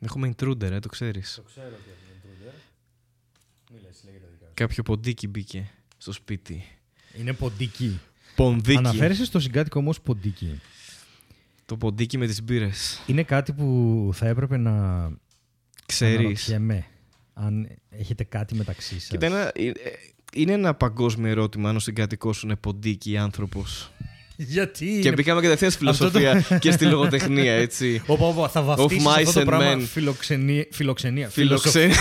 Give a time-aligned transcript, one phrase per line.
[0.00, 1.34] Έχουμε intruder, ε, το ξέρεις.
[1.34, 2.54] Το ξέρω ότι έχουμε intruder.
[3.72, 4.52] Μη λες, λέγε τα δικά σου.
[4.54, 6.64] Κάποιο ποντίκι μπήκε στο σπίτι.
[7.18, 8.00] Είναι ποντική.
[8.36, 8.76] Πονδίκι.
[8.78, 10.60] Αναφέρεσαι στο συγκάτοικο όμω ποντική.
[11.64, 13.02] Το ποντίκι με τις μπύρες.
[13.06, 14.72] Είναι κάτι που θα έπρεπε να
[15.86, 16.18] Ξέρεις.
[16.18, 16.86] αναρωτιέμαι.
[17.34, 19.08] Αν έχετε κάτι μεταξύ σας.
[19.08, 19.72] Κοίτα, ένα- ε, ε,
[20.34, 23.90] είναι ένα παγκόσμιο ερώτημα αν ο συγκατοικός σου είναι ποντίκι άνθρωπος.
[24.40, 24.98] Γιατί.
[25.02, 28.02] Και μπήκαμε κατευθείαν στη Αυτό το- φιλοσοφία και στη λογοτεχνία, έτσι.
[28.06, 29.80] Όπα, όπα, θα βαφτίσεις Of αυτό mice το and πράγμα men.
[29.90, 30.66] φιλοξενία.
[30.70, 31.28] φιλοξενία.
[31.28, 31.90] Φιλοξέ.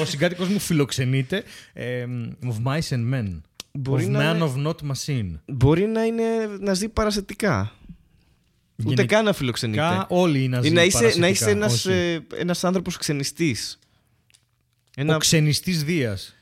[0.00, 1.42] Ο συγκάτοικος μου φιλοξενείται.
[1.72, 2.06] Ε,
[2.44, 3.40] of mice and men.
[3.72, 5.30] Μπορεί of να man είναι- of not machine.
[5.46, 6.22] Μπορεί να, είναι,
[6.60, 7.72] να ζει παρασιτικά.
[8.78, 10.06] Ούτε Γενικά, καν να φιλοξενείται.
[10.08, 11.94] όλοι είναι Ή να είσαι, να παρασιτικά, είσαι ένας, όχι.
[11.96, 13.78] ε, ένας άνθρωπος ξενιστής.
[14.96, 16.34] Ένα Ο ξενιστής Δίας.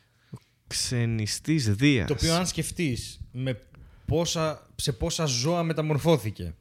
[0.66, 2.06] ξενιστής Δίας.
[2.06, 3.58] Το οποίο αν σκεφτείς με
[4.06, 6.54] πόσα, σε πόσα ζώα μεταμορφώθηκε.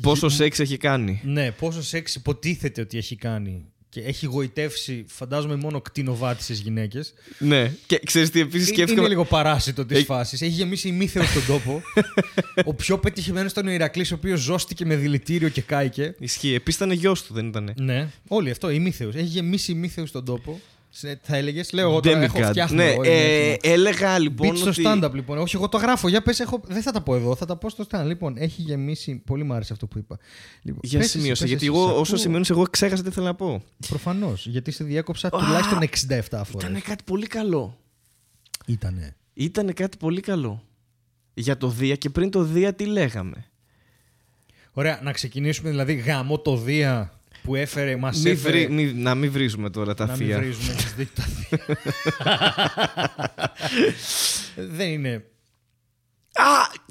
[0.00, 1.20] Πόσο σεξ έχει κάνει.
[1.24, 3.64] Ναι, πόσο σεξ υποτίθεται ότι έχει κάνει.
[3.88, 7.12] Και έχει γοητεύσει, φαντάζομαι, μόνο κτηνοβάτισες γυναίκες.
[7.38, 7.72] ναι.
[7.86, 9.08] Και ξέρεις τι επίσης Είναι σκέφτηκα...
[9.08, 10.42] λίγο παράσιτο της Ε- φάσης.
[10.42, 11.82] Έχει γεμίσει ημίθεος στον τόπο.
[12.64, 16.14] ο πιο πετυχημένος ήταν ο Ηρακλής, ο οποίος ζώστηκε με δηλητήριο και κάηκε.
[16.18, 16.54] Ισχύει.
[16.54, 19.14] Επίσης ήταν γιος του, δεν ήτανε; Ναι, όλοι αυτό, ημίθεος.
[19.14, 20.60] Έχει γεμίσει ημίθεος στον τόπο.
[20.94, 22.20] Σε- Θα έλεγες, λέω εγώ τώρα.
[22.22, 22.48] Έχω Demigod.
[22.48, 22.76] φτιάχνω.
[22.76, 23.74] Ναι, εγώ, είμαι ε, έτοιμο.
[23.74, 24.82] έλεγα λοιπόν Beat στο ότι...
[24.86, 25.38] stand-up λοιπόν.
[25.38, 26.08] Όχι, εγώ το γράφω.
[26.08, 26.60] Για πες, έχω...
[26.66, 28.04] δεν θα τα πω εδώ, θα τα πω στο stand.
[28.06, 29.22] Λοιπόν, έχει γεμίσει.
[29.26, 30.18] Πολύ μου άρεσε αυτό που είπα.
[30.62, 32.16] Λοιπόν, Για πες εσύ, σημείωσε, πες γιατί εσύ, εγώ σ' όσο ακούω.
[32.16, 33.62] σημειώνεις εγώ ξέχασα τι ήθελα να πω.
[33.88, 34.46] Προφανώς.
[34.46, 36.68] Γιατί σε διέκοψα τουλάχιστον 67 φορές.
[36.68, 37.78] Ήταν κάτι πολύ καλό.
[38.66, 39.16] Ήτανε.
[39.34, 40.62] Ήταν κάτι πολύ καλό.
[41.34, 43.44] Για το Δία και πριν το Δία τι λέγαμε;
[44.72, 48.56] Ωραία, να ξεκινήσουμε δηλαδή γάμο το Δία που έφερε, μας Μη έφερε.
[48.56, 50.38] βρι- μη- να μην βρίζουμε τώρα τα να μην θεία.
[50.38, 51.76] βρίζουμε τις δι- τα θεία.
[54.76, 55.24] Δεν είναι.
[56.34, 56.44] Α!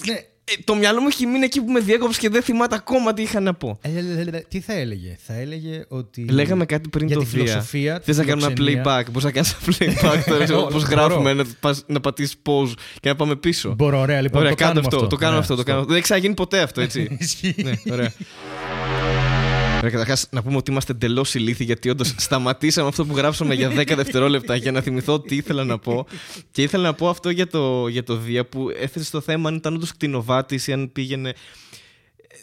[0.07, 0.13] Ναι.
[0.13, 3.22] ε, το μυαλό μου έχει μείνει εκεί που με διέκοψε και δεν θυμάται ακόμα τι
[3.22, 3.79] είχα να πω.
[3.81, 6.25] Ε, λε, λε, λε, Τι θα έλεγε; Θα έλεγε ότι.
[6.29, 7.39] Λέγαμε κάτι πριν για το τη Δία.
[7.45, 7.99] φιλοσοφία.
[7.99, 8.83] τη Θες να κάνουμε ένα φιλοξενία.
[9.05, 9.11] playback.
[9.11, 10.95] Πώ να κάνεις ένα playback τώρα, Μπορώ, όπως μπορώ.
[10.95, 13.73] γράφουμε, να, πας- να πατήσεις pause και να πάμε πίσω.
[13.78, 14.40] Μπορώ, ωραία, λοιπόν.
[14.40, 15.07] ωραία, το κάντε κάνουμε αυτό.
[15.07, 15.56] Το κάνουμε Ωραία, αυτό.
[15.56, 15.88] Το κάνουμε αυτό.
[15.88, 17.16] Δεν έχει ξαναγίνει ποτέ αυτό, έτσι.
[17.19, 17.56] Ισχύει.
[17.63, 18.11] ναι, ωραία.
[19.81, 23.69] Ωραία, καταρχάς να πούμε ότι είμαστε εντελώς ηλίθιοι γιατί όντως σταματήσαμε αυτό που γράψαμε για
[23.72, 26.06] 10 δευτερόλεπτα για να θυμηθώ τι ήθελα να πω.
[26.52, 29.56] Και ήθελα να πω αυτό για το, για το Δία που έθεσε το θέμα αν
[29.56, 31.34] ήταν όντως κτηνοβάτης ή αν πήγαινε.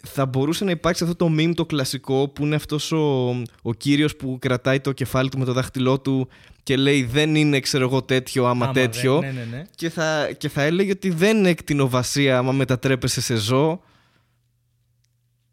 [0.03, 3.29] Θα μπορούσε να υπάρξει αυτό το meme το κλασικό που είναι αυτός ο,
[3.61, 6.27] ο κύριος που κρατάει το κεφάλι του με το δάχτυλό του
[6.63, 9.63] και λέει δεν είναι ξέρω εγώ τέτοιο άμα, Άμα τέτοιο δεν- Ναι, ναι, ναι.
[9.75, 13.81] και, θα, και θα έλεγε ότι δεν είναι κτηνοβασία άμα μετατρέπεσαι σε ζώο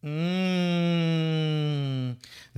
[0.01, 1.16] Μμμ.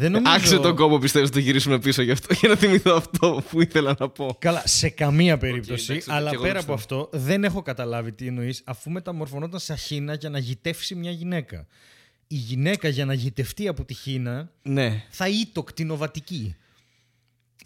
[0.01, 0.33] Δεν νομίζω...
[0.35, 3.61] Άξε τον κόπο πιστεύω να το γυρίσουμε πίσω γι' αυτό για να θυμηθώ αυτό που
[3.61, 4.37] ήθελα να πω.
[4.39, 5.93] Καλά, σε καμία περίπτωση.
[5.93, 9.61] εντάξει, αλλά και εγώ πέρα το από αυτό, δεν έχω καταλάβει τι εννοείς, αφού μεταμορφωνόταν
[9.61, 11.67] σε χίνα για να γητεύσει μια γυναίκα.
[12.27, 15.05] Η γυναίκα για να γητευτεί από τη χίνα Ναι.
[15.11, 16.57] θα ήτο κτηνοβατική.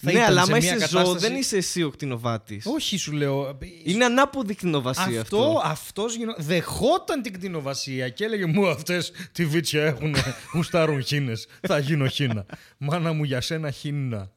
[0.00, 2.66] Θα ναι, ήταν αλλά σε άμα μια είσαι ζώο κατάσταση- δεν είσαι εσύ ο κτηνοβάτης.
[2.66, 3.58] Όχι, σου λέω.
[3.84, 5.36] Είναι ανάποδη κτηνοβασία αυτό.
[5.38, 6.34] αυτό, αυτός γινο...
[6.38, 10.16] δεχόταν την κτηνοβασία και έλεγε μου αυτές τη βίτσια έχουν
[10.54, 11.46] γουστάρουν χίνες.
[11.60, 12.46] Θα γίνω χίνα.
[12.78, 14.30] Μάνα μου για σένα χίνα.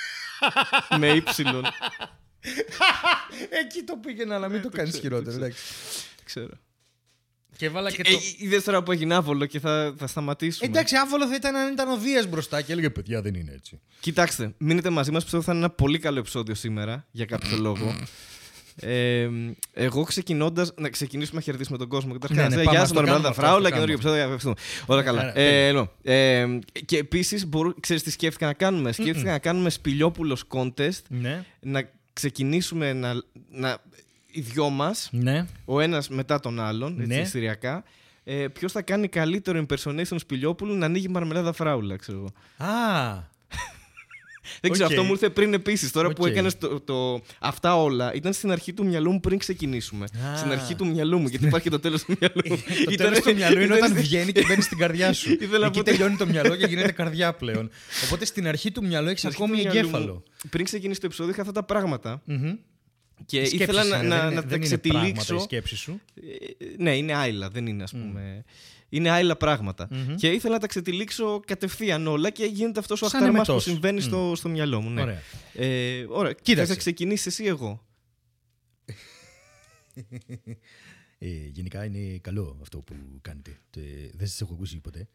[0.98, 1.64] με ύψιλον.
[3.64, 5.46] Εκεί το πήγαινα, αλλά μην το κάνεις ξέρω, χειρότερο.
[5.48, 5.54] το
[6.24, 6.52] ξέρω.
[7.50, 7.56] Εντάξει.
[7.56, 7.56] Ξέρω.
[7.56, 8.18] Και έβαλα και Ε, το...
[8.38, 10.68] είδες τώρα που έγινε άβολο και θα, θα σταματήσουμε.
[10.70, 13.80] Εντάξει, άβολο θα ήταν αν ήταν ο Δίας μπροστά και έλεγε παιδιά δεν είναι έτσι.
[14.00, 17.94] Κοιτάξτε, μείνετε μαζί μας, πιστεύω θα είναι ένα πολύ καλό επεισόδιο σήμερα, για κάποιο λόγο.
[18.80, 19.28] Ε,
[19.72, 20.66] εγώ ξεκινώντα.
[20.76, 22.12] Να ξεκινήσουμε να χαιρετήσουμε τον κόσμο.
[22.12, 23.70] Καταρχάς, Ναι, ναι, ε, πάμε, Γεια ας σας, το Μαρμελάδα κάνουμε αυτό, Φράουλα, ας το
[23.70, 24.22] καινούργιο επεισόδιο.
[24.22, 24.54] Ευχαριστούμε.
[24.86, 25.20] Όλα καλά.
[25.20, 26.46] Άρα, Ε, λοιπόν, ε,
[26.84, 27.48] και επίσης,
[27.80, 31.02] ξέρεις τι σκέφτηκα να κάνουμε; Σκέφτηκα να κάνουμε σπηλιόπουλος contest.
[31.08, 31.44] Ναι.
[31.60, 33.14] Να ξεκινήσουμε να.
[33.50, 33.78] να
[34.38, 35.46] οι δυο μας, Ναι.
[35.64, 37.20] ο ένας μετά τον άλλον, έτσι, Ναι.
[37.20, 37.84] ιστοριακά.
[38.24, 42.32] Ε, Ποιος θα κάνει καλύτερο impersonation Σπηλιόπουλου να ανοίγει μαρμελάδα φράουλα, ξέρω εγώ.
[42.70, 43.22] Α,
[44.60, 44.92] Δεν ξέρω, Οκ.
[44.92, 45.90] αυτό μου ήρθε πριν επίσης.
[45.92, 46.30] Τώρα που Οκ.
[46.30, 50.04] έκανες το, το, αυτά όλα ήταν στην αρχή του μυαλού μου πριν ξεκινήσουμε.
[50.04, 50.36] Α.
[50.36, 52.42] Στην αρχή του μυαλού μου, γιατί υπάρχει και το τέλος του μυαλού.
[52.84, 55.30] το Ήταν- τέλος του μυαλού είναι ήταν όταν στην- βγαίνει και μπαίνει στην καρδιά σου.
[55.40, 57.70] Ήθελα να Εκεί πω- τελειώνει το μυαλό και γίνεται καρδιά πλέον.
[58.04, 60.22] Οπότε στην αρχή του μυαλού έχεις στην αρχή ακόμη του μυαλού μου, εγκέφαλο.
[60.50, 62.54] Πριν ξεκινήσει το επεισόδιο, είχα αυτά τα πράγματα Μμμ.
[63.26, 65.38] Και Σκέψεις ήθελα να, είναι, να, δεν να είναι- τα δεν είναι πράγματα η ξετυλίξω.
[65.38, 66.00] σκέψη σου.
[66.14, 68.44] Ε, ναι, είναι άειλα, δεν είναι ας πούμε.
[68.88, 69.88] Είναι άειλα πράγματα.
[69.90, 70.14] Μμμ.
[70.14, 73.70] Και ήθελα να τα ξετυλίξω κατευθείαν όλα και γίνεται αυτός ο Σαν αχταρμάς που εμετός.
[73.72, 74.02] συμβαίνει Μμ.
[74.02, 74.90] στο, στο μυαλό μου.
[74.90, 75.02] Ναι.
[75.02, 75.22] Ωραία.
[75.54, 76.32] Ε, ωραία.
[76.32, 76.54] Κοίταξε.
[76.60, 77.86] Θες να ξεκινήσεις εσύ εγώ;
[81.18, 83.58] Ε, γενικά είναι καλό αυτό που κάνετε.
[83.70, 83.80] Τε,
[84.14, 85.08] δεν σας έχω ακούσει ποτέ.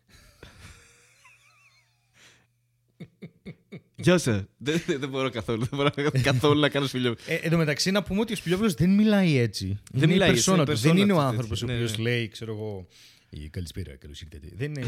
[3.95, 4.31] Γεια σα.
[4.31, 5.65] δεν, δεν δεν μπορώ καθόλου.
[5.65, 7.15] Δεν μπορώ καθόλου να κάνω σπηλιό.
[7.27, 9.79] Ε, εν τω μεταξύ, να πούμε ότι ο Σπιλιόπουλο δεν μιλάει έτσι.
[9.91, 10.71] Δεν μιλάει η έτσι, persona είναι του.
[10.71, 11.77] persona Δεν είναι ο του άνθρωπος ο τέτοιο.
[11.77, 12.03] Ναι, οποίος ναι.
[12.03, 12.87] λέει, ξέρω εγώ.
[13.29, 14.47] «Ε, Καλησπέρα, καλώς ήρθατε.
[14.55, 14.87] Δεν είναι.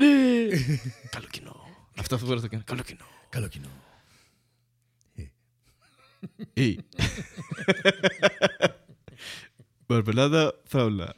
[0.00, 0.80] είναι.
[1.14, 1.68] Καλό κοινό.
[1.96, 2.66] Αυτό αυτό μπορείς να το κάνεις.
[2.66, 3.06] Καλό κοινό.
[3.28, 3.68] Καλό κοινό.
[6.66, 6.78] Ή.
[9.86, 11.14] Μαρμελάδα, φάουλα.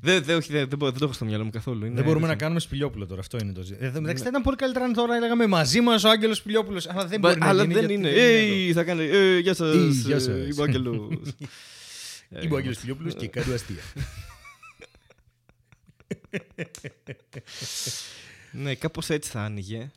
[0.00, 1.84] Δεν, δεν, όχι, δεν, δεν, μπορώ- δεν το έχω στο μυαλό μου καθόλου.
[1.84, 2.36] Είναι Δεν μπορούμε να αλήθεια.
[2.42, 3.20] κάνουμε σπηλιόπουλο τώρα.
[3.20, 3.86] Αυτό είναι το ζήτημα.
[3.86, 6.88] Ε, Εντάξει, θα ήταν πολύ καλύτερα αν τώρα έλεγαμε μαζί μας ο Άγγελος Σπηλιόπουλος.
[6.88, 7.74] Αλλά δεν Μα- μπορεί να αλλά γίνει.
[7.74, 8.12] δεν γιατί είναι.
[8.12, 9.04] δεν είναι Έι, θα κάνει.
[9.04, 9.74] «Ε, Γεια σας.
[9.74, 10.34] Ε, γεια σας.
[10.36, 10.94] Είμαι ο Άγγελος».
[10.96, 11.08] εδώ.
[12.42, 13.82] Είμαι ο Άγγελος Σπηλιόπουλος και κάνω αστεία.
[18.52, 19.90] Ναι, κάπως έτσι θα άνοιγε.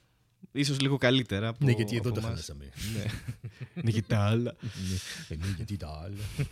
[0.52, 1.48] Ίσως λίγο καλύτερα.
[1.48, 2.40] Από, Ναι, γιατί εδώ από τα εμάς.
[2.40, 2.70] χάσαμε.
[2.96, 3.04] Ναι.
[3.84, 4.56] Ναι, και τα άλλα.
[5.30, 6.48] Ε, ναι, γιατί τα άλλα.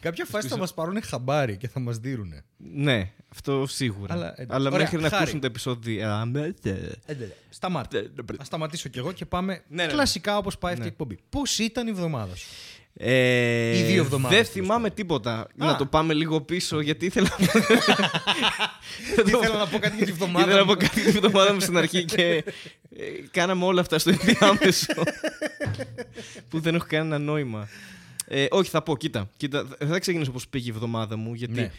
[0.00, 2.32] Κάποια φάση θα μας πάρουν χαμπάρι και θα μας δίνουν.
[2.56, 4.14] Ναι, αυτό σίγουρα.
[4.14, 5.22] Αλλά, ε, Αλλά ωραία, μέχρι να χάρη.
[5.22, 6.14] ακούσουν τα επεισόδια.
[6.14, 6.74] Α, με, τε.
[7.48, 7.88] Σταμάτα.
[8.00, 8.08] Ναι, ναι,
[8.40, 9.92] Α σταματήσω κι εγώ και πάμε ναι, ναι.
[9.92, 11.18] κλασικά όπως πάει αυτή η εκπομπή.
[11.28, 12.46] Πώς ήταν η εβδομάδα σου;
[12.96, 15.46] Ε, Ή δύο εβδομάδες, Δεν τέλος θυμάμαι τίποτα.
[15.54, 15.76] Να Α.
[15.76, 17.28] το πάμε λίγο πίσω γιατί ήθελα.
[19.26, 20.52] Ήθελα να πω κάτι για τη Ήθελα εβδομάδα.
[20.54, 20.76] να πω μου.
[20.76, 22.44] κάτι την εβδομάδα μου στην αρχή και
[22.96, 24.86] ε, κάναμε όλα αυτά στο ενδιάμεσο.
[26.48, 27.68] που δεν έχω κανένα νόημα.
[28.26, 29.30] Ε, όχι, θα πω, κοίτα.
[29.36, 31.70] κοίτα δεν θα ξεκινήσω πώς πήγε η εβδομάδα μου, γιατί Ναι.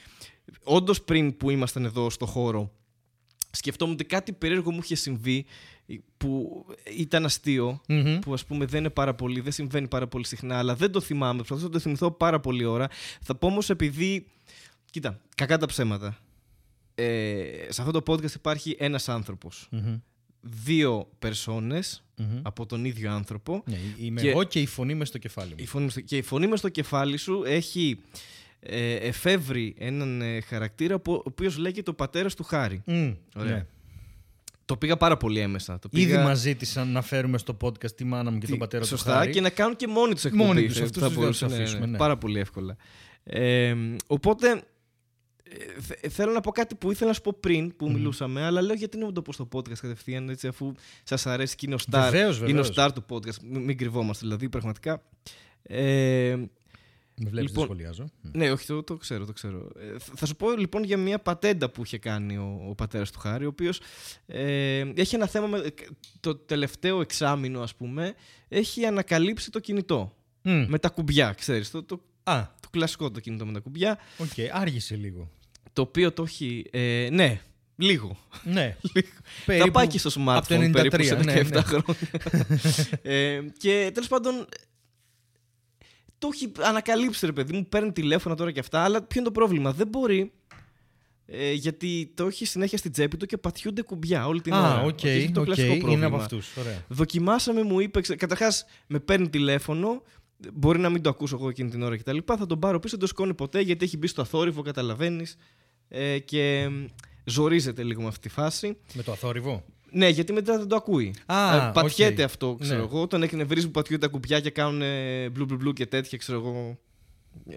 [0.64, 2.72] όντως πριν που ήμασταν εδώ στο χώρο,
[3.52, 5.46] σκεφτόμουν ότι κάτι περίεργο μου είχε συμβεί
[6.18, 6.66] που
[6.98, 8.20] ήταν αστείο, Μμμ.
[8.20, 11.02] που ας πούμε δεν είναι πάρα πολύ, δεν συμβαίνει πάρα πολύ συχνά, αλλά δεν το
[11.02, 12.88] θυμάμαι, προσπαθώ να το θυμηθώ πάρα πολύ ώρα.
[13.22, 14.28] Θα πω όμως επειδή,
[14.92, 16.18] κοίτα, κακά τα ψέματα.
[16.96, 19.68] Ε, σε αυτό το podcast υπάρχει ένας άνθρωπος.
[19.72, 19.98] Μμμ.
[20.50, 22.40] Δύο περσόνες Μμμ.
[22.42, 23.64] από τον ίδιο άνθρωπο.
[23.66, 25.68] Ναι, Είμαι Και- εγώ και η φωνή μες στο κεφάλι Η μου.
[25.68, 28.00] φωνή μες στο- και η φωνή μες στο κεφάλι σου έχει
[28.60, 32.82] ε, εφεύρει έναν ε, χαρακτήρα που, ο οποίος λέγεται ο πατέρας του Χάρη.
[32.86, 33.56] Μμ, Ωραία.
[33.56, 33.66] ναι.
[34.66, 35.80] Το πήγα πάρα πολύ έμεσα.
[35.80, 36.24] Το Ήδη πήγα...
[36.24, 39.32] μας ζήτησαν να φέρουμε στο podcast τη μάνα μου και τον πατέρα του Σωστά, Χάρη.
[39.32, 40.44] και να κάνουν και μόνοι τους εκπομπή.
[40.44, 41.98] Μόνοι τους, θα- αυτούς θα τους δεν μπορούσαν, τους αφήσουμε, ναι.
[41.98, 42.76] Πάρα πολύ εύκολα.
[43.24, 43.76] Ε,
[44.08, 44.64] οπότε,
[45.50, 48.62] ε, θε- θέλω να πω κάτι που ήθελα να σου πω πριν που μιλούσαμε, αλλά
[48.62, 50.72] λέω γιατί να μην το πω στο podcast κατευθείαν, έτσι, αφού
[51.04, 52.72] σας αρέσει και είναι ο star, Βεβαίως, είναι ο βεβαίως.
[52.76, 53.40] star του podcast.
[53.44, 55.04] Μην, μην κρυβόμαστε δηλαδή, πραγματικά.
[55.64, 56.36] Ε,
[57.22, 58.06] Με βλέπεις Λοιπόν, να σχολιάζω.
[58.22, 59.70] ναι, όχι, το, το ξέρω, το ξέρω.
[59.80, 63.12] Ε, θα- θα σου πω λοιπόν για μια πατέντα που είχε κάνει ο, ο πατέρας
[63.12, 63.82] του Χάρη, ο οποίος
[64.26, 65.64] ε, έχει ένα θέμα με
[66.20, 68.14] το τελευταίο εξάμηνο, ας πούμε,
[68.48, 70.16] έχει ανακαλύψει το κινητό.
[70.42, 70.66] Μμ.
[70.68, 74.30] Με τα κουμπιά, ξέρεις, το, το, Α, το κλασικό το κινητό με τα κουμπιά, οκ,
[74.51, 75.30] άργησε λίγο.
[75.74, 77.42] το οποίο το έχει, ε, ναι,
[77.75, 78.18] λίγο.
[78.44, 78.77] Ναι.
[78.94, 79.07] λίγο.
[79.45, 81.62] Περίπου θα πάει και στο από το smartphone 93, περίπου σε 17 ναι, ναι.
[81.62, 81.86] χρόνια.
[83.01, 84.48] ε, και τέλος πάντων,
[86.18, 89.39] το έχει ανακαλύψει ρε παιδί μου, παίρνει τηλέφωνα τώρα και αυτά, αλλά ποιο είναι το
[89.39, 90.31] πρόβλημα, δεν μπορεί
[91.27, 94.75] ε, γιατί το έχει συνέχεια στην τσέπη του και πατιούνται κουμπιά όλη την ώρα.
[94.75, 96.06] Α, οκ, Ότι έχει το οκ, κλασικό είναι πρόβλημα.
[96.06, 96.56] από αυτούς.
[96.57, 96.83] Ωραία.
[96.88, 98.01] Δοκιμάσαμε, μου είπε.
[98.01, 100.01] Καταρχάς, με παίρνει τηλέφωνο.
[100.54, 102.18] Μπορεί να μην το ακούσω εγώ εκείνη την ώρα κτλ.
[102.26, 105.36] Θα τον πάρω πίσω, δεν το σηκώνει ποτέ γιατί έχει μπει στο αθόρυβο, καταλαβαίνεις.
[105.88, 106.86] Ε, και μ,
[107.24, 108.78] ζορίζεται λίγο με αυτή τη φάση.
[108.94, 111.16] Με το αθόρυβο; Ναι, γιατί μετά δεν το ακούει.
[111.26, 112.28] Α, Ε, πατιέται οκ.
[112.30, 112.84] αυτό, ξέρω Ναι.
[112.86, 113.02] εγώ.
[113.02, 114.82] Όταν εκνευρίζει που πατιούνται τα κουμπιά και κάνουν
[115.32, 116.80] μπλου μπλου μπλου και τέτοια, ξέρω εγώ.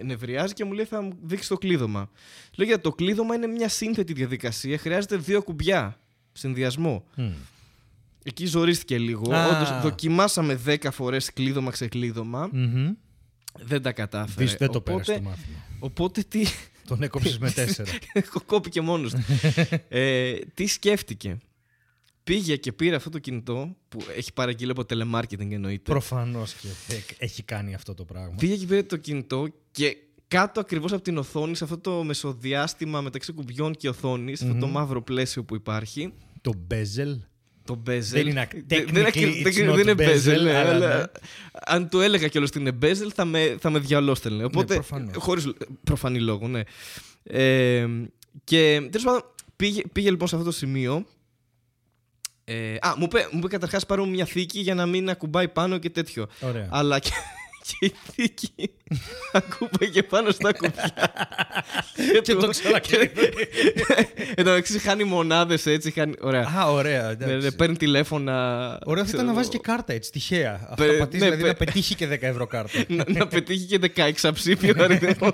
[0.03, 2.09] Νευριάζει και μου λέει θα μου δείξεις το κλείδωμα.
[2.55, 4.77] Λέω γιατί το κλείδωμα είναι μια σύνθετη διαδικασία.
[4.77, 5.99] Χρειάζεται δύο κουμπιά.
[6.31, 7.05] Συνδυασμό.
[7.15, 7.31] Μμ.
[8.23, 9.33] Εκεί ζορίστηκε λίγο.
[9.33, 9.47] Α.
[9.47, 12.49] Όντως, δοκιμάσαμε 10 φορές κλείδωμα ξεκλείδωμα.
[12.51, 12.89] Μμμ.
[13.61, 14.45] Δεν τα κατάφερε.
[14.45, 15.57] Δεις, δεν το οπότε, πέρασε το μάθημα.
[15.79, 16.45] οπότε τι.
[16.87, 17.91] Τον έκοψες με τέσσερα.
[18.45, 19.19] Κόπηκε μόνος του.
[19.89, 21.37] ε, τι σκέφτηκε;
[22.23, 25.91] Πήγε και πήρε αυτό το κινητό που έχει παραγγείλει από telemarketing εννοείται.
[25.91, 28.35] Προφανώς και θε- έχει κάνει αυτό το πράγμα.
[28.37, 29.97] Πήγε και πήρε το κινητό και
[30.27, 34.67] κάτω ακριβώς από την οθόνη, σε αυτό το μεσοδιάστημα μεταξύ κουμπιών και οθόνης, αυτό το
[34.67, 36.13] μαύρο πλαίσιο που υπάρχει.
[36.41, 37.17] Το bezel.
[37.69, 37.99] Το bezel.
[37.99, 40.55] Δεν είναι ac- Δεν- technically δεν ακρι- it's δεν- not δεν είναι bezel, bezel, ναι,
[40.55, 41.03] αλλά αλλά ναι.
[41.65, 44.43] αν του έλεγα κιόλας ότι είναι bezel θα με, θα με διαλώστελνε.
[44.43, 45.13] Οπότε, προφανώς.
[45.17, 45.47] χωρίς
[45.83, 46.61] προφανή λόγο, ναι.
[47.23, 47.85] Ε,
[48.43, 49.21] και τέλος πάντων
[49.55, 51.05] πήγε, πήγε λοιπόν σε αυτό το σημείο.
[52.43, 55.77] Ε, α, μου είπε, μου είπε καταρχάς πάρω μια θήκη για να μην ακουμπάει πάνω
[55.77, 56.27] και τέτοιο.
[56.39, 56.67] Ωραία.
[56.71, 57.09] Αλλά και,
[57.71, 58.71] και η θήκη
[59.31, 60.93] ακούμπαγε πάνω στα κουμπιά.
[62.23, 63.27] Και το ξανακλείδωνε.
[64.35, 65.91] Εν τω μεταξύ χάνει μονάδες έτσι.
[65.91, 66.13] Χάνει...
[66.21, 66.51] Ωραία.
[66.57, 67.03] Α, ωραία.
[67.03, 67.35] Ναι, εντάξει.
[67.45, 68.33] ναι, παίρνει τηλέφωνα.
[68.85, 70.67] Ωραία θα ξέρω ήταν να βάζει εγώ, και κάρτα έτσι, τυχαία.
[70.69, 72.83] Αυτό Πε- πατήσεις, ναι, δηλαδή πε- να πετύχει και 10 ευρώ κάρτα.
[72.95, 75.29] να, να πετύχει και 16 ψήφιο αριθμό.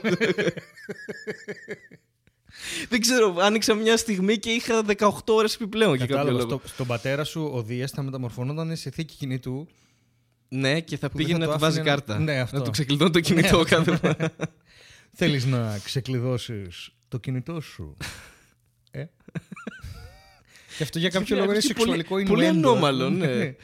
[2.90, 6.44] Δεν ξέρω, άνοιξα μια στιγμή και είχα 18 ώρες επιπλέον για κάποιο Κατάλαβα.
[6.46, 6.60] λόγο.
[6.64, 9.68] Στο, στον πατέρα σου ο Δίας θα μεταμορφωνόταν σε θήκη κινητού.
[10.50, 12.20] Ναι, και θα Που πήγαινε δεν να θα του το βάζει άφηνε να- κάρτα.
[12.24, 12.58] Ναι, αυτό.
[12.58, 14.16] Να του ξεκλειδώνει το κινητό κάθε φορά.
[15.18, 17.98] Θέλεις να ξεκλειδώσεις το κινητό σου.
[18.92, 19.06] ε;
[20.78, 23.26] και αυτό για κάποιο λόγο είναι Ακούστηκε σεξουαλικό πολύ- είναι Πολύ ανώμαλο, ναι.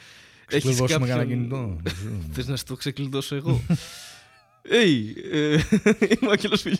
[0.48, 1.80] Έχεις Ξεκλειδώσουμε κανένα κάποιον- κινητό.
[2.32, 3.62] Θες να σου το ξεκλειδώσω εγώ;
[4.62, 5.50] Έι, ε,
[5.98, 6.78] είμαι ο Άγγελος Φιλιό.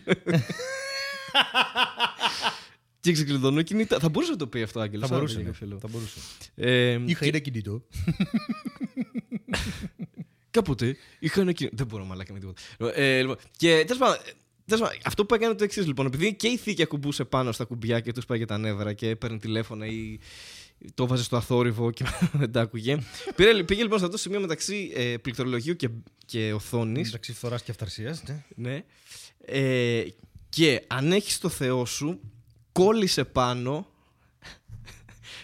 [3.02, 3.98] Και ξεκλειδώνω κινητά.
[3.98, 5.06] Θα μπορούσε να το πει αυτό, Άγγελο.
[5.06, 5.38] Θα μπορούσε.
[5.38, 5.78] ναι.
[5.78, 6.18] Θα μπορούσε.
[6.54, 7.82] Ε, Είχα ένα κινητό.
[10.50, 11.76] Κάποτε είχα ένα κινητό.
[11.76, 12.60] Δεν μπορώ μαλάκα με τίποτα.
[12.94, 14.16] Ε, λοιπόν, και τέλος πάντων,
[14.66, 16.06] τέλος πάντων, αυτό που έκανε το εξής λοιπόν.
[16.06, 19.38] Επειδή και η θήκη ακουμπούσε πάνω στα κουμπιά και τους πάγε τα νεύρα και έπαιρνε
[19.38, 20.18] τηλέφωνα ή
[20.94, 22.98] το βάζε στο αθόρυβο και δεν τα άκουγε.
[23.36, 25.88] Πήρε, πήγε λοιπόν σε αυτό το σημείο μεταξύ ε, πληκτρολογίου και,
[26.26, 27.06] και οθόνης.
[27.06, 28.22] Μεταξύ φθοράς και αυταρσίας.
[28.26, 28.44] Ναι.
[28.54, 28.84] Ναι.
[29.44, 30.04] Ε,
[30.48, 32.20] και αν έχεις το Θεό σου,
[32.72, 33.86] κόλλησε πάνω.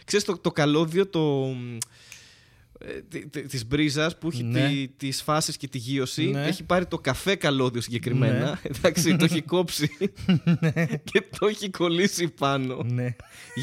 [0.05, 1.55] Ξέρεις το, το καλώδιο το,
[2.81, 4.69] ε, τη- τη- της μπρίζας που έχει Ναι.
[4.69, 6.47] τη, τις φάσεις και τη γύρωση Ναι.
[6.47, 9.91] έχει πάρει το καφέ καλώδιο συγκεκριμένα εντάξει το έχει κόψει
[11.11, 13.17] και το έχει κολλήσει πάνω ναι.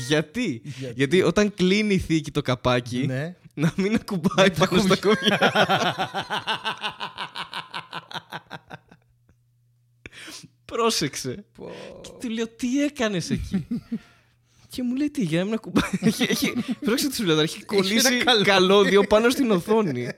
[0.08, 3.36] γιατί; Γιατί; γιατί όταν κλείνει η θήκη το καπάκι ναι.
[3.54, 5.52] να μην ακουμπάει πάνω στα κουμπιά
[10.66, 11.46] πρόσεξε
[12.20, 13.68] του λέω τι έκανες εκεί;
[14.76, 15.90] Και μου λέει τι, για να μην ακουμπάει.
[16.02, 18.54] Έχει, έχει, πρόσεξε τι σου λέω, τώρα, έχει κολλήσει ένα καλώδιο.
[18.54, 20.10] καλώδιο πάνω στην οθόνη.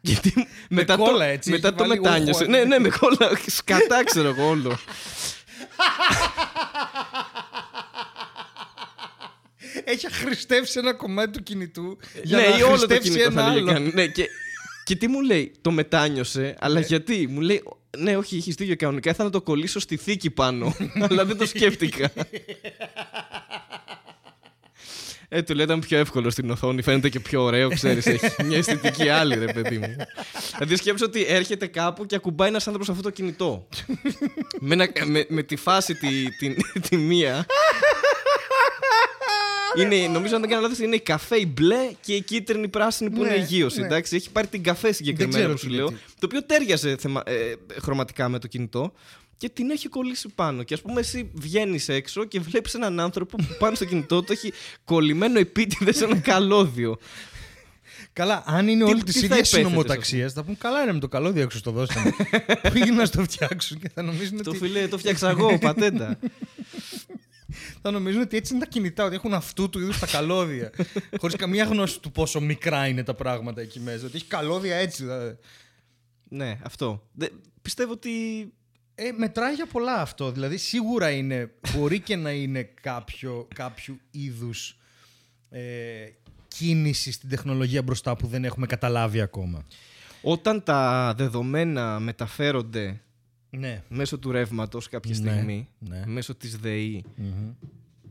[0.00, 2.42] Γιατί μετά, κόλλα, το, έτσι, μετά έχει το βάλει μετάνιωσε.
[2.42, 2.50] οχο.
[2.50, 3.30] ναι, ναι, με κόλλα.
[3.46, 4.78] Σκατά, ξέρω εγώ όλο.
[9.84, 13.42] Έχει αχρηστεύσει ένα κομμάτι του κινητού για ναι, να ή όλο το αχρηστεύσει κινητό ένα
[13.42, 13.72] θα λέγε άλλο.
[13.72, 13.90] κάνει.
[13.94, 14.28] Ναι, και,
[14.88, 17.62] και τι μου λέει, το μετάνιωσε, αλλά γιατί; Μου λέει,
[17.98, 19.14] ναι, όχι, έχεις δίκιο κανονικά.
[19.14, 20.74] Θα να το κολλήσω στη θήκη πάνω.
[21.08, 22.10] αλλά δεν το σκέφτηκα.
[25.28, 28.06] Ε, του λέει ήταν πιο εύκολο στην οθόνη, φαίνεται και πιο ωραίο, ξέρεις.
[28.06, 29.96] Έχει μια αισθητική άλλη, ρε παιδί μου.
[30.52, 33.68] Δηλαδή, σκέψω ότι έρχεται κάπου και ακουμπάει ένας άνθρωπος αυτό το κινητό.
[34.60, 36.54] με, ένα- με, με τη φάση τη, τη,
[36.88, 37.46] τη μία.
[39.76, 43.10] Είναι, νομίζω αν δεν κάνω λάθος είναι η καφέ η μπλε και η κίτρινη πράσινη
[43.10, 43.80] που Ναι, είναι η γύρωση.
[43.80, 43.86] ναι.
[43.86, 45.88] Εντάξει, έχει πάρει την καφέ συγκεκριμένα ξέρω που σου τι λέω.
[45.88, 45.98] λέει.
[46.18, 48.92] Το οποίο τέριαζε θεμα, ε, χρωματικά με το κινητό
[49.36, 50.62] και την έχει κολλήσει πάνω.
[50.62, 54.32] Και ας πούμε, εσύ βγαίνεις έξω και βλέπεις έναν άνθρωπο που πάνω στο κινητό του
[54.32, 54.52] έχει
[54.84, 56.98] κολλημένο επίτηδες σε ένα καλώδιο.
[58.12, 60.92] Καλά, αν είναι Τι- όλοι τι τη θα ίδιας υπέθετες, συνομοταξίας, θα πούν καλά είναι
[60.92, 62.12] με το καλώδιο έξω στο δώσαμε.
[62.72, 66.18] Πήγαινε να στο φτιάξουν και θα νομίζουν, το ότι, φιλέ, το φτιάξα εγώ, πατέντα.
[67.82, 70.70] θα νομίζουν ότι έτσι είναι τα κινητά, ότι έχουν αυτού του είδους τα καλώδια.
[71.20, 74.06] Χωρίς καμία γνώση του πόσο μικρά είναι τα πράγματα εκεί μέσα.
[74.06, 75.02] Ότι έχει καλώδια έτσι.
[75.02, 75.36] δηλαδή.
[76.28, 77.08] ναι, αυτό.
[77.12, 77.28] Δε-
[77.62, 78.10] πιστεύω ότι.
[79.00, 80.32] Ε, μετράει για πολλά αυτό.
[80.32, 84.78] Δηλαδή, σίγουρα είναι, μπορεί και να είναι κάποιο, κάποιου είδους
[85.50, 85.60] ε,
[86.48, 89.66] κίνηση στην τεχνολογία μπροστά που δεν έχουμε καταλάβει ακόμα.
[90.22, 93.00] Όταν τα δεδομένα μεταφέρονται
[93.50, 93.82] Ναι.
[93.88, 96.02] μέσω του ρεύματος κάποια Ναι, στιγμή, ναι.
[96.06, 97.04] μέσω της ΔΕΗ,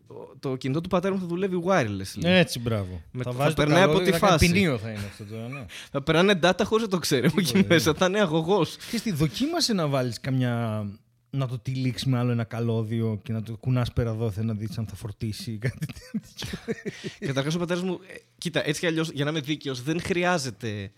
[0.07, 2.23] το, το κινητό του πατέρα μου θα δουλεύει wireless.
[2.23, 3.01] Έτσι, μπράβο.
[3.11, 4.51] Με- θα θα βάζει το περνάει από καλώδιο, τη θα κάνει φάση.
[4.51, 5.65] ποινίο θα είναι αυτό τώρα, ναι.
[5.91, 7.93] Θα περνάνε data χωρίς να το ξέρει από εκεί μέσα.
[7.93, 8.75] Θα είναι αγωγός.
[8.91, 10.85] Και στη δοκίμασε να βάλεις καμιά...
[11.29, 14.77] Να το τυλίξεις με άλλο ένα καλώδιο και να το κουνάς πέρα δόθε να δεις
[14.77, 16.57] αν θα φορτίσει ή κάτι τέτοιο.
[17.27, 20.91] Καταρχάς ο πατέρας μου, ε, κοίτα, έτσι κι αλλιώς, για να είμαι δίκαιος, δεν χρειάζεται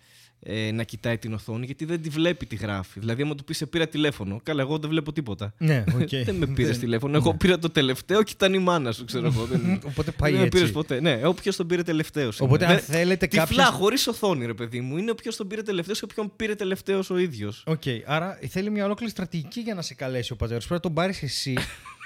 [0.43, 2.99] ε, να κοιτάει την οθόνη γιατί δεν τη βλέπει τι γράφει.
[2.99, 5.53] Δηλαδή, άμα του πεις σε πήρα τηλέφωνο, καλά, εγώ δεν βλέπω τίποτα.
[5.57, 6.09] ναι, οκ.
[6.25, 7.17] δεν με πήρες Δεν- τηλέφωνο.
[7.17, 9.45] Εγώ πήρα το τελευταίο και ήταν η μάνα σου, ξέρω εγώ.
[9.45, 10.73] δεν, Οπότε πάει δεν με πήρες έτσι.
[10.73, 10.99] ποτέ.
[11.01, 12.29] Ναι, όποιος τον πήρε τελευταίο.
[12.39, 13.67] Οπότε αν θέλετε Τυφλά, κάποιος...
[13.79, 14.97] χωρίς οθόνη, ρε παιδί μου.
[14.97, 17.63] Είναι όποιος τον πήρε τελευταίο και όποιον πήρε τελευταίος ο ίδιος.
[17.67, 20.65] Οκ, άρα θέλει μια ολόκληρη στρατηγική για να σε καλέσει ο πατέρας.
[20.67, 21.53] Πρέπει να τον πάρεις εσύ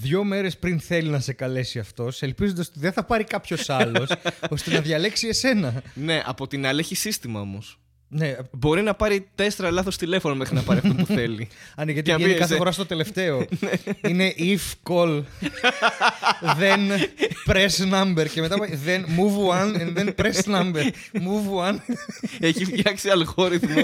[0.00, 4.10] δύο μέρες πριν θέλει να σε καλέσει αυτός, ελπίζοντας ότι δεν θα πάρει κάποιος άλλος,
[4.50, 5.82] ώστε να διαλέξει εσένα.
[5.94, 7.78] Ναι, από την άλλη έχει σύστημα όμως.
[8.08, 11.48] Ναι, Μπορεί να πάρει τέσσερα λάθος τηλέφωνο μέχρι να πάρει αυτό που θέλει.
[11.76, 13.46] αν γιατί Και να βγαίνει πει, κάθε ε, φορά στο τελευταίο.
[14.08, 15.22] είναι if call,
[16.60, 17.00] then
[17.46, 20.82] press number και μετά πάει, then move one and then press number.
[21.12, 21.78] Move one.
[22.40, 23.82] έχει φτιάξει αλγόριθμο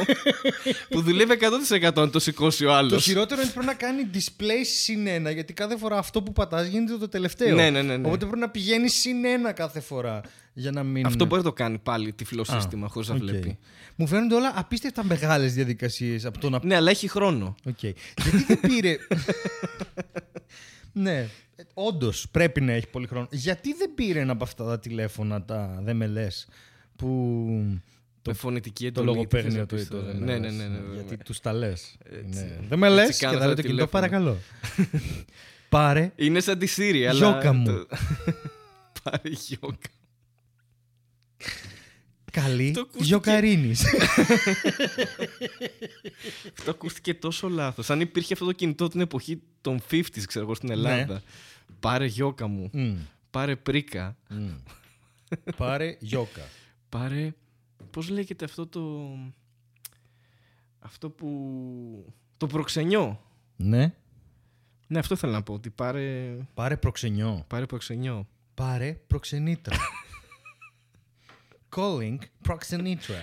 [0.89, 1.39] που δουλεύει
[1.81, 3.05] 100% αν το σηκώσει ο Το άλλος.
[3.05, 6.67] χειρότερο είναι ότι πρέπει να κάνει display συν ένα, γιατί κάθε φορά αυτό που πατάς
[6.67, 7.55] γίνεται το τελευταίο.
[7.55, 8.07] Ναι, ναι, ναι, ναι.
[8.07, 10.21] Οπότε πρέπει να πηγαίνεις συν ένα κάθε φορά
[10.61, 11.07] για να μην.
[11.07, 13.21] Αυτό μπορεί να το κάνει πάλι τυφλό Α, σύστημα χωρίς να οκ.
[13.21, 13.59] βλέπει.
[13.97, 16.61] Μου φαίνονται όλα απίστευτα μεγάλες διαδικασίες από το να.
[16.63, 17.55] Ναι, αλλά έχει χρόνο.
[17.65, 17.79] Οκ.
[17.83, 18.97] Γιατί δεν πήρε.
[20.93, 21.29] ναι,
[21.75, 23.27] όντως πρέπει να έχει πολύ χρόνο.
[23.31, 26.49] Γιατί δεν πήρε ένα από αυτά τα τηλέφωνα, τα δεν με λες,
[26.97, 27.07] που.
[28.27, 29.17] με φωνητική Το εντολή.
[29.17, 30.57] λογοπαίγνιο τι θες του να το πεις, δεν Ναι, με ναι, λες.
[30.57, 30.65] ναι.
[30.65, 30.95] ναι, βέβαια.
[30.95, 31.97] Γιατί τους τα λες.
[32.11, 32.47] Έτσι.
[32.69, 34.09] Δεν με λες Έτσι και κάνω θα το λέει το κινητό, τηλέφωνο.
[34.09, 34.37] παρακαλώ.
[35.69, 37.19] Πάρε Είναι σαν τη Siri, αλλά.
[37.19, 37.65] Γιώκα μου.
[37.67, 37.87] το-
[39.03, 39.89] Πάρε γιώκα.
[42.33, 43.05] Καλή Το ακούστηκε.
[43.05, 43.85] γιοκαρίνης.
[46.59, 47.91] Αυτό ακούστηκε τόσο λάθος.
[47.91, 51.23] Αν υπήρχε αυτό το κινητό την εποχή των 50s, ξέρω εγώ, στην Ελλάδα.
[51.81, 52.71] Πάρε γιώκα μου.
[53.31, 54.17] Πάρε πρίκα.
[55.57, 56.43] Πάρε γιόκα.
[56.89, 57.35] Πάρε.
[57.91, 59.11] Πώς λέγεται αυτό το.
[60.79, 62.15] Αυτό που.
[62.37, 63.23] Το προξενιό;
[63.57, 63.95] Ναι.
[64.87, 65.53] Ναι, αυτό θέλω να πω.
[65.53, 67.45] Ότι πάρε, Πάρε προξενιό.
[67.47, 68.29] πάρε προξενιό.
[68.55, 69.77] Πάρε προξενήτρα.
[71.77, 73.23] Calling proxenitra.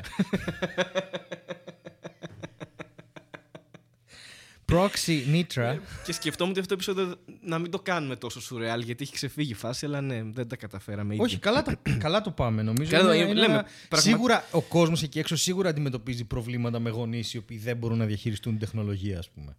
[4.71, 5.77] Proxy Nitra.
[6.05, 9.51] Και σκεφτόμουν ότι αυτό το επεισόδιο να μην το κάνουμε τόσο σουρεάλ γιατί έχει ξεφύγει
[9.51, 11.13] η φάση, αλλά ναι, δεν τα καταφέραμε.
[11.13, 11.23] ήδη.
[11.23, 12.61] Όχι, καλά, τα- καλά το πάμε.
[12.61, 16.79] Νομίζω Καλά, είναι, λέμε, είναι ένα- πραγμα- Σίγουρα ο κόσμος εκεί έξω σίγουρα αντιμετωπίζει προβλήματα
[16.79, 19.55] με γονείς οι οποίοι δεν μπορούν να διαχειριστούν την τεχνολογία, ας πούμε.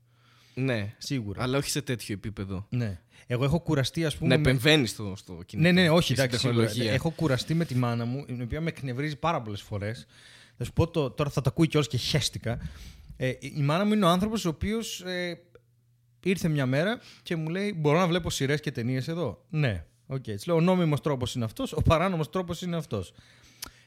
[0.61, 1.43] Ναι, Σίγουρα.
[1.43, 2.67] αλλά όχι σε τέτοιο επίπεδο.
[2.69, 3.01] Ναι.
[3.27, 4.29] Εγώ έχω κουραστεί, ας πούμε.
[4.29, 5.73] Να με- επεμβαίνεις στο, στο κινητό.
[5.73, 6.39] Ναι, ναι, όχι, και στην εντάξει.
[6.47, 6.65] σίγουρα.
[6.67, 6.95] τεχνολογία.
[6.95, 10.07] Έχω κουραστεί με τη μάνα μου, η οποία με εκνευρίζει πάρα πολλές φορές.
[10.57, 12.59] Θα σου πω το, τώρα θα τα ακούει κιόλας και χέστηκα.
[13.17, 15.41] Ε, η μάνα μου είναι ο άνθρωπος ο οποίος ε,
[16.23, 19.85] ήρθε μια μέρα και μου λέει: Μπορώ να βλέπω σειρές και ταινίες εδώ; Ναι.
[20.07, 20.23] Οκ.
[20.23, 23.13] Της λέω: Ο νόμιμος τρόπος είναι αυτός, ο παράνομος τρόπος είναι αυτός.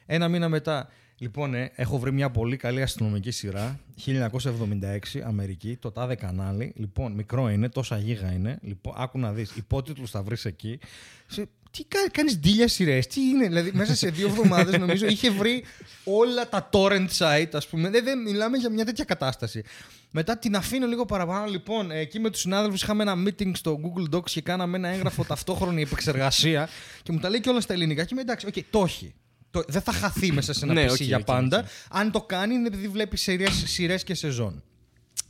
[0.05, 0.89] Ένα μήνα μετά.
[1.21, 3.79] Λοιπόν, ε, έχω βρει μια πολύ καλή αστυνομική σειρά.
[4.05, 6.73] 1976, Αμερική, το τάδε κανάλι.
[6.75, 8.59] Λοιπόν, μικρό είναι, τόσα γίγα είναι.
[8.61, 9.55] Λοιπόν, άκου να δεις.
[9.55, 10.79] Υπότιτλους θα βρεις εκεί.
[11.27, 13.47] Σε, τι κα, κάνεις ντύλια σειρές, τι είναι.
[13.47, 15.63] Δηλαδή, μέσα σε δύο εβδομάδες νομίζω είχε βρει
[16.03, 17.89] όλα τα torrent site, ας πούμε.
[17.89, 19.63] Δεν, δεν μιλάμε για μια τέτοια κατάσταση.
[20.11, 21.45] Μετά την αφήνω λίγο παραπάνω.
[21.45, 24.87] Λοιπόν, ε, εκεί με τους συνάδελφους είχαμε ένα meeting στο Google Docs και κάναμε ένα
[24.87, 26.69] έγγραφο ταυτόχρονη επεξεργασία
[27.03, 28.03] και μου τα λέει και όλα στα ελληνικά.
[28.03, 29.13] Και είμαι εντάξει, οκ, το έχει.
[29.51, 31.59] Το, δεν θα χαθεί μέσα σε ένα Ναι, PC οκ, για οκ, πάντα.
[31.59, 31.65] οκ.
[31.89, 33.29] Αν το κάνει είναι επειδή βλέπεις
[33.65, 34.63] σειρές και σεζόν.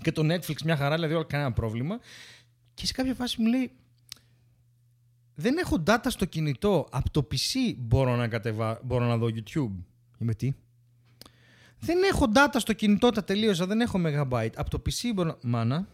[0.01, 1.99] Και το Netflix μια χαρά, δηλαδή όλα κανένα πρόβλημα.
[2.73, 3.71] Και σε κάποια φάση μου λέει,
[5.35, 6.87] δεν έχω data στο κινητό.
[6.91, 8.79] Από το PC μπορώ να, κατεβα...
[8.83, 9.71] μπορώ να δω YouTube.
[10.17, 10.53] Είμαι τι;
[11.79, 13.65] Δεν έχω data στο κινητό, τα τελείωσα.
[13.65, 14.53] Δεν έχω megabyte.
[14.55, 15.49] Από το PC μπορώ να...
[15.49, 15.87] Μάνα.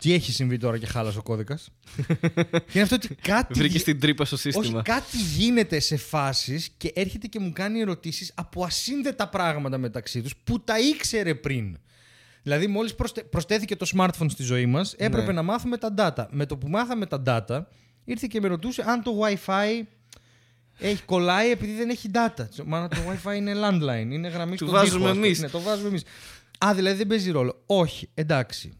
[0.00, 1.68] Τι έχει συμβεί τώρα και χάλασε ο κώδικας;
[2.50, 3.54] και είναι αυτό ότι κάτι.
[3.54, 4.78] Βρήκε γι- την τρύπα στο σύστημα.
[4.78, 10.22] όχι, κάτι γίνεται σε φάσεις και έρχεται και μου κάνει ερωτήσεις από ασύνδετα πράγματα μεταξύ
[10.22, 11.78] τους που τα ήξερε πριν.
[12.42, 12.94] Δηλαδή, μόλις
[13.30, 15.32] προσθέθηκε το smartphone στη ζωή μας, έπρεπε Ναι.
[15.32, 16.26] να μάθουμε τα data.
[16.30, 17.62] Με το που μάθαμε τα data,
[18.04, 19.82] ήρθε και με ρωτούσε αν το WiFi
[20.78, 22.46] έχει κολλάει επειδή δεν έχει data.
[22.64, 25.26] Μα το WiFi είναι landline, είναι γραμμή Του στον βάζουμε τοίχο, ας πούμε.
[25.26, 25.40] εμείς.
[25.40, 26.02] Ναι, το βάζουμε εμείς.
[26.58, 27.62] Α, δηλαδή δεν παίζει ρόλο.
[27.66, 28.76] Όχι, εντάξει.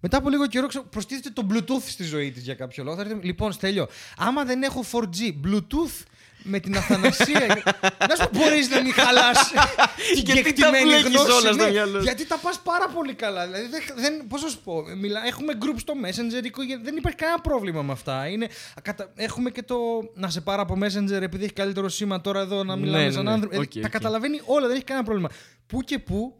[0.00, 2.96] Μετά από λίγο καιρό ξέρω, προστίθεται το Bluetooth στη ζωή της για κάποιο λόγο.
[2.96, 6.04] Θα έρθει, Λοιπόν, Στέλιο, άμα δεν έχω 4G, Bluetooth
[6.48, 7.62] με την αθανασία.
[8.08, 9.52] να σου μπορείς να μην χαλάσει
[10.14, 11.30] την Γιατί τα κεκτημένη μπλέκεις γνώση.
[11.30, 11.70] όλα στο ναι.
[11.70, 13.44] μυαλό σου; γιατί τα πας πάρα πολύ καλά.
[13.46, 17.18] Δηλαδή, δεν, δεν, πώς να σου πω, μιλά, έχουμε group στο Messenger, οικογέ- δεν υπάρχει
[17.18, 18.26] κανένα πρόβλημα με αυτά.
[18.26, 18.48] Είναι,
[18.82, 19.76] κατα, έχουμε και το
[20.14, 23.10] να σε πάρω από Messenger επειδή έχει καλύτερο σήμα τώρα εδώ να Ναι, μιλάμε ναι,
[23.10, 23.30] σαν ναι.
[23.30, 23.56] άνθρωποι.
[23.56, 23.88] Οκ, τα οκ.
[23.90, 25.28] καταλαβαίνει όλα, δεν έχει κανένα πρόβλημα.
[25.66, 26.36] Πού και πού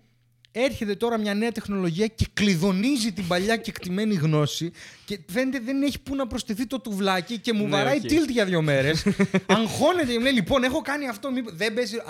[0.64, 4.70] έρχεται τώρα μια νέα τεχνολογία και κλυδωνίζει την παλιά κεκτημένη γνώση
[5.04, 8.02] και φαίνεται δεν έχει πού να προσθεθεί το τουβλάκι και μου Ναι, βαράει οκ.
[8.02, 9.06] tilt για δύο μέρες.
[9.46, 11.30] Αγχώνεται και μου λέει: Λοιπόν, έχω κάνει αυτό.
[11.32, 11.52] Μήπως...
[11.56, 11.96] Δεν παίζει.
[11.96, 12.02] Α,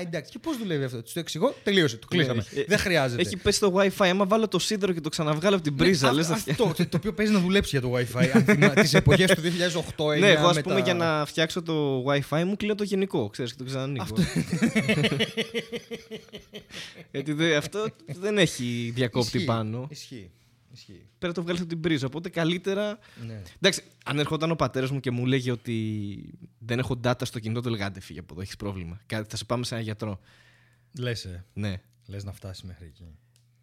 [0.00, 0.30] εντάξει.
[0.32, 1.02] Και πώς δουλεύει αυτό.
[1.02, 1.54] Του το εξηγώ.
[1.62, 1.96] Τελείωσε.
[1.96, 2.44] Το κλείσαμε.
[2.54, 3.22] Ναι, δεν χρειάζεται.
[3.22, 4.06] Έχει πέσει το WiFi.
[4.10, 6.72] Άμα βάλω το σίδερο και το ξαναβγάλω από την Ναι, πρίζα, α- λες να αυτό,
[6.76, 8.42] το, το οποίο παίζει να δουλέψει για το WiFi.
[8.74, 9.40] Τις εποχές του
[9.96, 12.84] 2008 Ναι, εγώ ας με πούμε τα- για να φτιάξω το WiFi μου κλείνω το
[12.84, 14.06] γενικό, ξέρεις και το ξανανοίγω.
[17.12, 19.86] Γιατί δε- αυτό δεν έχει διακόπτη Ισχύει, πάνω.
[19.90, 20.30] Ισχύει.
[20.72, 21.06] Ισχύει.
[21.18, 22.06] Πρέπει να το βγάλεις από την πρίζα.
[22.06, 22.98] Οπότε καλύτερα.
[23.26, 23.42] Ναι.
[23.56, 27.60] Εντάξει, αν ερχόταν ο πατέρας μου και μου λέγε ότι δεν έχω data στο κινητό,
[27.60, 29.00] το λέγατε φύγε από εδώ, έχεις πρόβλημα.
[29.06, 30.20] Κάτι, θα σε πάμε σε ένα γιατρό.
[30.98, 31.44] Λες, ε.
[31.52, 31.80] Ναι.
[32.06, 33.18] Λες να φτάσεις μέχρι εκεί.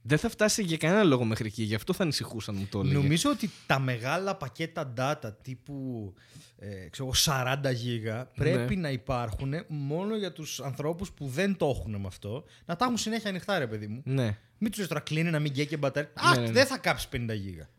[0.06, 2.80] Δεν θα φτάσει για κανένα λόγο μέχρι εκεί, γι' αυτό θα ανησυχούσα αν μου το
[2.80, 2.96] έλεγε.
[2.96, 6.14] Νομίζω ότι τα μεγάλα πακέτα data τύπου
[6.60, 11.76] ε, ξέρω, εγώ, 40 γίγα πρέπει να υπάρχουν μόνο για τους ανθρώπους που δεν το
[11.80, 12.44] έχουν με αυτό.
[12.66, 14.02] Να τα έχουν συνέχεια ανοιχτά, ρε παιδί μου.
[14.06, 14.38] Ναι.
[14.58, 16.08] Μην τους λες τώρα κλείνει να μην καίει και μπαταρία.
[16.14, 16.52] Αχ, ναι, ναι.
[16.52, 17.70] δεν θα κάψεις 50 γίγα.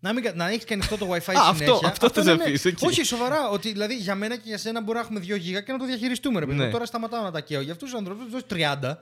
[0.00, 1.20] Να, μην, κα- να έχεις και ανοιχτό το WiFi Α,
[1.54, 1.72] συνέχεια.
[1.74, 2.50] αυτό- αυτό θες ναι, να ναι.
[2.50, 2.78] πεις, οκ.
[2.82, 3.48] Όχι, σοβαρά.
[3.48, 5.84] Ότι δηλαδή για μένα και για σένα μπορεί να έχουμε 2 γίγα και να το
[5.86, 6.40] διαχειριστούμε.
[6.40, 6.64] Ρε, παιδί μου.
[6.64, 6.70] Ναι.
[6.70, 7.60] Τώρα σταματάω να τα καίω.
[7.60, 8.46] Για αυτούς τους ανθρώπους τους δώσεις
[8.82, 8.94] 30.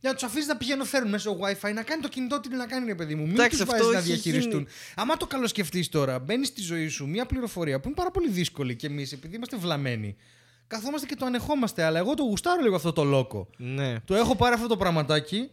[0.00, 2.48] Για να τους αφήσεις να πηγαίνουν φέρουν μέσα στο WiFi, να κάνει το κινητό τι
[2.48, 3.22] να κάνει, ρε παιδί μου.
[3.22, 4.58] Μην Εντάξει, τους αυτό βάζεις να έχει διαχειριστούν.
[4.58, 4.66] γίνει.
[4.96, 8.76] Άμα το καλοσκεφτείς τώρα, μπαίνεις στη ζωή σου μια πληροφορία που είναι πάρα πολύ δύσκολη
[8.76, 10.16] και εμείς, επειδή είμαστε βλαμμένοι,
[10.66, 11.82] καθόμαστε και το ανεχόμαστε.
[11.82, 13.48] Αλλά εγώ το γουστάρω λίγο αυτό το λόκο.
[13.56, 14.00] Ναι.
[14.00, 15.50] Το έχω πάρει αυτό το πραγματάκι.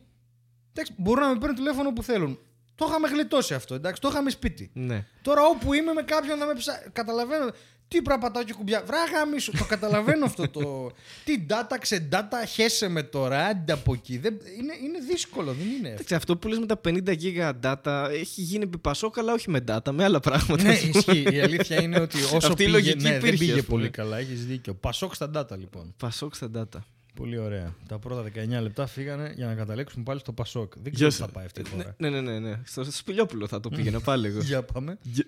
[0.71, 2.39] Εντάξει, μπορούν να με παίρνουν τηλέφωνο που θέλουν.
[2.75, 4.71] Το είχαμε γλιτώσει αυτό, εντάξει, το είχαμε σπίτι.
[4.73, 5.05] Ναι.
[5.21, 6.89] Τώρα όπου είμαι με κάποιον θα με ψάξει.
[6.93, 7.51] Καταλαβαίνω.
[7.93, 8.83] Τι πρέπει να πατάω και κουμπιά.
[8.87, 9.51] Βράγα μίσου.
[9.51, 10.91] το καταλαβαίνω αυτό το.
[11.25, 13.45] Τι data, ξεντάτα, χέσε με τώρα.
[13.45, 14.17] Άντε από εκεί.
[14.17, 14.33] Δεν...
[14.59, 15.89] Είναι, είναι δύσκολο, δεν είναι.
[15.89, 19.49] Εντάξει, αυτό που λες με τα 50 γίγα data έχει γίνει επί Πασόκ, αλλά όχι
[19.49, 20.63] με data, με άλλα πράγματα.
[20.63, 21.27] ναι, ισχύει.
[21.35, 23.77] Η αλήθεια είναι ότι όσο Αυτή η πήγε, λογική ναι, δεν υπήρχε, πήγε ας πούμε.
[23.77, 24.17] πολύ καλά.
[24.17, 24.73] Έχεις δίκιο.
[24.73, 25.93] Πασόκ στα data λοιπόν.
[25.97, 26.79] Πασόκ στα data.
[27.15, 27.75] Πολύ ωραία.
[27.87, 28.23] Τα πρώτα
[28.57, 30.73] 19 λεπτά φύγανε για να καταλήξουμε πάλι στο Πασόκ.
[30.73, 31.25] Δεν Γεια ξέρω τι σας.
[31.25, 31.95] θα πάει αυτή η φορά.
[31.97, 32.39] Ναι, ναι, ναι.
[32.39, 32.59] ναι.
[32.65, 34.39] Στο Σπηλιόπουλο θα το πήγαινα πάλι εγώ.
[34.39, 34.97] Για πάμε.
[35.01, 35.25] Γεια-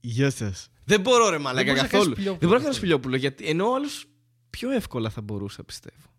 [0.00, 0.68] Γεια σας.
[0.84, 2.02] Δεν μπορώ ρε μαλάκα μπορείς να καθόλου.
[2.04, 2.38] κάνεις Σπηλιόπουλο.
[2.40, 4.06] Δεν μπορώ να κάνω σπηλιόπουλο γιατί ενώ ο άλλος
[4.50, 6.10] πιο εύκολα θα μπορούσα πιστεύω.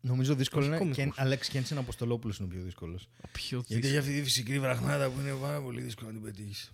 [0.00, 0.84] Νομίζω δύσκολο Όχι είναι.
[0.92, 1.18] Και κωμικός.
[1.18, 3.08] Αλέξη Κένσεν Αποστολόπουλος είναι ο πιο δύσκολος.
[3.32, 3.88] Πιο Γιατί δύσκολο.
[3.88, 6.72] έχει αυτή τη φυσική βραχμάδα που είναι πάρα πολύ δύσκολο να την πετύχεις.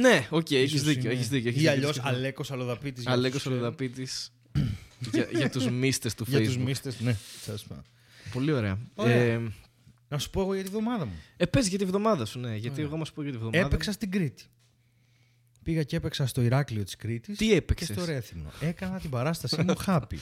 [0.00, 1.10] Ναι, οκ, έχεις δίκιο.
[1.10, 2.16] Έχεις δίκιο έχεις Ή δίκιο, αλλιώς συμφωνώ.
[2.16, 3.06] Αλέκος Αλοδαπίτης.
[3.06, 4.08] Αλέκος Ολοδαπίτη.
[5.12, 6.60] για, για τους μίστε του Για τους Facebook.
[6.64, 6.92] μίστε.
[6.98, 7.82] Ναι, σας πω.
[8.32, 8.78] Πολύ ωραία.
[8.94, 9.14] Ωραία.
[9.16, 9.52] Ε,
[10.12, 11.12] Να σου πω εγώ για τη βδομάδα μου.
[11.36, 12.50] ε, πες για τη βδομάδα σου, ναι.
[12.56, 12.84] Γιατί Ωραία.
[12.84, 13.58] εγώ μας πω για τη βδομάδα.
[13.66, 14.44] Έπαιξα στην Κρήτη.
[15.62, 17.38] Πήγα και έπαιξα στο Ηράκλειο της Κρήτης.
[17.38, 18.50] Τι Και έπαιξες; στο Ρέθυμνο.
[18.60, 20.16] Έκανα την παράστασή μου happy.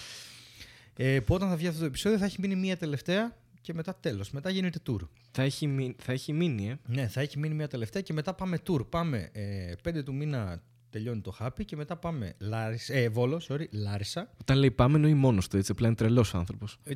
[0.97, 3.95] Ε, που όταν θα βγει αυτό το επεισόδιο θα έχει μείνει μία τελευταία και μετά
[3.95, 4.31] τέλος.
[4.31, 5.09] Μετά γίνεται tour.
[5.31, 6.79] Θα έχει, μει- θα έχει μείνει, ε.
[6.87, 8.87] Ναι, θα έχει μείνει μία τελευταία και μετά πάμε tour.
[8.89, 13.65] Πάμε ε, 5 του μήνα τελειώνει το happy και μετά πάμε Λάρισα, ε, Βόλο, sorry,
[13.71, 14.31] Λάρισα.
[14.41, 15.73] Όταν λέει πάμε, εννοεί μόνος του έτσι.
[15.73, 16.79] Απλά είναι τρελός άνθρωπος.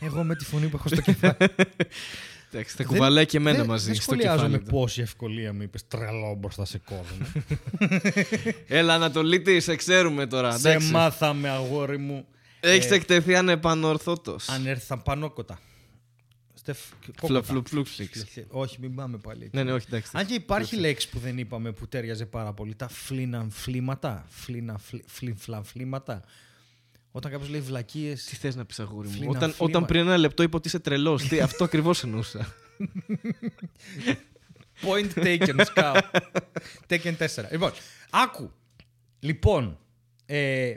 [0.00, 1.34] Εγώ με τη φωνή που έχω στο κεφάλι.
[2.52, 4.52] Εντάξει, θα Δεν- κουβαλάει και εμένα δεν, μαζί δεν στο σχολιάζω κεφάλι.
[4.52, 4.70] με του.
[4.70, 7.26] πόση ευκολία μου είπες τρελό μπροστά σε κόσμο.
[8.78, 10.58] Έλα, Ανατολίτη, σε ξέρουμε τώρα.
[10.58, 12.26] σε μάθαμε, αγόρι μου.
[12.60, 14.36] Έχεις Ε, εκτεθεί ανεπανορθώτο.
[14.46, 15.60] Αν έρθει θα πανόκοτα.
[16.54, 16.78] Στεφ,
[17.20, 17.42] κόκοτα.
[17.42, 18.24] Φλουφλουφλουφλιξ.
[18.48, 19.44] Όχι, μην πάμε πάλι.
[19.44, 19.56] εκεί.
[19.56, 20.10] Ναι, ναι, όχι, εντάξει.
[20.14, 22.74] Αν και υπάρχει λέξη που δεν είπαμε που τέριαζε πάρα πολύ.
[22.74, 24.26] Τα φλίναμφλήματα.
[25.06, 26.22] Φλίναμφλήματα.
[27.10, 28.24] Όταν κάποιος λέει βλακίες.
[28.24, 29.70] Τι θες να πεις, αγόρι μου; Φλίνα, Όταν, φλίμα.
[29.70, 31.28] όταν πριν ένα λεπτό είπα ότι είσαι τρελός.
[31.28, 32.54] Τι, αυτό ακριβώς εννοούσα.
[34.82, 35.94] Point taken, σκάω.
[36.88, 37.26] taken 4.
[37.50, 37.72] Λοιπόν,
[38.10, 38.52] άκου.
[39.18, 39.78] Λοιπόν,
[40.26, 40.74] ε,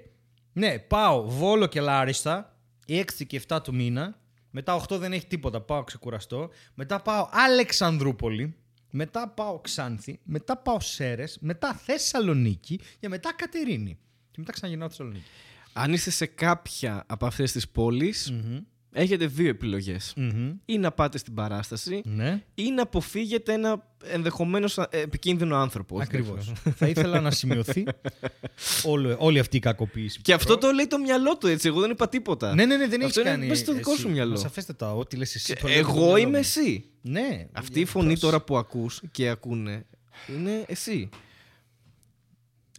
[0.54, 4.20] ναι, πάω Βόλο και Λάριστα, 6 και 7 του μήνα.
[4.50, 6.50] Μετά 8 δεν έχει τίποτα, πάω ξεκουραστώ.
[6.74, 8.56] Μετά πάω Αλεξανδρούπολη.
[8.91, 10.20] Μετά πάω Ξάνθη.
[10.24, 11.38] Μετά πάω Σέρες.
[11.41, 12.80] Μετά Θεσσαλονίκη.
[13.00, 13.98] Και μετά Κατερίνη.
[14.32, 15.26] Και μετά ξαναγυρνάω Θεσσαλονίκη.
[15.73, 18.34] Αν είστε σε κάποια από αυτές τις πόλεις,
[18.93, 20.13] έχετε δύο επιλογές.
[20.15, 20.53] Μμμ.
[20.65, 22.43] Ή να πάτε στην παράσταση, Ναι.
[22.55, 25.95] ή να αποφύγετε ένα ενδεχομένως επικίνδυνο άνθρωπο.
[25.95, 26.45] Όχι Ακριβώς.
[26.45, 26.75] δεύτερο.
[26.77, 27.84] Θα ήθελα να σημειωθεί
[28.84, 30.21] όλο, όλη αυτή η κακοποίηση.
[30.21, 31.67] Και αυτό το λέει το μυαλό του έτσι.
[31.67, 32.55] Εγώ δεν είπα τίποτα.
[32.55, 33.47] Ναι, ναι, ναι, δεν έχεις Αυτό είναι κάνει.
[33.47, 34.01] μέσα στο δικό εσύ.
[34.01, 34.36] σου μυαλό.
[34.36, 35.53] Σαφέστατα, ό,τι λες εσύ.
[35.53, 36.36] Και το λέω το εγώ μυαλό είμαι μου.
[36.36, 36.86] εσύ.
[37.01, 37.47] Ναι.
[37.51, 39.86] Αυτή η φωνή τώρα που ακούς και ακούνε
[40.38, 41.10] είναι εσύ.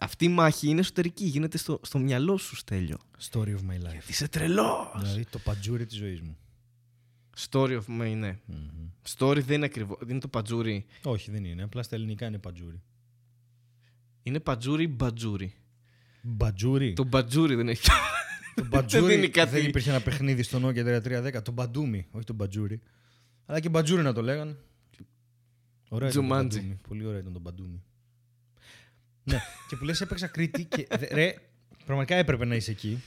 [0.01, 2.99] Αυτή η μάχη είναι εσωτερική, γίνεται στο, στο μυαλό σου, Στέλιο.
[3.31, 4.09] Story of my life.
[4.09, 4.89] Είσαι τρελός.
[5.01, 6.37] Δηλαδή το πατζούρι της ζωής μου.
[7.51, 8.39] Story of me, ναι.
[9.17, 9.97] Story δεν είναι ακριβό.
[10.01, 10.85] Δεν είναι το πατζούρι.
[11.03, 11.63] Όχι, δεν είναι.
[11.63, 12.83] Απλά στα ελληνικά είναι πατζούρι.
[14.23, 15.55] Είναι πατζούρι μπατζούρι.
[16.23, 16.93] Μπατζούρι.
[16.93, 17.89] Το μπατζούρι δεν έχει.
[18.55, 19.15] Το μπατζούρι.
[19.15, 19.51] δίνει κάτι.
[19.51, 21.03] Δεν υπήρχε ένα παιχνίδι στο Nokia
[21.35, 21.43] 3310.
[21.43, 22.07] Το μπαντούμι.
[22.11, 22.81] Όχι το μπατζούρι.
[23.47, 24.57] Αλλά και μπατζούρι να το λέγανε.
[25.89, 26.59] Ωραία ήταν το Τζουμάντζι.
[26.59, 26.79] μπαντούμι.
[26.89, 27.83] Πολύ ωραίο ήταν το μπαντούμι.
[29.25, 31.35] Ναι, και που λες έπαιξα Κρήτη και δε- ρε,
[31.85, 33.03] πραγματικά έπρεπε να είσαι εκεί.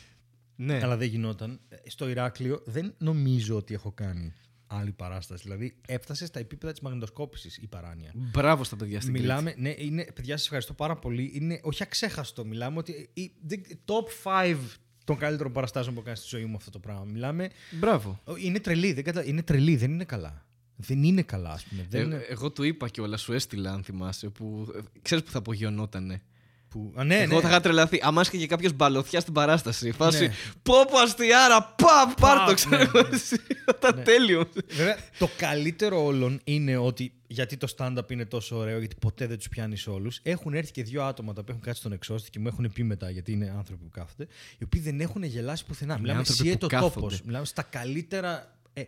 [0.56, 0.80] ναι.
[0.84, 1.60] Αλλά δεν γινόταν.
[1.70, 4.34] Ε, Στο Ηράκλειο δεν νομίζω ότι έχω κάνει
[4.68, 5.44] άλλη παράσταση.
[5.44, 8.12] Δηλαδή έφτασες στα επίπεδα της μαγνητοσκόπησης η παράνοια.
[8.16, 9.28] Μπράβο στα παιδιά στην Κρήτη.
[9.28, 11.32] Μιλάμε, ναι, είναι, παιδιά, σας ευχαριστώ πάρα πολύ.
[11.34, 12.46] Είναι όχι αξέχαστο.
[12.46, 13.10] Μιλάμε ότι.
[13.14, 14.58] η- η- top 5
[15.06, 17.04] των καλύτερων παραστάσεων που έχω κάνει στη ζωή μου αυτό το πράγμα.
[17.04, 17.50] Μιλάμε.
[17.72, 18.22] Μπράβο.
[18.24, 19.24] ο, Είναι τρελή, δεν κατα...
[19.26, 20.45] είναι τρελή, δεν είναι καλά.
[20.76, 21.86] Δεν είναι καλά, ας πούμε.
[21.90, 22.26] Δεν Ε, είναι...
[22.30, 24.30] εγώ του είπα κιόλας, σου έστειλα αν θυμάσαι.
[24.30, 24.68] Που,
[25.02, 26.22] ξέρεις που θα απογειωνότανε.
[26.70, 26.94] Που...
[26.96, 27.42] Α, ναι, Εγώ ναι.
[27.42, 28.00] θα είχα τρελαθεί.
[28.04, 29.92] Άμα έσκαγε και κάποιος μπαλωθιά στην παράσταση.
[29.92, 30.28] Φάση.
[30.28, 30.34] Ναι.
[30.64, 32.84] Πω πω αστιάρα, παπ, πάρ το, Παπ, ξέρω ναι.
[32.84, 33.08] εγώ.
[33.12, 33.38] εσύ.
[33.66, 34.50] Θα ήταν τέλειο.
[34.70, 39.38] Βέβαια, το καλύτερο όλων είναι ότι γιατί το stand-up είναι τόσο ωραίο, γιατί ποτέ δεν
[39.38, 40.20] τους πιάνεις όλους.
[40.24, 42.84] Έχουν έρθει και δύο άτομα τα οποία έχουν κάτσει στον εξώστη και μου έχουν πει
[42.84, 45.98] μετά, γιατί είναι άνθρωποι που κάθονται, οι οποίοι δεν έχουν γελάσει πουθενά.
[46.00, 46.94] Μιλάμε άνθρωποι εσύ που το κάθονται.
[46.94, 47.22] τόπος.
[47.22, 48.58] Μιλάμε στα καλύτερα.
[48.74, 48.84] Ε,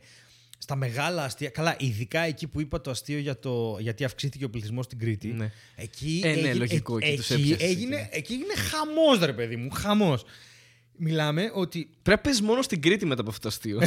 [0.57, 1.49] στα μεγάλα αστεία.
[1.49, 5.27] Καλά, ειδικά εκεί που είπα το αστείο για το γιατί αυξήθηκε ο πληθυσμός στην Κρήτη.
[5.27, 5.51] Ναι.
[5.75, 8.17] Εκεί, Ε, ναι, έγινε, λογικό, εκεί τους εκεί, έπιασες έγινε, εκεί.
[8.17, 9.69] εκεί έγινε χαμός, ρε παιδί μου.
[9.71, 10.23] Χαμός.
[10.99, 11.89] Μιλάμε ότι.
[12.03, 13.79] Πρέπει να πες μόνο στην Κρήτη μετά από αυτό το αστείο.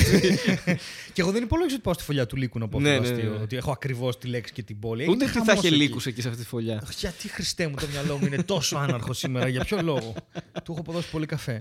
[1.12, 3.02] και εγώ δεν υπολόγισα ότι πάω στη φωλιά του λύκου να πω αυτό Ναι, το
[3.02, 3.30] ναι, αστείο.
[3.30, 3.42] ναι, ναι.
[3.42, 5.02] Ότι έχω ακριβώς τη λέξη και την πόλη.
[5.02, 5.82] Ούτε Έγινε τι θα χαμός είχε εκεί.
[5.82, 6.82] λύκους εκεί σε αυτή τη φωλιά.
[6.98, 10.14] Γιατί Χριστέ μου το μυαλό μου είναι τόσο άναρχο σήμερα, για ποιο λόγο;
[10.64, 11.60] Του έχω αποδώσει πολύ καφέ.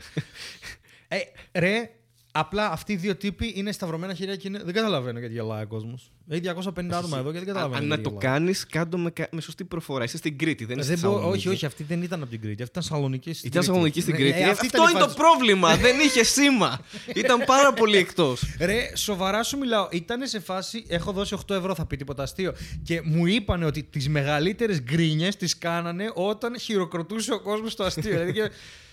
[1.08, 1.18] Ε,
[1.60, 1.90] ρε,
[2.32, 4.62] απλά αυτοί οι δύο τύποι είναι σταυρωμένα χέρια και είναι...
[4.64, 6.12] δεν καταλαβαίνω γιατί γελάει ο κόσμος.
[6.32, 7.76] Έχει 250 άτομα εδώ και δεν Αν, καταλαβαίνω.
[7.82, 8.34] αν να γιατί το γελάει.
[8.38, 10.04] κάνεις, κάντο με, κα- με σωστή προφορά.
[10.04, 11.48] Είσαι στην Κρήτη, δεν είσαι Δεν στην μπο- Θεσσαλονίκη.
[11.48, 12.62] όχι, όχι, αυτή δεν ήταν από την Κρήτη.
[12.64, 13.34] Αυτή ήταν Σαλονική.
[13.34, 13.66] στην Ήταν Κρήτη.
[13.66, 14.38] Θεσσαλονίκη στην Ναι, Κρήτη.
[14.40, 15.18] ε, Ε, αυτή αυτό ήταν η είναι το φάση.
[15.18, 15.76] πρόβλημα.
[15.76, 16.80] δεν είχε σήμα.
[17.16, 18.44] Ήταν πάρα πολύ εκτός.
[18.60, 19.88] Ρε, σοβαρά σου μιλάω.
[19.92, 22.54] Ήταν σε φάση, έχω δώσει 8 ευρώ, θα πει τίποτα αστείο.
[22.84, 28.20] Και μου είπαν ότι τις μεγαλύτερες γκρίνιες τις κάνανε όταν χειροκροτούσε ο κόσμος το αστείο.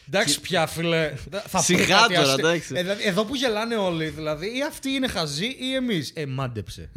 [0.06, 1.14] δηλαδή και, εντάξει, πια φίλε.
[1.30, 2.48] Θα πω Σιγά κάτι τώρα, αστείο.
[2.48, 2.72] εντάξει.
[2.76, 6.12] Ε, δηλαδή, εδώ που γελάνε όλοι, δηλαδή, ή αυτοί είναι χαζοί ή εμείς.
[6.14, 6.90] Ε, μάντεψε.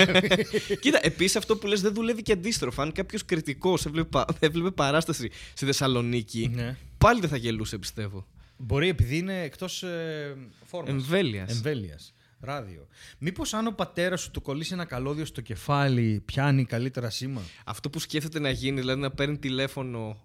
[0.80, 2.82] Κοίτα, επίσης αυτό που λες δεν δουλεύει και αντίστροφα.
[2.82, 6.76] Αν κάποιος κριτικός έβλεπε, πα- έβλεπε παράσταση στη Θεσσαλονίκη, ναι.
[6.98, 8.26] πάλι δεν θα γελούσε, πιστεύω.
[8.56, 10.90] Μπορεί επειδή είναι εκτός ε, φόρμας.
[10.90, 11.50] Εμβέλειας.
[11.50, 12.12] Εμβέλειας.
[12.40, 12.86] Ράδιο.
[13.18, 17.90] Μήπως αν ο πατέρας σου του κολλήσει ένα καλώδιο στο κεφάλι, πιάνει καλύτερα σήμα; Αυτό
[17.90, 20.20] που σκέφτεται να γίνει, δηλαδή να παίρνει τηλέφωνο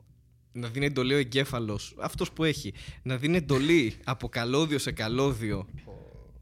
[0.54, 5.68] να δίνει εντολή ο εγκέφαλος, αυτός που έχει, να δίνει εντολή από καλώδιο σε καλώδιο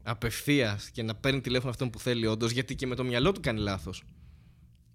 [0.02, 3.40] απευθείας και να παίρνει τηλέφωνο αυτόν που θέλει, όντως, γιατί και με το μυαλό του
[3.40, 4.02] κάνει λάθος.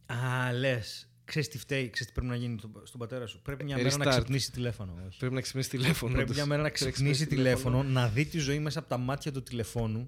[0.05, 1.09] Α, λες.
[1.25, 3.41] Ξέρεις τι φταίει, ξέρεις τι πρέπει να γίνει στο- στον πατέρα σου.
[3.41, 4.09] Πρέπει μια Ε, μέρα να restart.
[4.09, 4.93] ξυπνήσει τηλέφωνο.
[5.07, 5.17] Όχι.
[5.17, 6.11] Πρέπει να ξυπνήσει τηλέφωνο.
[6.13, 6.35] Πρέπει όντως.
[6.35, 9.43] μια μέρα να Πρέπει ξυπνήσει τηλέφωνο, να δει τη ζωή μέσα από τα μάτια του
[9.43, 10.07] τηλεφώνου.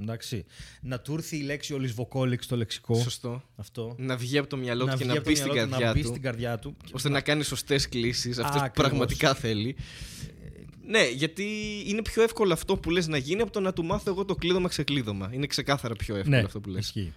[0.00, 0.44] Εντάξει.
[0.80, 2.94] Να του έρθει η λέξη ολισβοκόλικ στο λεξικό.
[2.94, 3.42] Σωστό.
[3.56, 3.94] Αυτό.
[3.98, 5.70] Να βγει από το μυαλό του και βγει να από το μπει στην μυαλό του,
[5.70, 6.08] καρδιά να μπει του.
[6.08, 6.76] στην καρδιά του.
[6.92, 8.88] ώστε να κάνει σωστές κλήσεις, αυτές που ακριβώς.
[8.90, 9.76] πραγματικά θέλει.
[10.88, 11.44] Ναι, γιατί
[11.86, 14.34] είναι πιο εύκολο αυτό που λες να γίνει από το να του μάθω εγώ το
[14.34, 15.30] κλείδωμα ξεκλείδωμα.
[15.32, 16.84] Είναι ξεκάθαρα πιο εύκολο Ναι, αυτό που λες.
[16.84, 17.12] ισχύει.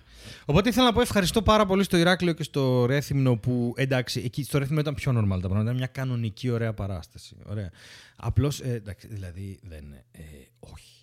[0.46, 4.44] Οπότε ήθελα να πω ευχαριστώ πάρα πολύ στο Ηράκλειο και στο Ρέθυμνο που εντάξει, εκεί
[4.44, 5.62] στο Ρέθυμνο ήταν πιο normal τα πράγματα.
[5.62, 7.36] Ήταν μια κανονική ωραία παράσταση.
[7.46, 7.72] Ωραία.
[8.16, 9.84] Απλώς, εντάξει, δηλαδή δεν.
[10.12, 10.22] Ε,
[10.60, 10.99] όχι.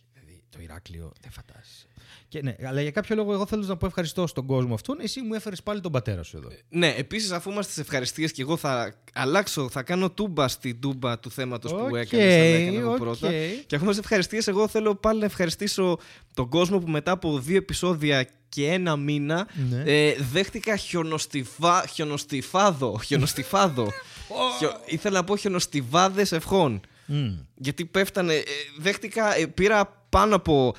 [0.57, 1.87] Δηλαδή το Ηράκλειο δεν φαντάζεσαι.
[2.29, 5.01] Και, ναι, αλλά για κάποιο λόγο εγώ θέλω να πω ευχαριστώ στον κόσμο αυτόν.
[5.01, 6.49] Εσύ μου έφερες πάλι τον πατέρα σου εδώ.
[6.69, 11.19] Ναι, επίσης αφού είμαστε στις ευχαριστίες και εγώ θα αλλάξω, θα κάνω τούμπα στην τούμπα
[11.19, 12.33] του θέματος που Οκ, έκανες.
[12.33, 12.97] Σαν να έκανα εγώ οκ.
[12.99, 13.29] πρώτα.
[13.67, 15.99] Και αφού είμαστε ευχαριστίες, εγώ θέλω πάλι να ευχαριστήσω
[16.35, 19.83] τον κόσμο που μετά από δύο επεισόδια και ένα μήνα Ναι.
[19.87, 23.01] ε, δέχτηκα χιονοστιβά, χιονοστιφάδο.
[23.05, 23.93] Χιονοστιφάδο.
[24.59, 26.81] Χιο- ήθελα να πω χιονοστιβάδες ευχών.
[27.07, 27.29] Μμ.
[27.55, 28.35] Γιατί πέφτανε.
[28.35, 28.43] ε,
[28.79, 30.75] Δέχτηκα, ε, πήρα πάνω από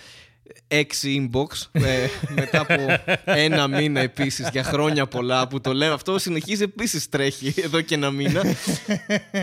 [0.68, 2.08] έξι inbox ε,
[2.40, 2.86] μετά από
[3.26, 5.94] ένα μήνα επίσης για χρόνια πολλά που το λέμε.
[5.94, 8.44] Αυτό συνεχίζει επίσης τρέχει εδώ και ένα μήνα.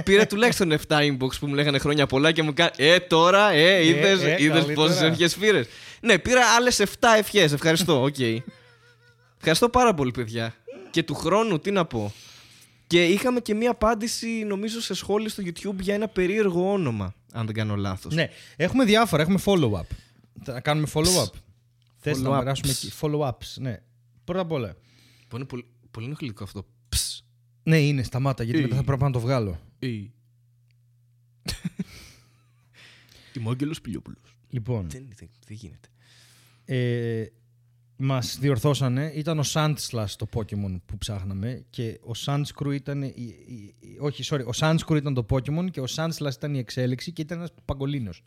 [0.04, 2.70] πήρα τουλάχιστον 7 inbox που μου λέγανε χρόνια πολλά και μου κάνει.
[2.76, 4.72] Ε, τώρα, ε, είδες ε, καλύτερα.
[4.74, 5.66] πόσες ευχές πήρες.
[6.00, 6.84] Ναι, πήρα άλλες 7
[7.18, 7.52] ευχές.
[7.52, 8.18] Ευχαριστώ, οκ.
[9.36, 10.54] Ευχαριστώ πάρα πολύ, παιδιά.
[10.90, 12.12] Και του χρόνου, τι να πω.
[12.86, 17.46] Και είχαμε και μία απάντηση, νομίζω, σε σχόλιο στο YouTube για ένα περίεργο όνομα, αν
[17.46, 18.14] δεν κάνω λάθος.
[18.14, 19.22] Ναι, έχουμε διάφορα.
[19.22, 19.86] Έχουμε follow-up.
[20.42, 21.30] Θα κάνουμε follow-up.
[21.96, 22.38] Θες να Follow-ups.
[22.38, 22.92] περάσουμε εκεί.
[23.00, 23.76] Follow-ups, ναι.
[24.24, 24.76] Πρώτα απ' όλα.
[25.28, 26.66] Που είναι πολύ, πολύ ενοχλητικό αυτό.
[26.88, 27.24] Ψ.
[27.62, 28.62] Ναι, είναι, σταμάτα, γιατί Ε.
[28.62, 29.60] μετά θα πρέπει να το βγάλω.
[29.78, 29.86] Ή.
[33.36, 34.36] Είμαι ο Άγγελος Πιλιόπουλος.
[34.50, 35.88] Λοιπόν, Δεν, δεν, δεν γίνεται.
[36.64, 37.26] ε,
[38.04, 39.12] μας διορθώσανε.
[39.14, 43.02] Ήταν ο Sandslash το Pokemon που ψάχναμε και ο Sandscrew ήταν...
[43.02, 43.12] Η,
[43.46, 44.44] η- η- όχι, sorry.
[44.44, 48.22] Ο Sandscrew ήταν το Pokemon και ο Sandslash ήταν η εξέλιξη και ήταν ένας παγκολίνος.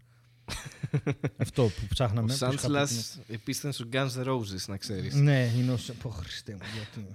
[1.38, 2.34] Αυτό που ψάχναμε.
[2.34, 5.14] Ο που είχα πει Σάντσλας επίσης ήταν στους Guns N' Roses, να ξέρεις.
[5.16, 5.78] Ναι, είναι ο...
[6.02, 7.14] Πω, Χριστέ μου, γιατί...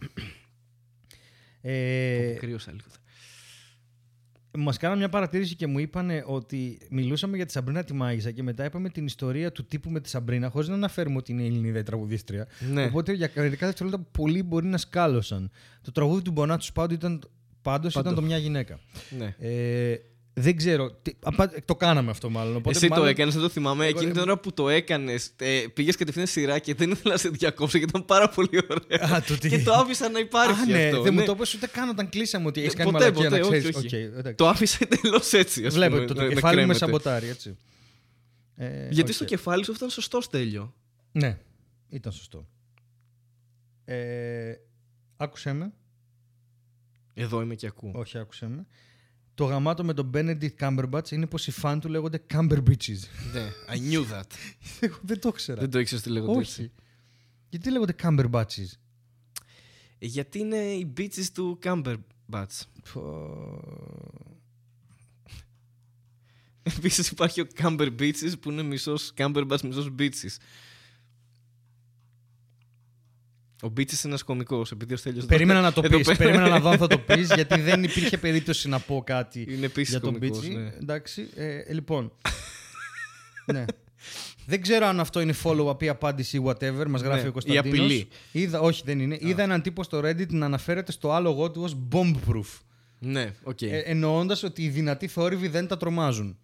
[1.60, 2.86] ε, Κρύωσα λίγο.
[4.58, 8.42] Μας κάνανε μια παρατήρηση και μου είπαν ότι μιλούσαμε για τη Σαμπρίνα τη Μάγισσα και
[8.42, 11.78] μετά είπαμε την ιστορία του τύπου με τη Σαμπρίνα χωρίς να αναφέρουμε ότι είναι Ελληνίδα
[11.78, 12.48] η τραγουδίστρια.
[12.72, 12.84] Ναι.
[12.84, 15.50] Οπότε για μερικά δευτερόλεπτα πολλοί μπορεί να σκάλωσαν.
[15.82, 17.22] Το τραγούδι του Μπονάτσου πάντω ήταν,
[17.62, 18.16] πάντως ήταν Πάντο.
[18.16, 18.78] το μια γυναίκα.
[19.18, 19.34] Ναι.
[19.38, 19.96] Ε,
[20.34, 20.92] δεν ξέρω.
[20.92, 22.56] τι- απα- το κάναμε αυτό μάλλον.
[22.56, 23.82] Οπότε Εσύ μάλλον, το έκανες, δεν το θυμάμαι.
[23.86, 27.12] Εγώ Εκείνη δεν- την ώρα που το έκανες, ε, πήγες κατευθείαν σειρά και δεν ήθελα
[27.14, 29.14] να σε διακόψω γιατί ήταν πάρα πολύ ωραίο.
[29.14, 31.02] Α, το τι- και το άφησα να υπάρχει Α, ναι, αυτό.
[31.02, 31.20] δεν ναι.
[31.20, 33.46] μου το είπες ούτε καν όταν κλείσαμε ότι έχεις Ε, κάνει ποτέ, μαλακία ποτέ, να
[33.46, 33.76] όχι, ξέρεις.
[33.76, 33.86] όχι.
[33.86, 34.34] Οκ, εντάξει.
[34.34, 35.66] Το άφησα εντελώς έτσι.
[35.66, 36.78] Ας Βλέπω πούμε, το, να- το να κεφάλι με κρέμεται.
[36.78, 37.56] σαμποτάρει, έτσι.
[38.56, 39.16] Ε, Γιατί οκ.
[39.16, 40.74] στο κεφάλι σου ήταν σωστό τέλειο.
[41.12, 41.38] Ναι,
[41.88, 42.46] ήταν σωστό.
[43.84, 44.52] Ε,
[45.16, 45.72] άκουσέ με.
[47.14, 47.92] Εδώ είμαι και ακούω.
[47.94, 48.66] Όχι, άκουσέ με.
[49.34, 52.98] Το γαμάτο με τον Benedict Cumberbatch είναι πως οι φαν του λέγονται Cumberbitches.
[53.32, 54.22] Ναι, I knew that.
[54.80, 55.60] Εγώ δεν το ήξερα.
[55.60, 56.60] Δεν το ήξερες τι λέγονται Όχι.
[56.60, 56.72] έτσι.
[57.48, 58.72] Γιατί λέγονται Cumberbatches.
[59.98, 62.60] Ε, Γιατί είναι οι beaches του Cumberbatch.
[66.62, 70.36] Επίσης υπάρχει ο Camber Beaches που είναι μισός Cumberbatch, μισός Beaches.
[73.64, 76.48] Ο Beaches είναι ένας κωμικός, επειδή ο Στέλιος Περίμενα να το εδώ πεις, πέρα- περίμενα
[76.48, 79.90] να δω αν θα το πεις, γιατί δεν υπήρχε περίπτωση να πω κάτι Είναι επίσης
[79.90, 80.40] για τον κωμικός.
[80.40, 80.56] Μπίτσι.
[80.56, 80.72] Ναι.
[80.80, 82.12] Εντάξει, ε, ε, λοιπόν.
[83.52, 83.64] ναι.
[84.46, 87.64] Δεν ξέρω αν αυτό είναι follow-up ή απάντηση ή whatever, μας γράφει Ναι, ο Κωνσταντίνος.
[87.64, 88.08] η απειλή.
[88.32, 89.16] Είδα, όχι δεν είναι.
[89.20, 92.60] Είδα έναν τύπο στο Reddit να αναφέρεται στο άλογο του ως bomb-proof.
[92.98, 93.62] ναι, οκ.
[93.62, 96.36] Ε, Εννοώντας ότι οι δυνατοί θόρυβοι δεν τα τρομάζουν.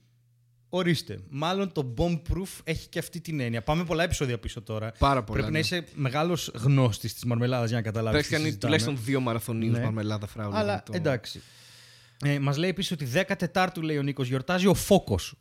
[0.69, 1.19] Ορίστε.
[1.31, 3.63] Μάλλον το bomb-proof έχει και αυτή την έννοια.
[3.63, 4.93] Πάμε πολλά επεισόδια πίσω τώρα.
[4.99, 5.33] Πάρα πολλά.
[5.41, 5.53] Πρέπει ναι.
[5.53, 8.27] να είσαι μεγάλος γνώστης της μαρμελάδας για να καταλάβεις.
[8.29, 9.85] Θα έχει κάνει τουλάχιστον δύο μαραθωνίους Ναι.
[9.85, 10.59] μαρμελάδα φράουλα.
[10.59, 11.43] Αλλά το- εντάξει.
[12.25, 15.35] Ε, Μας λέει επίσης ότι 14ου λέει ο Νίκος γιορτάζει ο Φόκος.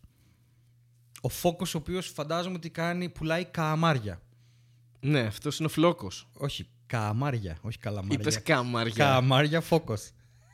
[1.22, 4.22] Ο Φόκος, ο οποίος φαντάζομαι ότι κάνει, πουλάει καλαμάρια.
[5.00, 6.28] Ναι, αυτός είναι ο φλόκος.
[6.34, 8.18] Όχι, κααμάρια, όχι καλαμάρια.
[8.20, 8.94] Είπες καμαριά.
[9.06, 10.10] Κααμάρια Φόκος.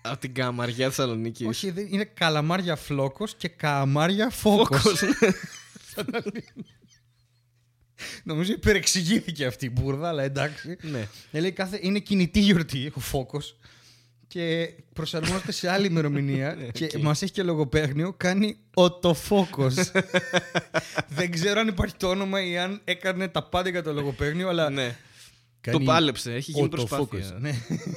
[0.06, 1.48] Από την Καλαμαριά Θεσσαλονίκης.
[1.48, 5.04] Όχι, δεν- είναι καλαμάρια φλόκος και κααμάρια φόκος.
[8.24, 10.78] Νομίζω υπερεξηγήθηκε αυτή η μπούρδα, αλλά εντάξει.
[10.82, 11.08] ναι.
[11.32, 11.80] Ε, λέει, κάθε...
[11.82, 13.58] Είναι κινητή γιορτή ο φόκος
[14.28, 17.02] και προσαρμόζεται σε άλλη ημερομηνία και οκ.
[17.02, 19.76] μας έχει και λογοπαίγνιο, κάνει autoφόκος.
[21.18, 24.70] Δεν ξέρω αν υπάρχει το όνομα ή αν έκανε τα πάντα για το λογοπαίγνιο, αλλά
[24.70, 24.96] ναι.
[25.72, 27.08] Το πάλεψε, έχει γίνει προσπάθεια.
[27.36, 27.52] autofocus, Ναι.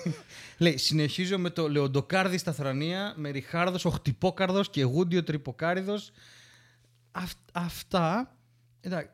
[0.58, 6.10] Λέει, συνεχίζω με το Λεοντοκάρδι στα θρανία, με Ριχάρδος ο χτυπόκαρδος και Γούντιο τρυποκάριδος.
[7.12, 8.36] Αυ- αυτά...
[8.80, 9.08] Εντάξει,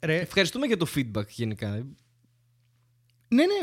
[0.00, 1.68] ρε, Ευχαριστούμε για το feedback γενικά.
[1.68, 1.84] ναι,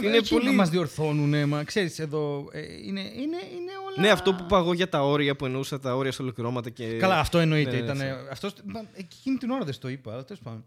[0.02, 4.02] ναι, Είναι εκεί πολύ- να μας διορθώνουν, μα ξέρεις εδώ, ε, είναι, είναι, είναι όλα...
[4.02, 6.98] Ναι, αυτό που είπα εγώ για τα όρια που εννοούσα, τα όρια σε ολοκληρώματα και.
[6.98, 7.72] Καλά, αυτό εννοείται.
[7.72, 8.28] Ναι, ήταν, έτσι.
[8.32, 10.66] αυτός, μα, εκείνη την ώρα δεν στο είπα, αλλά τέλος πάντων.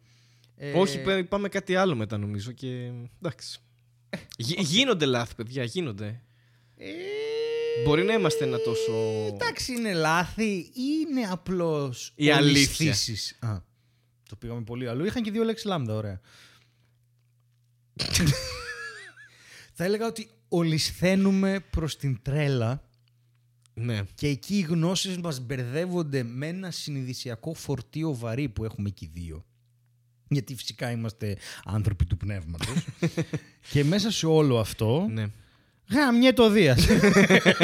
[0.57, 2.91] Ε, Όχι, είπα- είπαμε κάτι άλλο μετά νομίζω και.
[3.23, 3.59] Εντάξει.
[4.37, 6.23] Γι- γίνονται λάθη, παιδιά, γίνονται.
[6.77, 6.87] ε,
[7.85, 8.93] Μπορεί να είμαστε ένα τόσο.
[9.35, 10.73] Εντάξει, είναι λάθη ή
[11.09, 12.61] είναι απλώς Η αλήθεια.
[12.61, 13.37] ολισθήσεις.
[13.41, 13.57] Α,
[14.29, 15.05] το πήγαμε πολύ αλλού.
[15.05, 16.21] Είχαν και δύο λέξεις λάμδα, ωραία.
[19.73, 22.89] Θα έλεγα ότι ολισθαίνουμε προς την τρέλα
[23.75, 24.01] Ναι.
[24.15, 29.45] και εκεί οι γνώσεις μας μπερδεύονται με ένα συνειδησιακό φορτίο βαρύ που έχουμε εκεί δύο.
[30.37, 32.87] Γιατί φυσικά είμαστε άνθρωποι του πνεύματος.
[33.73, 35.27] και μέσα σε όλο αυτό, ναι.
[35.91, 36.87] γαμιέ το Δίας.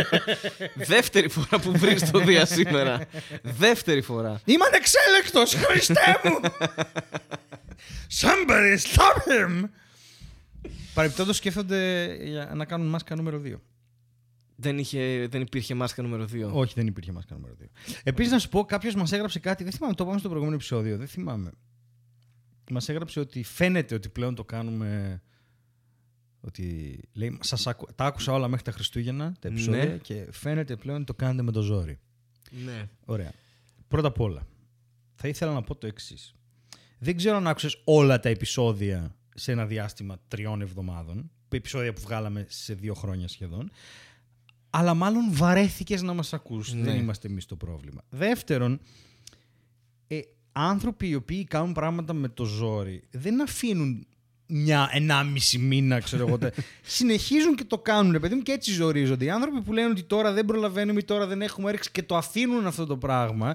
[0.93, 3.07] Δεύτερη φορά που βρεις το Δία σήμερα.
[3.43, 4.41] Δεύτερη φορά.
[4.45, 6.41] Είμαι ανεξέλεκτος, Χριστέ μου!
[8.21, 9.69] Somebody stop him!
[10.95, 13.55] Παρεπιπτόντως σκέφτονται για να κάνουν μάσκα νούμερο 2.
[14.57, 16.51] Δεν, είχε, δεν υπήρχε μάσκα νούμερο 2.
[16.53, 17.65] Όχι, δεν υπήρχε μάσκα νούμερο 2.
[18.03, 19.63] Επίσης, να σου πω, κάποιος μας έγραψε κάτι.
[19.63, 20.97] Δεν θυμάμαι, το είπαμε στο προηγούμενο επεισόδιο.
[20.97, 21.51] Δεν θυμάμαι.
[22.73, 25.23] Μας έγραψε ότι φαίνεται ότι πλέον το κάνουμε.
[26.41, 27.87] Ότι λέει, σας ακου...
[27.95, 29.97] τα άκουσα όλα μέχρι τα Χριστούγεννα, τα επεισόδια, Ναι.
[29.97, 31.99] και φαίνεται πλέον ότι το κάνετε με το ζόρι.
[32.65, 32.89] Ναι.
[33.05, 33.33] Ωραία.
[33.89, 34.47] Πρώτα απ' όλα,
[35.15, 36.35] θα ήθελα να πω το εξής.
[36.99, 42.47] Δεν ξέρω αν άκουσες όλα τα επεισόδια σε ένα διάστημα τριών εβδομάδων, επεισόδια που βγάλαμε
[42.49, 43.71] σε δύο χρόνια σχεδόν,
[44.71, 46.73] αλλά μάλλον βαρέθηκες να μας ακούς.
[46.73, 46.83] Ναι.
[46.83, 48.05] Δεν είμαστε εμείς το πρόβλημα.
[48.11, 48.79] Δεύτερον, ε,
[50.53, 54.07] άνθρωποι οι οποίοι κάνουν πράγματα με το ζόρι δεν αφήνουν
[54.47, 56.39] μια, ενάμιση μήνα, ξέρω εγώ.
[56.39, 59.25] τε- Συνεχίζουν και το κάνουν, ρε παιδί μου, και έτσι ζορίζονται.
[59.25, 62.17] Οι άνθρωποι που λένε ότι τώρα δεν προλαβαίνουμε ή τώρα δεν έχουμε έρεξη και το
[62.17, 63.55] αφήνουν αυτό το πράγμα,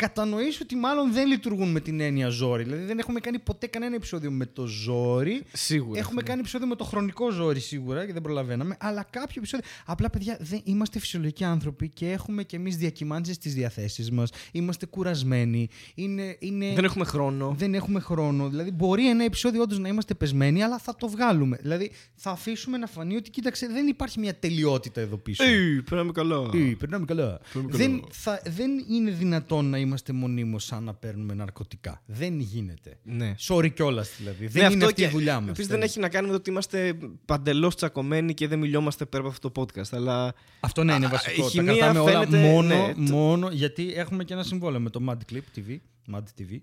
[0.00, 2.62] κατανοείς ότι μάλλον δεν λειτουργούν με την έννοια ζόρι.
[2.62, 5.42] Δηλαδή δεν έχουμε κάνει ποτέ κανένα επεισόδιο με το ζόρι.
[5.52, 5.98] Σίγουρα.
[5.98, 9.66] Έχουμε κάνει επεισόδιο με το χρονικό ζόρι σίγουρα και δεν προλαβαίναμε, αλλά κάποιο επεισόδιο.
[9.86, 14.30] Απλά παιδιά, δεν, είμαστε φυσιολογικοί άνθρωποι και έχουμε κι εμείς διακυμάνσεις στις διαθέσεις μας.
[14.52, 15.68] Είμαστε κουρασμένοι.
[15.94, 16.72] Είναι, είναι...
[16.74, 17.54] Δεν έχουμε χρόνο.
[17.58, 18.48] δεν έχουμε χρόνο.
[18.48, 21.58] Δηλαδή, μπορεί ένα επεισόδιο όντως να είμαστε πεσμένοι, αλλά θα το βγάλουμε.
[21.60, 25.44] Δηλαδή, θα αφήσουμε να φανεί ότι κοίταξε, δεν υπάρχει μια τελειότητα εδώ πίσω.
[25.44, 26.50] Ε, περνάμε καλά.
[26.54, 27.40] Ε, περνάμε καλά.
[27.52, 28.06] Περνάμε Δεν, καλά.
[28.10, 32.02] θα, δεν είναι δυνατόν να είμαστε μονίμως σαν να παίρνουμε ναρκωτικά.
[32.06, 32.98] Δεν γίνεται.
[33.02, 33.34] Ναι.
[33.38, 34.44] Sorry κιόλας δηλαδή.
[34.44, 35.48] Ναι, δεν είναι αυτή και η δουλειά μας.
[35.48, 39.22] Επίσης δεν έχει να κάνει με το ότι είμαστε παντελώς τσακωμένοι και δεν μιλιόμαστε πέρα
[39.22, 39.88] από αυτό το podcast.
[39.90, 41.40] Αλλά Αυτό ναι, είναι Α, βασικό.
[41.40, 44.80] η Τα χημεία κρατάμε όλα φαίνεται- μόνο, ναι, το- μόνο γιατί έχουμε και ένα συμβόλαιο
[44.80, 45.76] με το Mad Clip TV.
[46.14, 46.58] Mad TV.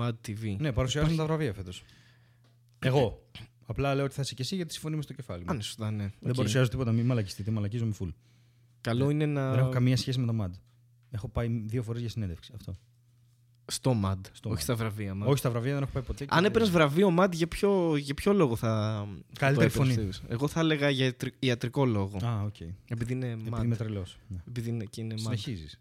[0.00, 0.56] Mad TV.
[0.58, 1.84] Ναι, παρουσιάζουν τα βραβεία φέτος.
[2.78, 3.22] Εγώ.
[3.68, 5.50] Απλά λέω ότι θα είσαι και εσύ γιατί συμφωνεί με στο κεφάλι μου.
[5.50, 6.10] Αν σωστά, ναι.
[6.20, 6.36] Δεν Οκ.
[6.36, 8.08] παρουσιάζω τίποτα, μη μαλακιστείτε, μαλακίζομαι full.
[8.80, 9.50] Καλό είναι να.
[9.50, 10.50] Δεν έχω καμία σχέση με το Mad.
[11.10, 12.52] Έχω πάει δύο φορές για συνέντευξη.
[12.54, 12.74] Αυτό.
[13.68, 14.16] Στο MAD.
[14.32, 14.62] Στο όχι MAD.
[14.62, 15.12] στα βραβεία.
[15.22, 15.26] MAD.
[15.26, 16.26] Όχι στα βραβεία δεν έχω πάει ποτέ.
[16.28, 18.68] Αν και- έπαιρνες βραβείο MAD, για ποιο, για ποιο λόγο θα.
[19.38, 20.06] Καλύτερη το έπαιρνες, φωνή.
[20.08, 22.16] πιστεύεις; Εγώ θα έλεγα για ιατρι- ιατρικό λόγο.
[22.24, 22.60] Α, οκ.
[22.88, 23.64] Επειδή είναι Επειδή MAD.
[23.64, 24.18] είμαι τρελός.
[24.48, 25.20] Επειδή είναι, και είναι MAD.
[25.20, 25.80] Συνεχίζεις.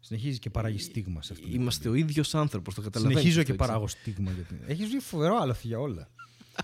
[0.00, 1.46] Συνεχίζεις και παράγεις στίγμα σε αυτό.
[1.46, 2.10] το Είμαστε ο επεισόδιο.
[2.10, 3.18] ίδιος άνθρωπος, το καταλαβαίνω.
[3.20, 4.30] Συνεχίζω και παράγω στίγμα.
[4.30, 4.58] Γιατί...
[4.66, 6.08] Έχεις βγει φοβερό άλοθη για όλα.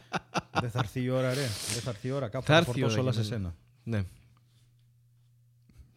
[0.61, 1.47] Δεν θα έρθει η ώρα, ρε.
[1.73, 2.29] Δεν θα έρθει η ώρα.
[2.29, 3.55] Κάπου Θα θα, έρθει η φορτώσω ώρα όλα για σε μένα.
[3.85, 3.97] σένα.
[3.99, 4.05] Ναι.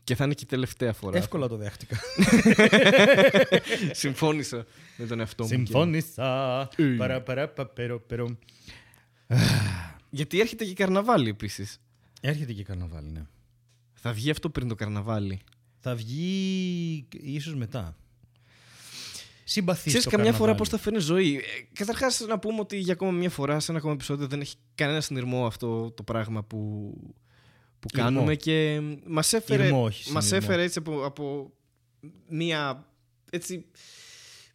[0.06, 1.18] Και θα είναι και η τελευταία φορά.
[1.18, 1.98] Εύκολα το δέχτηκα.
[3.92, 4.66] Συμφώνησα
[4.98, 5.50] με τον εαυτό μου.
[5.50, 6.62] και- Συμφώνησα.
[6.76, 6.84] Ε.
[6.84, 8.38] Παρα, παρα, πα, περο, περο.
[10.10, 11.80] Γιατί έρχεται και καρναβάλι επίσης.
[12.22, 13.26] Έρχεται και καρναβάλι, ναι.
[13.94, 15.40] Θα βγει αυτό πριν το καρναβάλι;
[15.80, 17.96] Θα βγει ίσως μετά.
[19.44, 19.88] Συμπαθή.
[19.90, 21.36] Ξέρεις καμιά φορά πώς θα φέρνει ζωή.
[21.36, 21.42] Ε,
[21.74, 25.02] Καταρχάς, να πούμε ότι για ακόμα μια φορά σε ένα ακόμα επεισόδιο δεν έχει κανένα
[25.02, 26.92] συνειρμό αυτό το πράγμα που,
[27.88, 28.04] που Ηρμό.
[28.04, 30.48] κάνουμε και μας έφερε, Ηρμό, όχι μας συνειρμό.
[30.48, 31.54] έφερε έτσι από, από
[32.30, 32.88] μια.
[33.30, 33.66] Έτσι,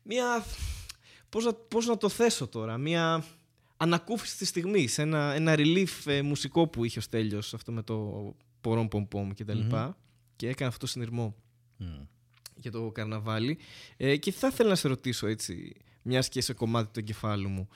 [0.03, 0.45] μια.
[1.29, 3.25] Πώς να, πώς να το θέσω τώρα, μια
[3.77, 8.25] ανακούφιση της στιγμής, ένα, ένα relief ε, μουσικό που είχε ο Στέλιος, αυτό με το
[8.61, 9.97] πορόμ πομ πομ και τα λοιπά,
[10.37, 11.37] και έκανε αυτό το συνειρμό
[12.55, 13.59] για το καρναβάλι.
[13.97, 17.69] Ε, και θα ήθελα να σε ρωτήσω έτσι, μιας και σε κομμάτι του εγκεφάλου μου,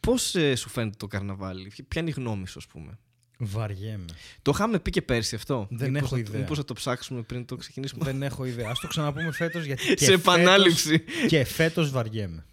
[0.00, 2.98] πώς ε, σου φαίνεται το καρναβάλι, ποια είναι η γνώμη σου, ας πούμε;
[3.38, 4.04] Βαριέμαι.
[4.42, 5.66] Το είχαμε πει και πέρσι αυτό.
[5.70, 6.40] Δεν Μήπως έχω θα- ιδέα.
[6.40, 8.68] Μήπως θα το ψάξουμε πριν το ξεκινήσουμε; Δεν έχω ιδέα.
[8.68, 9.86] Α το ξαναπούμε φέτος γιατί.
[9.94, 10.88] και σε επανάληψη.
[10.98, 12.44] φέτος- Και φέτος βαριέμαι.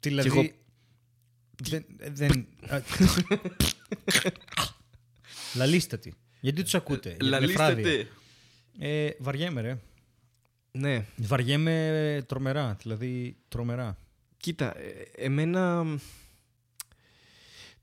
[0.00, 0.30] Δηλαδή.
[0.30, 0.50] Κι εγώ-
[1.62, 1.84] Δεν.
[2.12, 2.80] δεν α,
[5.54, 6.10] Λαλίστε τη.
[6.40, 7.84] Γιατί τους ακούτε; για την εφράδια.
[7.84, 8.08] Λαλίστετε.
[8.78, 9.78] Ε, βαριέμαι, ρε.
[10.70, 11.04] Ναι.
[11.16, 12.76] Βαριέμαι τρομερά.
[12.82, 13.98] Δηλαδή, τρομερά.
[14.36, 15.84] Κοίτα, ε, εμένα...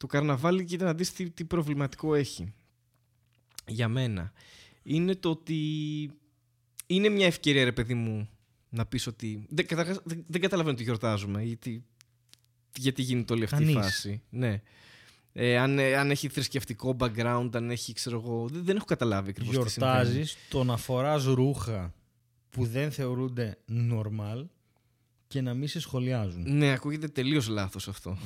[0.05, 2.53] το καρναβάλι, κοίτα να δεις τι, τι προβληματικό έχει.
[3.67, 4.31] Για μένα.
[4.83, 5.59] Είναι το ότι
[6.85, 8.29] είναι μια ευκαιρία, ρε παιδί μου,
[8.69, 9.45] να πεις ότι...
[9.49, 11.85] Δεν, καταρχάς, δεν, δεν καταλαβαίνω τι γιορτάζουμε, γιατί,
[12.77, 13.75] γιατί γίνεται όλη αυτή η Κανείς.
[13.75, 14.21] φάση.
[14.29, 14.61] Ναι.
[15.33, 18.47] Ε, αν, ε, αν έχει θρησκευτικό background, αν έχει, ξέρω εγώ...
[18.47, 19.93] Δεν, δεν έχω καταλάβει ακριβώς τι συμβαίνει.
[19.93, 21.93] Γιορτάζεις το να φοράς ρούχα
[22.49, 24.45] που δεν θεωρούνται normal
[25.27, 26.57] και να μην σε σχολιάζουν.
[26.57, 28.17] Ναι, ακούγεται τελείως λάθος αυτό.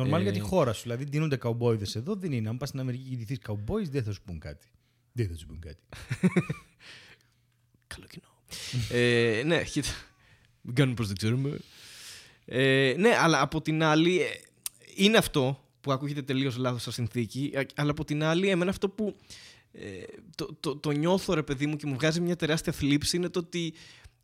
[0.00, 0.82] Normal Ε, για τη χώρα σου.
[0.82, 2.48] Δηλαδή, ντύνονται καουμπόιδε εδώ, δεν είναι.
[2.48, 4.66] Αν πας στην Αμερική και ντυθείς καουμπόι, δεν θα σου πούν κάτι.
[5.12, 5.82] Δεν θα σου πούν κάτι.
[7.94, 8.26] Καλό κοινό.
[8.90, 9.88] ε, ναι, κοίτα.
[10.60, 11.58] Μην κάνουμε πως δεν ξέρουμε.
[12.44, 14.26] Ε, ναι, αλλά από την άλλη, ε,
[14.94, 18.88] είναι αυτό που ακούγεται τελείως λάθος σαν συνθήκη, ε, αλλά από την άλλη, εμένα αυτό
[18.88, 19.16] που
[19.72, 20.02] ε,
[20.34, 23.38] το, το, το νιώθω ρε παιδί μου και μου βγάζει μια τεράστια θλίψη είναι το
[23.38, 23.74] ότι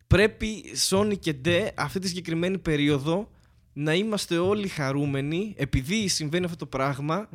[0.07, 3.31] πρέπει Sony και D αυτή τη συγκεκριμένη περίοδο
[3.73, 7.29] να είμαστε όλοι χαρούμενοι επειδή συμβαίνει αυτό το πράγμα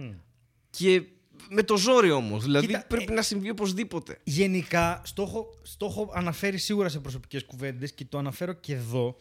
[0.70, 1.04] και
[1.50, 2.44] με το ζόρι όμως.
[2.44, 4.20] Δηλαδή Κοίτα, πρέπει να συμβεί οπωσδήποτε.
[4.24, 9.16] Γενικά, στο έχω, στο έχω αναφέρει σίγουρα σε προσωπικές κουβέντες και το αναφέρω και εδώ.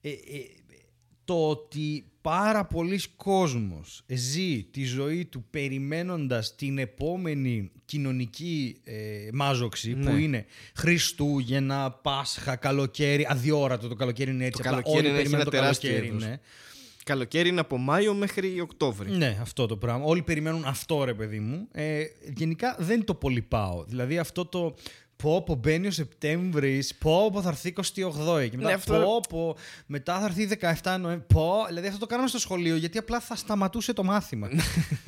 [0.00, 0.16] Ε, ε,
[1.24, 8.94] το ότι πάρα πολλοί κόσμος ζει τη ζωή του περιμένοντας την επόμενη κοινωνική ε,
[9.32, 10.10] μάζοξη Ναι.
[10.10, 14.62] που είναι Χριστούγεννα, Πάσχα, καλοκαίρι, αδιόρατο το καλοκαίρι είναι έτσι.
[14.62, 16.14] Το απλά καλοκαίρι όλοι έχει περιμένουν ένα το τεράστιο καλοκαίρι.
[16.16, 16.28] είδος.
[16.28, 16.40] Ναι.
[17.04, 19.10] Καλοκαίρι είναι από Μάιο μέχρι Οκτώβρη.
[19.10, 20.04] Ναι, αυτό το πράγμα.
[20.04, 21.68] Όλοι περιμένουν αυτό, ρε παιδί μου.
[21.72, 22.02] Ε,
[22.36, 23.84] γενικά δεν το πολύ πάω.
[23.84, 24.74] Δηλαδή αυτό το
[25.16, 27.82] πω πω μπαίνει ο Σεπτέμβρης, πω πω θα έρθει 28
[28.50, 29.56] και μετά Ναι, αυτό- πω πω
[29.86, 30.46] μετά θα έρθει
[30.82, 31.24] 17 Νοέμβρη.
[31.34, 34.48] Πω, δηλαδή αυτό το κάναμε στο σχολείο γιατί απλά θα σταματούσε το μάθημα.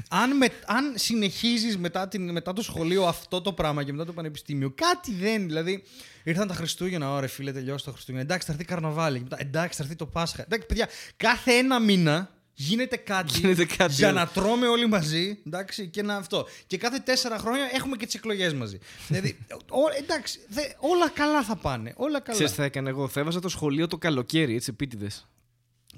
[0.08, 4.12] αν, με, αν συνεχίζεις μετά, την, μετά το σχολείο αυτό το πράγμα και μετά το
[4.12, 5.46] πανεπιστήμιο, κάτι δεν.
[5.46, 5.82] Δηλαδή
[6.24, 8.24] ήρθαν τα Χριστούγεννα, ωραία φίλε, τελειώσει το Χριστούγεννα.
[8.26, 9.16] Εντάξει, θα έρθει καρναβάλι.
[9.16, 10.42] Και μετά, εντάξει, θα έρθει το Πάσχα.
[10.42, 12.30] Εντάξει, παιδιά, κάθε ένα μήνα
[12.60, 14.18] γίνεται κάτι, Γίνεται κάτι για άλλο.
[14.18, 16.46] να τρώμε όλοι μαζί εντάξει, και να αυτό.
[16.66, 18.78] Και κάθε τέσσερα χρόνια έχουμε και τις εκλογές μαζί.
[19.08, 19.38] δηλαδή,
[19.70, 21.92] ο- εντάξει, δε, όλα καλά θα πάνε.
[21.96, 22.32] Όλα καλά.
[22.32, 25.28] Ξέρεις τι θα έκανα εγώ; Θα έβαζα το σχολείο το καλοκαίρι, έτσι, επίτηδες.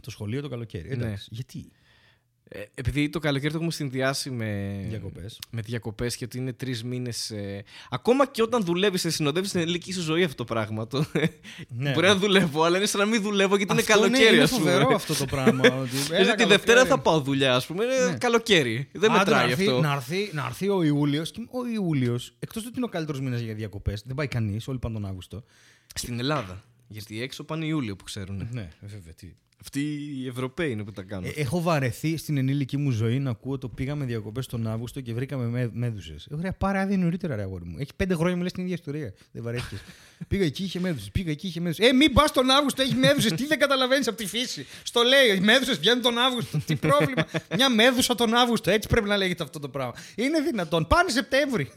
[0.00, 0.88] Το σχολείο το καλοκαίρι.
[0.88, 0.94] Ναι.
[1.04, 1.28] Εντάξει.
[1.30, 1.70] Γιατί;
[2.53, 5.38] Ε, επειδή το καλοκαίρι το έχουμε συνδυάσει με διακοπές.
[5.51, 7.32] με διακοπές και ότι είναι τρεις μήνες.
[7.90, 10.86] ακόμα και όταν δουλεύεις, σε συνοδεύεις στην ελληνική σου ζωή αυτό το πράγμα.
[10.86, 11.05] Το...
[11.68, 11.92] Ναι.
[11.92, 14.42] Μπορεί να δουλεύω, αλλά είναι σαν να μην δουλεύω γιατί είναι Αυτό καλοκαίρι, είναι, είναι
[14.42, 14.70] ας πούμε.
[14.70, 15.61] φοβερό αυτό το πράγμα.
[15.64, 16.48] ότι, έλα, Δηλαδή, τη καλοκαίρι.
[16.48, 17.84] Δευτέρα θα πάω δουλειά, ας πούμε.
[17.84, 18.16] Είναι Ναι.
[18.18, 18.88] καλοκαίρι.
[18.92, 19.80] Δεν Άντε, μετράει να έρθει, αυτό.
[19.80, 21.30] Να έρθει, να έρθει ο Ιούλιος.
[21.51, 24.94] Ο Ιούλιος, εκτός ότι είναι ο καλύτερος μήνας για διακοπές, δεν πάει κανείς, όλοι πάνε
[24.94, 25.44] τον Αύγουστο.
[25.94, 26.64] Στην Ελλάδα.
[26.88, 28.48] Γιατί έξω πάνε Ιούλιο που ξέρουν.
[28.53, 29.14] Ναι, βέβαια.
[29.61, 29.80] Τι.
[29.80, 29.80] Αυτοί
[30.22, 31.24] οι Ευρωπαίοι είναι που τα κάνουν.
[31.24, 35.14] Ε, έχω βαρεθεί στην ενήλικη μου ζωή να ακούω το πήγαμε διακοπές τον Αύγουστο και
[35.14, 36.28] βρήκαμε με, μέδουσες.
[36.30, 37.76] Ωραία, πάρε άδεια νωρίτερα, ρε αγόρι μου.
[37.78, 39.14] Έχει πέντε χρόνια μου λες την ίδια ιστορία.
[39.32, 39.80] Δεν βαρέθηκες.
[40.28, 41.11] πήγα εκεί, είχε μέδουσες.
[41.11, 41.88] Πήγα εκεί, είχε μέδουσες.
[41.88, 43.32] Ε, μην πας τον Αύγουστο, έχει μέδουσες.
[43.32, 44.66] Τι δεν καταλαβαίνεις από τη φύση.
[44.82, 46.58] Στο λέει, οι μέδουσες βγαίνουν τον Αύγουστο.
[46.66, 47.26] Τι πρόβλημα.
[47.56, 48.70] Μια μέδουσα τον Αύγουστο.
[48.70, 49.92] Έτσι πρέπει να λέγεται αυτό το πράγμα.
[50.14, 50.86] Είναι δυνατόν.
[50.86, 51.72] Πάνε Σεπτέμβρη.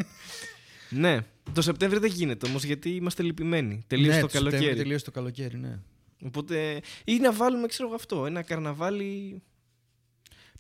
[0.90, 1.20] Ναι.
[1.54, 3.84] Το Σεπτέμβριο δεν γίνεται όμως γιατί είμαστε λυπημένοι.
[3.88, 4.82] Τελείωσε Ναι, το Σεπτέμβρη καλοκαίρι.
[4.82, 5.80] Τελείωσε το καλοκαίρι, ναι.
[6.26, 6.82] Οπότε.
[7.06, 9.42] ή να βάλουμε, ξέρω εγώ αυτό, ένα καρναβάλι.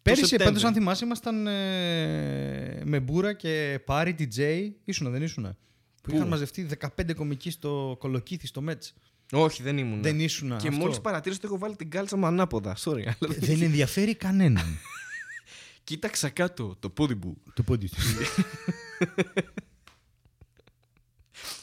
[0.01, 0.53] Πέρυσι, Σεπτέμβρη.
[0.55, 4.69] πάντω, αν θυμάσαι, ήμασταν ε, με μπούρα και πάρη DJ.
[4.83, 5.57] Ήσουνα, δεν ήσουνα;
[6.03, 8.93] Που Πού; είχαν μαζευτεί 15 κομικοί στο κολοκύθι, στο Μέτς.
[9.31, 10.01] Όχι, δεν ήμουν.
[10.01, 10.55] Δεν ήσουνα.
[10.57, 10.79] Και αυτό.
[10.79, 12.75] μόλις παρατήρησα ότι έχω βάλει την κάλτσα μου ανάποδα.
[12.83, 13.01] Sorry.
[13.19, 14.65] αλλά Δεν ενδιαφέρει κανέναν.
[15.83, 17.37] Κοίταξα κάτω το πόδι μου.
[17.53, 17.95] το πόντι του.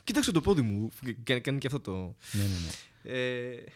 [0.04, 0.88] Κοίταξε το πόδι μου.
[1.22, 1.92] Κα- Κάνει και αυτό το.
[2.32, 2.70] ναι, ναι, ναι.
[3.02, 3.12] Ε,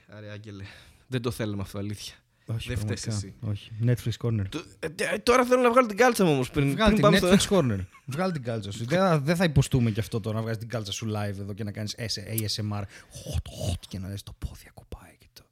[0.08, 0.64] άρε, Άγγελε.
[1.06, 2.14] Δεν το θέλουμε αυτό, αλήθεια.
[2.46, 3.28] Όχι, Δεν φταίς πραγματικά.
[3.48, 3.60] εσύ.
[3.60, 3.70] Όχι.
[3.84, 4.44] Netflix Corner.
[4.48, 6.50] Το- ε, ε, τώρα θέλω να βγάλω την κάλτσα μου όμως.
[6.50, 7.56] Πριν, Βγάλ πριν την πάμε στο.
[7.56, 7.78] Netflix Corner.
[8.06, 8.84] Βγάλ την κάλτσα σου.
[8.84, 11.52] δεν, θα- δεν θα υποστούμε και αυτό τώρα να βγάζεις την κάλτσα σου live εδώ
[11.52, 12.80] και να κάνεις ASMR.
[12.82, 15.42] Hot, hot και να λες το πόδι ακουμπάει και το.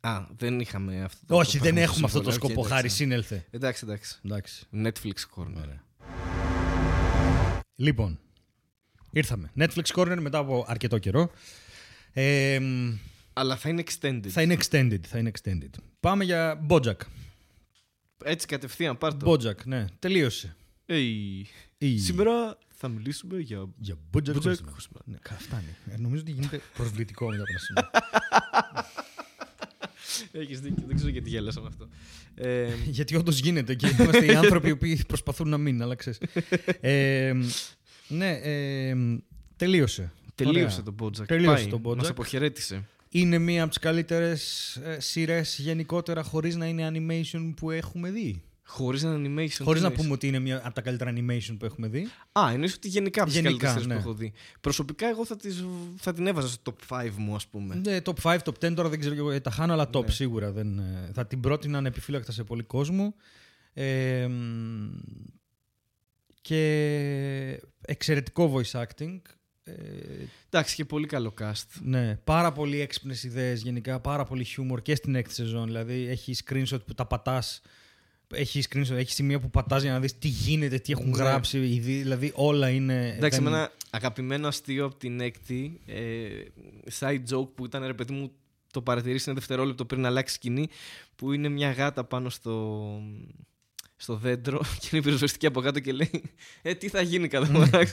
[0.00, 1.20] Α, δεν είχαμε αυτό.
[1.26, 2.54] το Όχι, δεν πράγμα στο έχουμε αυτό το συμβόλαιο.
[2.54, 2.60] σκοπό.
[2.60, 2.96] Οκ, Χάρη, εντάξει.
[2.96, 3.46] σύνελθε.
[3.50, 4.18] Εντάξει, εντάξει.
[4.24, 4.66] Εντάξει.
[4.72, 5.56] Netflix corner.
[5.62, 5.84] Ωραία.
[7.74, 8.18] Λοιπόν,
[9.10, 9.50] ήρθαμε.
[9.58, 11.30] Netflix Corner μετά από αρκετό καιρό.
[12.18, 12.92] Ε, μ,
[13.32, 14.28] Αλλά θα είναι extended.
[14.28, 15.70] θα είναι extended, θα είναι extended.
[16.00, 16.96] Πάμε για Bojack.
[18.24, 19.30] Έτσι κατευθείαν, πάρ' το.
[19.32, 19.84] Bojack, ναι.
[19.98, 20.56] Τελείωσε.
[20.86, 21.42] Hey.
[21.78, 23.68] Η- Σήμερα θα μιλήσουμε για.
[23.78, 24.50] Για Bojack Bojack Horseman.
[24.50, 25.00] Horseman.
[25.04, 25.76] Ναι, κα- φτάνει.
[25.90, 27.90] Ε, νομίζω ότι γίνεται προσβλητικό μετά από ένα σημείο.
[30.42, 31.88] Έχεις δίκιο, δεν ξέρω γιατί γέλασα με αυτό.
[32.34, 36.18] Ε, Γιατί όντως γίνεται και είμαστε οι άνθρωποι οι οποίοι προσπαθούν να μην, αλλά ξέρεις.
[36.80, 37.42] Ε, μ,
[38.08, 39.16] ναι, ε, μ,
[39.56, 40.12] τελείωσε.
[40.36, 40.94] Τελείωσε Ωραία.
[40.96, 41.26] το Bojack.
[41.26, 41.96] Τελείωσε Πάει, το Bojack.
[41.96, 42.84] Μας αποχαιρέτησε.
[43.08, 48.42] Είναι μία από τις καλύτερες ε, σειρές γενικότερα χωρίς να είναι animation που έχουμε δει.
[48.68, 49.62] Χωρίς ένα animation.
[49.62, 52.08] Χωρίς τι να λες; πούμε ότι είναι μία από τα καλύτερα animation που έχουμε δει.
[52.32, 54.02] Α, εννοείς ότι γενικά από τις Γενικά, καλύτερες σειρές ναι.
[54.02, 54.32] που έχω δει.
[54.60, 55.64] Προσωπικά εγώ θα, τις,
[55.96, 57.74] θα την έβαζα στο top 5 μου, ας πούμε.
[57.74, 60.04] Ναι, top 5, top 10 τώρα δεν ξέρω και εγώ, ε, τα χάνω, αλλά top
[60.04, 60.10] Ναι.
[60.10, 60.52] σίγουρα.
[60.52, 63.14] Δεν, ε, θα την πρότεινα ανεπιφύλακτα σε πολύ κόσμο.
[63.72, 64.88] Ε, μ,
[66.40, 69.18] και εξαιρετικό voice acting.
[69.68, 69.72] Ε,
[70.50, 71.64] Εντάξει, και πολύ καλό cast.
[71.82, 75.66] ναι, πάρα πολύ έξυπνες ιδέες γενικά, πάρα πολύ χιούμορ και στην έκτη σεζόν.
[75.66, 77.60] Δηλαδή έχει screenshot που τα πατάς.
[78.34, 81.16] Έχει screenshot, έχει σημεία που πατάς για να δεις τι γίνεται, τι έχουν Ναι.
[81.16, 81.58] γράψει.
[81.58, 83.14] ήδη, Δηλαδή όλα είναι.
[83.16, 86.28] Εντάξει, δεν- με ένα αγαπημένο αστείο από την έκτη, ε,
[86.98, 88.30] side joke που ήταν ρε παιδί μου,
[88.72, 90.68] το παρατηρήσει ένα δευτερόλεπτο πριν αλλάξει σκηνή,
[91.16, 92.86] που είναι μια γάτα πάνω στο,
[93.96, 96.22] στο δέντρο και είναι πυροσβεστική από κάτω και λέει
[96.62, 97.78] Ε, τι θα γίνει κατά φορά.
[97.80, 97.88] Ε,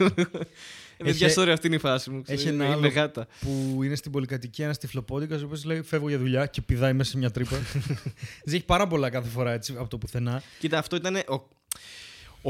[0.97, 2.21] παιδιά, Έχει- sorry, αυτή είναι η φάση μου.
[2.21, 3.27] ξέρω, έχει ένα είμαι άλλο- γάτα.
[3.39, 7.11] που είναι στην πολυκατοικία ένας τυφλοπόντικας, ο οποίος λέει Φεύγω για δουλειά και πηδάει μέσα
[7.11, 7.57] σε μια τρύπα.
[8.43, 10.41] Δηλαδή έχει πάρα πολλά κάθε φορά έτσι από το πουθενά.
[10.59, 11.33] Κοίτα, αυτό ήταν ο,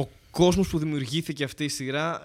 [0.02, 2.22] ο κόσμος που δημιουργήθηκε αυτή η σειρά.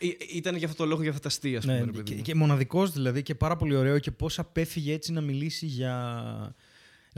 [0.00, 2.02] ε, Ήταν για αυτό το λόγο για αυτά τα αστεία, ας πούμε, Ναι, ρε παιδί
[2.02, 2.22] και, μου.
[2.22, 6.54] και μοναδικός δηλαδή και πάρα πολύ ωραίο και πώς απέφυγε έτσι να μιλήσει για.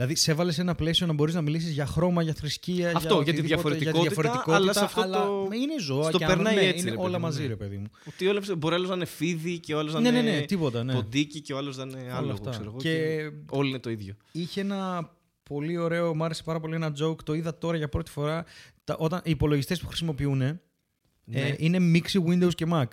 [0.01, 2.91] Δηλαδή, σε έβαλες σε ένα πλαίσιο να μπορείς να μιλήσεις για χρώμα, για θρησκεία.
[2.95, 6.37] Αυτό, για τη οτιδήποτε, διαφορετικότητα, διαφορετικότητα, αλλά σε αυτό το- Είναι ζώα στο και περνάει
[6.45, 7.47] άνθρωποι, ναι, έτσι, είναι ρε όλα παιδί μου, μαζί, ναι.
[7.47, 7.87] ρε παιδί μου.
[8.07, 10.41] Ότι όλος, μπορεί άλλο να είναι φίδι και ο άλλο να Ναι, ναι, είναι ναι,
[10.41, 10.83] τίποτα.
[10.83, 10.93] Ναι.
[10.93, 12.31] ποντίκι και ο άλλο να είναι Όλα άλλο.
[12.31, 12.49] αυτά.
[12.49, 13.31] Ξέρω εγώ, Και- και...
[13.49, 14.15] Όλοι είναι το ίδιο.
[14.31, 15.09] Είχε ένα
[15.43, 17.23] πολύ ωραίο, μου άρεσε πάρα πολύ ένα joke.
[17.23, 18.45] Το είδα τώρα για πρώτη φορά.
[18.83, 20.59] Τα, όταν, οι υπολογιστές που χρησιμοποιούν Ναι.
[21.31, 22.85] ε, είναι μίξη Windows και Mac.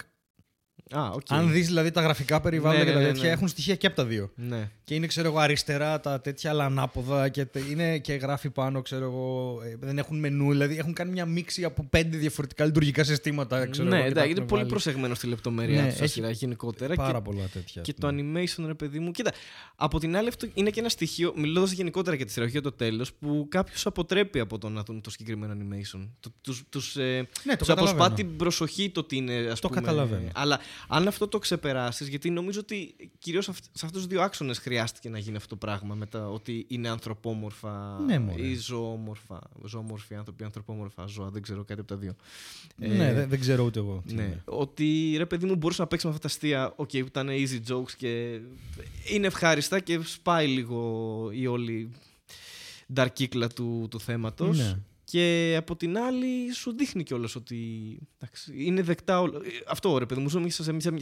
[0.91, 1.21] Α, οκ.
[1.29, 3.35] Αν δεις δηλαδή τα γραφικά περιβάλλοντα Ναι, και τα ναι, ναι, τέτοια, ναι.
[3.35, 4.31] έχουν στοιχεία και από τα δύο.
[4.35, 4.71] Ναι.
[4.85, 8.83] Και είναι, ξέρω εγώ, αριστερά τα τέτοια, αλλά ανάποδα και, τε- είναι, και γράφει πάνω,
[8.83, 9.61] ξέρω εγώ.
[9.65, 13.67] ε, δεν έχουν μενού, δηλαδή έχουν κάνει μια μίξη από πέντε διαφορετικά λειτουργικά συστήματα.
[13.67, 14.73] Ξέρω ναι, εγώ, και τα εντάξει, είναι έχουν πολύ βάλει.
[14.73, 16.95] προσεγμένο στη λεπτομέρεια Ναι, τους έχει σειρά γενικότερα.
[16.95, 17.83] Πάρα και, πολλά τέτοια.
[17.83, 18.43] και ας το πούμε.
[18.45, 19.11] animation, ρε παιδί μου.
[19.11, 19.33] Κοίτα,
[19.77, 22.63] από την άλλη, αυτό είναι και ένα στοιχείο, μιλώντας γενικότερα για τη σειρά, όχι για
[22.63, 26.09] το τέλος, που κάποιος αποτρέπει από το να δουν το συγκεκριμένο animation.
[26.21, 28.15] Του τους, τους, ε, Ναι, το τους αποσπά καταλαβαίνω.
[28.15, 29.35] την προσοχή το ότι είναι.
[29.51, 30.29] Ας Το πούμε, καταλαβαίνω.
[30.35, 30.59] Αλλά
[30.89, 35.19] αν αυτό το ξεπεράσεις, γιατί νομίζω ότι κυρίως σε αυτούς τους δύο άξονες χρειάστηκε να
[35.19, 35.95] γίνει αυτό το πράγμα.
[35.95, 38.43] Με τα, ότι είναι ανθρωπόμορφα Ναι, μωρέ.
[38.43, 39.41] ή ζωόμορφα.
[39.65, 41.29] Ζωόμορφοι άνθρωποι, ανθρωπόμορφα ζώα.
[41.31, 42.15] Δεν ξέρω κάτι από τα δύο.
[42.77, 44.03] Ναι, Ε, δεν, δεν ξέρω ούτε εγώ.
[44.07, 44.23] τι ναι.
[44.23, 44.43] είναι.
[44.45, 46.73] Ότι ρε παιδί μου μπορούσε να παίξει με αυτά τα αστεία.
[46.77, 48.41] Οκ, που ήταν easy jokes και
[49.13, 51.91] είναι ευχάριστα και σπάει λίγο η όλη
[52.95, 54.59] dark κύκλα του, του θέματος.
[54.59, 54.79] Ναι.
[55.11, 57.57] Και από την άλλη σου δείχνει κιόλας ότι
[58.19, 59.37] εντάξει, είναι δεκτά όλο.
[59.37, 60.93] ε, Αυτό ρε παιδί μου, ζούμε σε μια,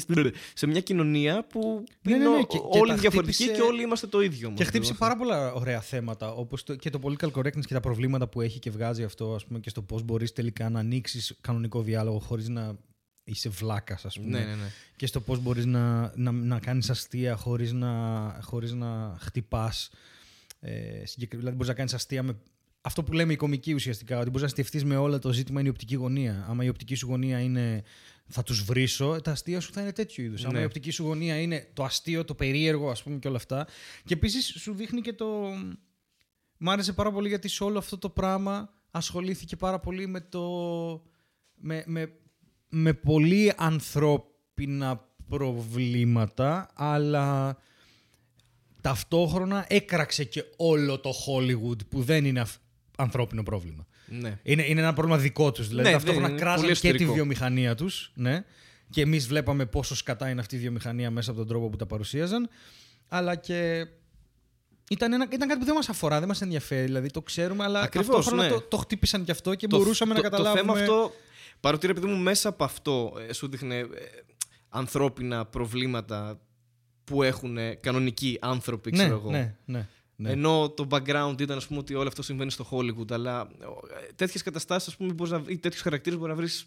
[0.54, 3.62] σε μια κοινωνία που Ναι, είναι ναι, ναι, ο- και- και όλοι τα διαφορετικοί χτύπησε-
[3.62, 4.48] και όλοι είμαστε το ίδιο.
[4.48, 4.64] Και μόνο.
[4.64, 8.40] χτύπησε πάρα πολλά ωραία θέματα, όπως το, και το political correctness και τα προβλήματα που
[8.40, 12.18] έχει και βγάζει αυτό, ας πούμε, και στο πώς μπορείς τελικά να ανοίξεις κανονικό διάλογο
[12.18, 12.76] χωρίς να
[13.24, 14.38] είσαι βλάκας, ας πούμε.
[14.38, 14.70] Ναι, ναι, ναι.
[14.96, 19.90] Και στο πώς μπορείς να, να, να κάνεις αστεία χωρίς να, χωρίς να χτυπάς.
[20.60, 22.36] Ε, συγκεκρι- δηλαδή μπορείς να κάνεις αστεία με
[22.86, 25.68] αυτό που λέμε η κομική ουσιαστικά, ότι μπορείς να στεφτείς με όλα το ζήτημα είναι
[25.68, 26.46] η οπτική γωνία.
[26.48, 27.82] Άμα η οπτική σου γωνία είναι
[28.28, 30.44] θα τους βρίσω, τα αστεία σου θα είναι τέτοιου είδους.
[30.44, 30.60] Άμα Ναι.
[30.60, 33.66] η οπτική σου γωνία είναι το αστείο, το περίεργο ας πούμε και όλα αυτά.
[34.04, 35.26] Και επίσης σου δείχνει και το...
[36.58, 40.42] Μ' άρεσε πάρα πολύ γιατί σε όλο αυτό το πράγμα ασχολήθηκε πάρα πολύ με το...
[41.54, 42.12] με, με,
[42.68, 47.56] με πολύ ανθρώπινα προβλήματα, αλλά
[48.80, 52.64] ταυτόχρονα έκραξε και όλο το Hollywood που δεν είναι αυ-
[52.96, 53.86] ανθρώπινο πρόβλημα.
[54.06, 54.38] ναι.
[54.42, 55.68] Είναι, είναι ένα πρόβλημα δικό τους.
[55.68, 57.12] Δηλαδή Ναι, ταυτόχρονα δεν- κράζαν πολύ και τη εσωτερικό.
[57.14, 58.12] βιομηχανία τους.
[58.14, 58.44] Ναι.
[58.90, 61.86] Και εμείς βλέπαμε πόσο σκατά είναι αυτή η βιομηχανία μέσα από τον τρόπο που τα
[61.86, 62.48] παρουσίαζαν.
[63.08, 63.86] Αλλά και
[64.90, 66.84] ήταν, ένα, ήταν κάτι που δεν μας αφορά, δεν μας ενδιαφέρει.
[66.84, 68.48] Δηλαδή το ξέρουμε, αλλά Ακριβώς, ταυτόχρονα ναι.
[68.48, 70.62] το, το χτύπησαν και αυτό και Το- μπορούσαμε το, να καταλάβουμε...
[70.62, 71.12] Το θέμα αυτό,
[71.60, 73.86] παρότι ρε παιδί μου μέσα από αυτό ε, σου δείχνε ε,
[74.68, 76.40] ανθρώπινα προβλήματα
[77.04, 79.30] που έχουν ε, κανονικοί άνθρωποι, ναι, ξέρω εγώ.
[79.30, 80.30] ναι, ναι, ναι.
[80.30, 83.12] Ενώ το background ήταν ας πούμε, ότι όλο αυτό συμβαίνει στο Hollywood.
[83.12, 83.48] Αλλά
[84.14, 84.96] τέτοιες καταστάσεις
[85.46, 86.66] ή τέτοιους χαρακτήρες μπορεί να βρεις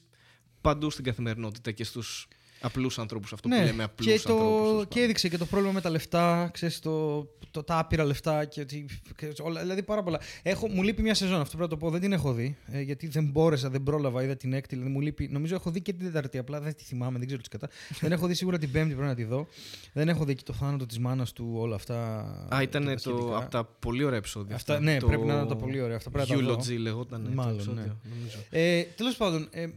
[0.62, 2.28] παντού στην καθημερινότητα και στους
[2.62, 3.34] απλούς ανθρώπους.
[3.34, 4.86] Αυτό που λέμε απλούς Ναι, και, το, ανθρώπους.
[4.88, 8.62] και έδειξε και το πρόβλημα με τα λεφτά, ξέρεις, το, το, τα άπειρα λεφτά και,
[8.62, 8.86] ότι,
[9.18, 10.20] και όλα, δηλαδή πάρα πολλά.
[10.43, 12.82] Έχω, μου λείπει μια σεζόν, αυτό πρέπει να το πω, δεν την έχω δει, ε,
[12.82, 15.93] γιατί δεν μπόρεσα, δεν πρόλαβα, είδα την έκτη, δηλαδή μου λείπει, νομίζω έχω δει και
[15.93, 17.70] την τεταρτή, απλά δεν τη θυμάμαι, δεν ξέρω τι κατά.
[17.99, 19.47] δεν έχω δει σίγουρα την πέμπτη, πρέπει να τη δω.
[19.93, 22.20] Δεν έχω δει και το θάνατο της μάνας του, όλα αυτά.
[22.53, 23.38] Α, και ήταν τα το, σχετικά.
[23.38, 24.55] από τα πολύ ωραία επεισόδια.
[24.55, 25.95] Αυτά, ναι, πρέπει να είναι τα πολύ ωραία.
[25.95, 26.53] Αυτά πρέπει να τα δω.
[26.53, 27.24] Eulogy λεγόταν.
[27.24, 28.10] το Μάλλον, επεισόδιο, ναι.
[28.16, 28.38] νομίζω.
[28.49, 29.68] Ε, τέλος πάντων, ε,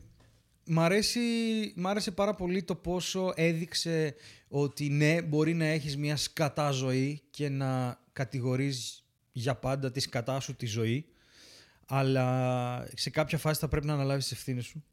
[0.64, 1.20] μ, αρέσει,
[1.76, 4.14] μ' άρεσε πάρα πολύ το πόσο έδειξε
[4.48, 10.40] ότι ναι, μπορεί να έχεις μια σκατά ζωή και να κατηγορείς για πάντα τη σκατά
[10.40, 11.06] σου τη ζωή,
[11.86, 14.84] αλλά σε κάποια φάση θα πρέπει να αναλάβεις τις ευθύνες σου.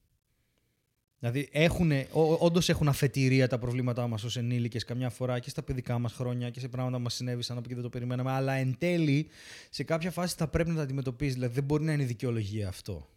[1.19, 5.63] Δηλαδή, έχουνε, ό, όντως έχουν αφετηρία τα προβλήματά μας ως ενήλικες καμιά φορά και στα
[5.63, 8.53] παιδικά μας χρόνια και σε πράγματα που μας συνέβησαν από εκεί δεν το περιμέναμε, αλλά
[8.53, 9.27] εν τέλει
[9.69, 11.33] σε κάποια φάση θα πρέπει να τα αντιμετωπίζεις.
[11.33, 13.09] Δηλαδή, δεν μπορεί να είναι δικαιολογία αυτό.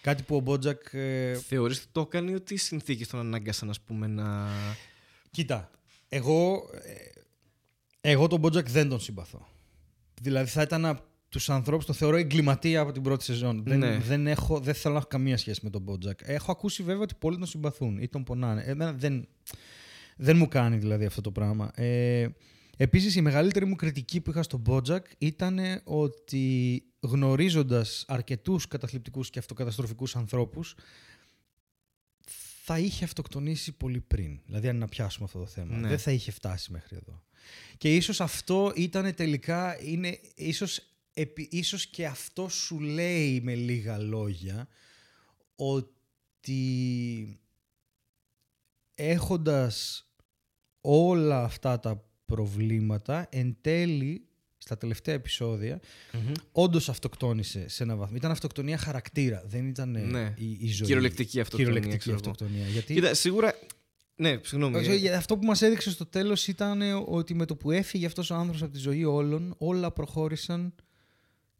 [0.00, 0.92] Κάτι που ο Bojack.
[0.92, 4.48] Ε, Θεωρείς ότι το έκανε ή ότι οι συνθήκες τον ανάγκασαν ας πούμε, να.
[5.30, 5.70] κοίτα,
[6.08, 7.20] εγώ, ε,
[8.00, 9.46] εγώ τον Bojack δεν τον συμπαθώ.
[10.22, 13.62] Δηλαδή θα ήταν τους ανθρώπους το θεωρώ εγκληματία από την πρώτη σεζόν.
[13.64, 13.98] Δεν, Ναι.
[13.98, 16.18] δεν, έχω, δεν θέλω να έχω καμία σχέση με τον Bojack.
[16.22, 18.62] Έχω ακούσει βέβαια ότι πολλοί τον συμπαθούν ή τον πονάνε.
[18.62, 19.28] Εμένα δεν,
[20.16, 21.70] δεν μου κάνει δηλαδή αυτό το πράγμα.
[21.74, 22.28] Ε,
[22.82, 29.38] Επίσης η μεγαλύτερη μου κριτική που είχα στον Μπότζακ ήταν ότι γνωρίζοντας αρκετούς καταθλιπτικούς και
[29.38, 30.74] αυτοκαταστροφικούς ανθρώπους
[32.64, 34.40] θα είχε αυτοκτονήσει πολύ πριν.
[34.46, 35.76] Δηλαδή αν να πιάσουμε αυτό το θέμα.
[35.76, 35.88] Ναι.
[35.88, 37.22] Δεν θα είχε φτάσει μέχρι εδώ.
[37.78, 40.80] Και ίσως αυτό ήταν τελικά, είναι, ίσως,
[41.12, 44.68] επί, ίσως και αυτό σου λέει με λίγα λόγια
[45.54, 47.40] ότι
[48.94, 50.04] έχοντας
[50.80, 54.24] όλα αυτά τα προβλήματα εν τέλει
[54.58, 55.80] στα τελευταία επεισόδια
[56.52, 58.16] όντως αυτοκτόνησε σε ένα βαθμό.
[58.16, 60.34] Ήταν αυτοκτονία χαρακτήρα, δεν ήταν ε, Ναι.
[60.36, 60.86] η, η ζωή.
[60.86, 62.30] Κυριολεκτική αυτοκτονία, Κυριολεκτική ξέρω εγώ.
[62.30, 62.66] αυτοκτονία.
[62.66, 63.54] Γιατί Κοίτα, σίγουρα.
[64.16, 64.76] Ναι, συγγνώμη.
[64.76, 67.70] όχι, ε, για- αυτό που μας έδειξε στο τέλος ήταν ε, ότι με το που
[67.70, 70.74] έφυγε αυτός ο άνθρωπος από τη ζωή όλων, όλα προχώρησαν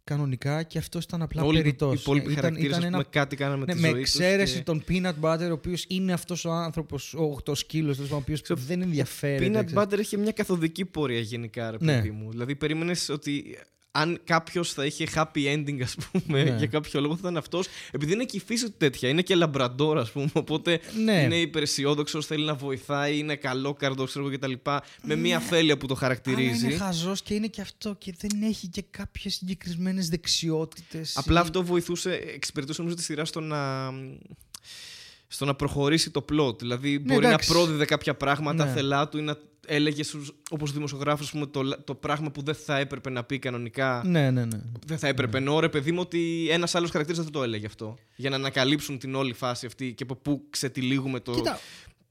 [0.04, 2.00] κανονικά και αυτό ήταν απλά Όλοι οι περιττός.
[2.00, 4.56] υπόλοιποι Ήταν- χαρακτήρες, ήταν ας πούμε, ένα κάτι κάναμε ναι, τη με ζωή τους εξαίρεση
[4.56, 8.40] και- τον Peanut Butter, ο οποίος είναι αυτός ο άνθρωπος, ο 8 σκύλος, ο οποίος
[8.42, 9.46] Ξέρω, δεν ενδιαφέρεται.
[9.60, 9.74] Peanut ξέρεις.
[9.74, 11.94] Butter είχε μια καθοδική πορεία γενικά, ρε Ναι.
[11.96, 12.30] παιδί μου.
[12.30, 13.58] Δηλαδή, περίμενες ότι
[13.92, 16.56] αν κάποιος θα είχε happy ending, ας πούμε, Ναι.
[16.56, 17.66] για κάποιο λόγο θα ήταν αυτός.
[17.90, 20.30] Επειδή είναι και η φύση του τέτοια, είναι και λαμπραντόρ, ας πούμε.
[20.32, 21.22] Οπότε Ναι.
[21.22, 24.52] είναι υπεραισιόδοξος, θέλει να βοηθάει, είναι καλό καρδό, ξέρω εγώ κτλ.
[25.02, 26.66] Με μια αφέλεια που το Αλλά χαρακτηρίζει.
[26.66, 31.16] είναι χαζός και είναι και αυτό και δεν έχει και κάποιες συγκεκριμένες δεξιότητες.
[31.16, 33.90] Απλά αυτό βοηθούσε, εξυπηρετούσε νομίζω τη σειρά στο να,
[35.32, 36.58] στο να προχωρήσει το plot.
[36.58, 37.48] Δηλαδή μπορεί Ναι, εντάξει.
[37.52, 38.70] να πρόδιδε κάποια πράγματα Ναι.
[38.72, 42.78] θελά του ή να έλεγε στους, όπως δημοσιογράφος πούμε, το, το πράγμα που δεν θα
[42.78, 44.02] έπρεπε να πει κανονικά.
[44.06, 44.60] Ναι, ναι, ναι.
[44.86, 45.38] Δεν θα έπρεπε.
[45.38, 47.98] Ενώ ρε παιδί μου ότι ένας άλλος χαρακτήρας δεν θα το έλεγε αυτό.
[48.16, 51.32] Για να ανακαλύψουν την όλη φάση αυτή και από πού ξετυλίγουμε το.
[51.32, 51.58] Κοίτα,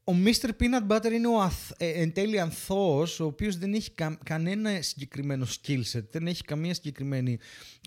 [0.09, 0.49] ο Mr.
[0.49, 4.81] Peanut Butter είναι ο αθ, ε, εν τέλει ανθώος, ο οποίος δεν έχει κα- κανένα
[4.81, 7.37] συγκεκριμένο skill set, δεν έχει καμία συγκεκριμένη,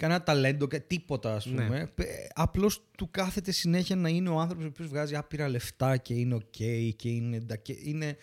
[0.01, 1.65] κανένα ταλέντο, κα- τίποτα ας Ναι.
[1.65, 1.93] πούμε.
[1.97, 2.05] Ε,
[2.35, 6.35] Απλώς του κάθεται συνέχεια να είναι ο άνθρωπος ο οποίος βγάζει άπειρα λεφτά και είναι
[6.35, 8.17] ok και είναι, ντα- και είναι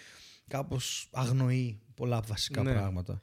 [0.48, 2.72] κάπως αγνοεί πολλά βασικά Ναι.
[2.72, 3.22] πράγματα.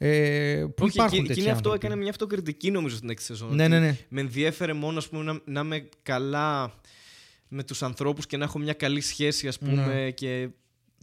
[0.00, 3.10] Ε, που Όχι, υπάρχουν και, και τέτοιοι είναι αυτό, άνθρωποι; έκανε μια αυτοκριτική νομίζω στην
[3.10, 3.54] έκτη σεζόν.
[3.54, 3.98] Ναι, ότι ναι, ναι.
[4.08, 6.74] Με ενδιέφερε μόνο ας πούμε, να, να είμαι καλά
[7.48, 10.10] με τους ανθρώπους και να έχω μια καλή σχέση ας πούμε Ναι.
[10.10, 10.48] και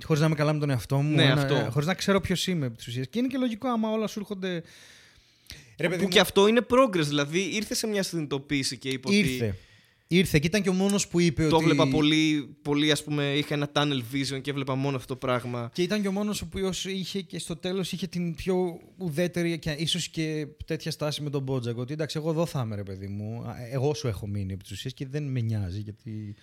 [0.03, 1.15] Χωρίς να είμαι καλά με τον εαυτό μου.
[1.15, 1.55] Ναι, ένα- αυτό.
[1.55, 3.07] ε, χωρίς να ξέρω ποιος είμαι επί της ουσίας.
[3.09, 4.63] Και είναι και λογικό άμα όλα σου έρχονται.
[5.77, 9.07] Ρε, παιδί που μου, και αυτό είναι progress, δηλαδή ήρθε σε μια συνειδητοποίηση και είπε
[9.07, 9.53] ότι
[10.07, 10.15] ήρθε.
[10.19, 11.63] Ήρθε και ήταν και ο μόνος που είπε το ότι.
[11.65, 15.69] έβλεπα πολύ, πολύ ας πούμε, είχα ένα tunnel vision και έβλεπα μόνο αυτό το πράγμα.
[15.73, 19.59] Και ήταν και ο μόνος ο οποίος είχε και στο τέλος είχε την πιο ουδέτερη
[19.59, 21.77] και ίσως και τέτοια στάση με τον Μπότζακ.
[21.77, 23.41] Ότι εντάξει, εγώ εδώ θα είμαι, ρε παιδί μου.
[23.41, 26.35] Α, Εγώ σου έχω μείνει επί της ουσίας και δεν με νοιάζει γιατί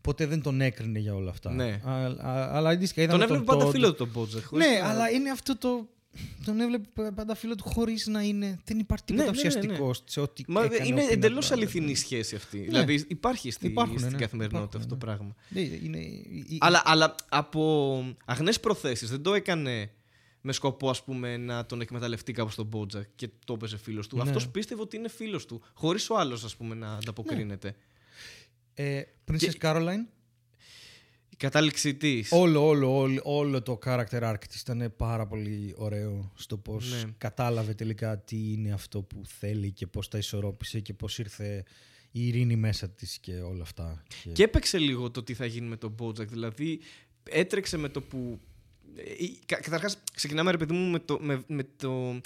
[0.00, 1.50] ποτέ δεν τον έκρινε για όλα αυτά.
[1.52, 1.80] Ναι.
[1.84, 3.70] Α, α, αλλά αντίστοιχα Τον είδαμε έβλεπε πάντα Todd.
[3.70, 4.42] φίλο του τον Bojack.
[4.44, 5.88] χωρίς Ναι, να- αλλά είναι αυτό το.
[6.44, 8.58] Τον έβλεπε πάντα φίλο του χωρίς να είναι.
[8.64, 9.48] Δεν υπάρχει τίποτα Ναι, ναι, ναι, ναι.
[9.58, 10.42] ουσιαστικό σε ό,τι.
[10.48, 11.52] Μα έκανε είναι ο Peanut εντελώς Butter.
[11.52, 12.58] αληθινή σχέση αυτή.
[12.58, 14.18] Δηλαδή υπάρχει στη, Υπάρχουν, στην ναι.
[14.18, 15.70] καθημερινότητα αυτό το Υπάρχουν, πράγμα.
[15.70, 19.90] Ναι, είναι, η- Αλλά, αλλά από αγνές προθέσεις δεν το έκανε
[20.40, 24.16] με σκοπό ας πούμε, να τον εκμεταλλευτεί κάπως τον Μπότζακ και το έπαιζε φίλος του.
[24.16, 24.22] Ναι.
[24.22, 27.74] Αυτός πίστευε ότι είναι φίλος του, χωρίς ο άλλος να ανταποκρίνεται.
[28.74, 30.06] Ε, Princess Caroline.
[31.34, 32.28] Η κατάληξή της.
[32.32, 37.10] Όλο, όλο, όλο, όλο το character arc της ήταν πάρα πολύ ωραίο στο πώς Ναι.
[37.18, 41.64] κατάλαβε τελικά τι είναι αυτό που θέλει και πώς τα ισορρόπησε και πώς ήρθε
[42.10, 44.02] η ειρήνη μέσα της και όλα αυτά.
[44.32, 46.26] Και έπαιξε λίγο το τι θα γίνει με τον Bojack.
[46.28, 46.80] Δηλαδή,
[47.30, 48.40] έτρεξε με το που.
[48.96, 52.20] ε, κα- Καταρχάς, ξεκινάμε ρε παιδί μου με το, με, με το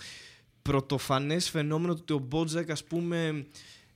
[0.62, 3.46] πρωτοφανές φαινόμενο ότι ο Bojack, ας πούμε,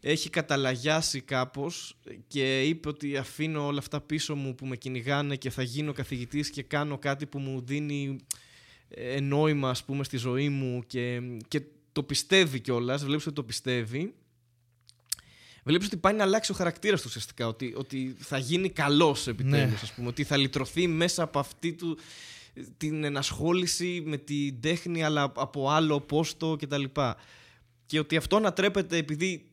[0.05, 1.97] έχει καταλαγιάσει κάπως
[2.27, 6.51] και είπε ότι αφήνω όλα αυτά πίσω μου που με κυνηγάνε και θα γίνω καθηγητής
[6.51, 8.17] και κάνω κάτι που μου δίνει
[8.89, 13.05] ε, νόημα, ας πούμε, στη ζωή μου και, και το πιστεύει κιόλας.
[13.05, 14.15] Βλέπεις ότι το πιστεύει.
[15.65, 17.47] Βλέπεις ότι πάει να αλλάξει ο χαρακτήρας του ουσιαστικά.
[17.47, 19.79] Ότι, ότι θα γίνει καλός επιτέλους, Ναι.
[19.83, 20.09] ας πούμε.
[20.09, 21.99] Ότι θα λυτρωθεί μέσα από αυτή του
[22.77, 26.85] την ενασχόληση με την τέχνη, αλλά από άλλο πόστο κτλ.
[27.87, 29.52] Και ότι αυτό ανατρέπεται επειδή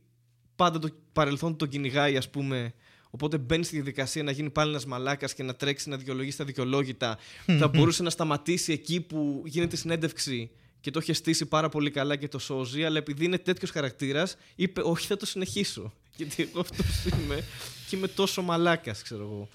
[0.59, 2.73] πάντα το παρελθόν του τον κυνηγάει, ας πούμε.
[3.09, 6.43] Οπότε μπαίνει στη διαδικασία να γίνει πάλι ένας μαλάκας και να τρέξει να δικαιολογήσει τα
[6.43, 7.17] δικαιολόγητα.
[7.45, 10.51] θα μπορούσε να σταματήσει εκεί που γίνεται συνέντευξη
[10.81, 14.37] και το είχε στήσει πάρα πολύ καλά και το σώζει, αλλά επειδή είναι τέτοιος χαρακτήρας,
[14.55, 15.93] είπε: Όχι, θα το συνεχίσω.
[16.17, 17.43] Γιατί εγώ αυτός είμαι
[17.89, 19.47] και είμαι τόσο μαλάκας, ξέρω εγώ.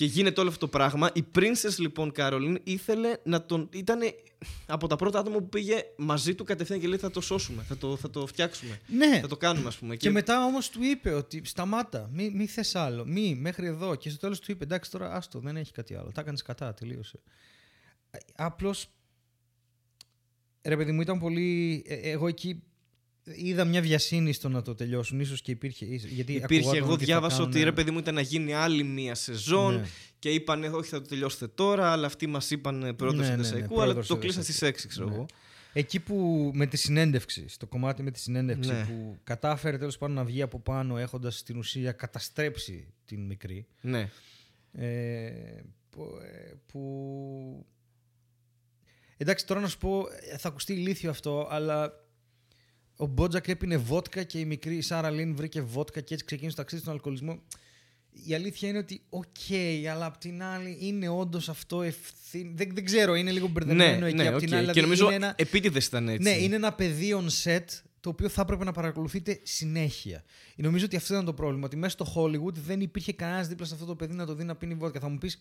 [0.00, 1.10] Και γίνεται όλο αυτό το πράγμα.
[1.14, 3.68] Η Princess λοιπόν Caroline ήθελε να τον.
[3.72, 4.00] ήταν
[4.66, 7.76] από τα πρώτα άτομα που πήγε μαζί του κατευθείαν και λέει: Θα το σώσουμε, θα
[7.76, 8.80] το, θα το φτιάξουμε.
[8.86, 9.20] Ναι.
[9.20, 9.96] Θα το κάνουμε, ας πούμε.
[9.96, 13.94] Και μετά όμως του είπε ότι σταμάτα, μη, μη θες άλλο, μη μέχρι εδώ.
[13.94, 16.10] Και στο τέλος του είπε εντάξει τώρα άστο, δεν έχει κάτι άλλο.
[16.14, 17.20] Τα έκανες κατά, τελείωσε.
[18.10, 18.86] Ε, Απλώς,
[20.62, 22.62] ρε παιδί μου ήταν πολύ, ε, εγώ εκεί
[23.34, 25.20] είδα μια βιασύνη στο να το τελειώσουν.
[25.20, 25.84] Ίσως και υπήρχε.
[25.84, 28.52] Γιατί Υπήρχε, ακουγόταν εγώ ότι θα διάβασα κάνουν- ότι ρε παιδί μου ήταν να γίνει
[28.54, 29.86] άλλη μία σεζόν Ναι.
[30.18, 33.36] και είπαν όχι θα το τελειώσετε τώρα, αλλά αυτοί μας είπαν πρώτος Ναι, ναι, ναι,
[33.36, 34.78] ναι, Δεσαϊκού, πρώτος αλλά το του κλείσαν Δεσαϊκού.
[34.78, 35.14] στις 6 ξέρω Ναι.
[35.14, 35.26] εγώ.
[35.72, 38.84] Εκεί που με τη συνέντευξη, στο κομμάτι με τη συνέντευξη Ναι.
[38.84, 43.66] που κατάφερε τέλος πάντων να βγει από πάνω έχοντας στην ουσία καταστρέψει την μικρή.
[43.80, 44.10] Ναι.
[44.72, 45.30] Ε,
[45.90, 47.66] που, ε, που...
[49.16, 51.92] Εντάξει, τώρα να σου πω, ε, θα ακουστεί ηλίθιο αυτό, αλλά
[53.00, 56.56] ο Bojack έπινε βότκα και η μικρή η Sarah Lynn βρήκε βότκα και έτσι ξεκίνησε
[56.56, 57.38] το ταξίδι στον αλκοολισμό.
[58.26, 59.26] Η αλήθεια είναι ότι, οκ,
[59.92, 62.52] αλλά απ' την άλλη είναι όντως αυτό ευθύνη.
[62.54, 64.16] Δεν, δεν ξέρω, είναι λίγο μπερδεμένο Ναι, εκεί.
[64.16, 64.40] ναι, απ' οκ.
[64.40, 66.22] την άλλη, Και δηλαδή νομίζω είναι ένα, επίτηδες ήταν έτσι.
[66.22, 67.64] ναι, είναι ένα παιδί on set
[68.00, 70.24] το οποίο θα έπρεπε να παρακολουθείται συνέχεια.
[70.56, 71.64] Νομίζω ότι αυτό ήταν το πρόβλημα.
[71.66, 74.44] Ότι μέσα στο Hollywood δεν υπήρχε κανένας δίπλα σε αυτό το παιδί να το δει
[74.44, 75.00] να πίνει βότκα.
[75.00, 75.38] Θα μου πεις,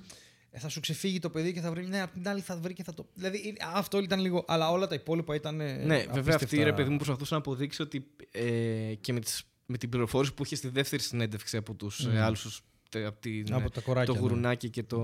[0.51, 1.85] θα σου ξεφύγει το παιδί και θα βρει.
[1.87, 3.07] Ναι, απ' την άλλη θα βρει και θα το.
[3.13, 4.43] Δηλαδή είναι- αυτό ήταν λίγο.
[4.47, 5.61] Αλλά όλα τα υπόλοιπα ήταν.
[5.61, 6.63] ε, Ναι, βέβαια αυτή απίστευτα.
[6.63, 10.43] ρε παιδί μου προσπαθούσε να αποδείξει ότι ε, και με, τις, με την πληροφόρηση που
[10.45, 12.11] είχε στη δεύτερη συνέντευξη από τους Mm.
[12.13, 14.19] ε, άλλους τους, τε- από, την, Από τα κοράκια, το ναι.
[14.19, 15.03] γουρουνάκι και, το,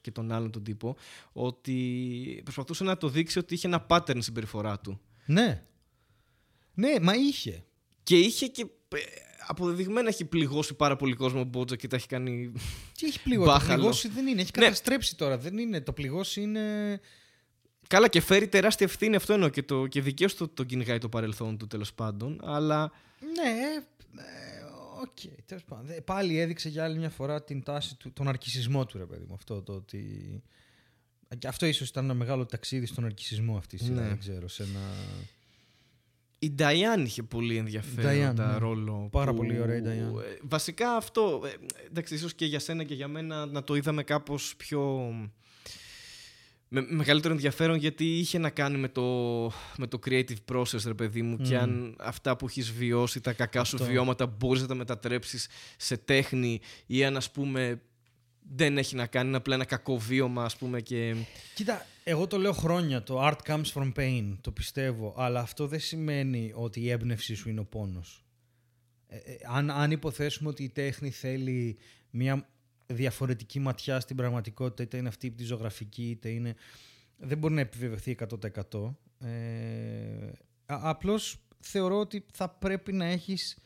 [0.00, 0.96] και τον άλλον τον τύπο
[1.32, 5.00] ότι προσπαθούσε να το δείξει ότι είχε ένα pattern συμπεριφορά του.
[5.26, 5.62] Ναι.
[6.76, 7.64] Ναι, μα είχε.
[8.02, 8.98] Και είχε και ε,
[9.46, 12.52] αποδεδειγμένα έχει πληγώσει πάρα πολύ κόσμο ο Μπότζα και τα έχει κάνει.
[12.98, 13.48] Τι έχει πληγώσει.
[13.48, 13.74] Το Μπάχαλο.
[13.78, 14.40] πληγώσει δεν είναι.
[14.40, 14.62] Έχει Ναι.
[14.64, 15.38] καταστρέψει τώρα.
[15.38, 15.80] Δεν είναι.
[15.80, 16.60] Το πληγώσει είναι.
[17.88, 21.08] Καλά, και φέρει τεράστια ευθύνη αυτό εννοώ και, το, και δικαίως το, το κυνηγάει το
[21.08, 22.40] παρελθόν του τέλος πάντων.
[22.44, 23.84] Αλλά Ναι, ε,
[25.00, 25.86] οκ, τέλος πάντων.
[25.86, 29.24] Δε- Πάλι έδειξε για άλλη μια φορά την τάση του, τον ναρκισσισμό του, ρε παιδί
[29.28, 29.34] μου.
[29.34, 30.02] Αυτό το ότι...
[31.38, 34.08] Και αυτό ίσως ήταν ένα μεγάλο ταξίδι στον ναρκισσισμό αυτή η σειρά, Ναι.
[34.08, 34.80] δεν ξέρω, σε ένα...
[36.46, 38.58] Η Diane είχε πολύ ενδιαφέροντα Diane, ναι.
[38.58, 39.08] ρόλο.
[39.12, 40.20] Πάρα πολύ ωραία η Diane.
[40.20, 41.50] ε, Βασικά αυτό, ε,
[41.86, 45.10] εντάξει, ίσως και για σένα και για μένα να το είδαμε κάπως πιο...
[46.68, 49.02] Με μεγαλύτερο ενδιαφέρον γιατί είχε να κάνει με το,
[49.76, 51.62] με το creative process, ρε παιδί μου, και Μμμ.
[51.62, 53.88] αν αυτά που έχεις βιώσει, τα κακά σου Αυτό.
[53.88, 57.80] βιώματα, μπορείς να τα μετατρέψεις σε τέχνη ή αν, ας πούμε,
[58.54, 61.14] δεν έχει να κάνει, είναι απλά ένα κακό βίωμα, ας πούμε, και...
[61.54, 65.80] Κοίτα, εγώ το λέω χρόνια, το art comes from pain, το πιστεύω, αλλά αυτό δεν
[65.80, 68.24] σημαίνει ότι η έμπνευσή σου είναι ο πόνος.
[69.06, 71.78] Ε, ε, αν, αν υποθέσουμε ότι η τέχνη θέλει
[72.10, 72.48] μια
[72.86, 76.54] διαφορετική ματιά στην πραγματικότητα, είτε είναι αυτή η ζωγραφική, είτε είναι...
[77.16, 78.16] Δεν μπορεί να επιβεβαιωθεί
[78.72, 78.94] 100%.
[79.20, 80.32] Ε,
[80.66, 83.58] α- απλώς θεωρώ ότι θα πρέπει να έχεις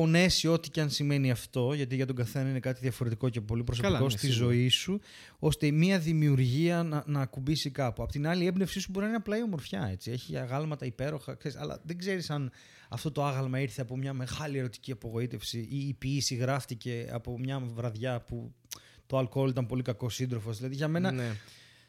[0.00, 3.64] πονέσει ό,τι και αν σημαίνει αυτό, γιατί για τον καθένα είναι κάτι διαφορετικό και πολύ
[3.64, 4.44] προσωπικό Καλά, ναι, στη σίγουρα.
[4.54, 5.00] ζωή σου,
[5.38, 8.02] ώστε μια δημιουργία να, να ακουμπήσει κάπου.
[8.02, 9.88] Απ' την άλλη, η έμπνευσή σου μπορεί να είναι απλά η ομορφιά.
[9.92, 10.10] Έτσι.
[10.10, 12.50] Έχει αγάλματα υπέροχα, ξέρεις, αλλά δεν ξέρεις αν
[12.88, 17.58] αυτό το άγαλμα ήρθε από μια μεγάλη ερωτική απογοήτευση ή η ποιήση γράφτηκε από μια
[17.74, 18.54] βραδιά που
[19.06, 20.56] το αλκοόλ ήταν πολύ κακός σύντροφος.
[20.56, 21.32] Δηλαδή, για μένα Ναι.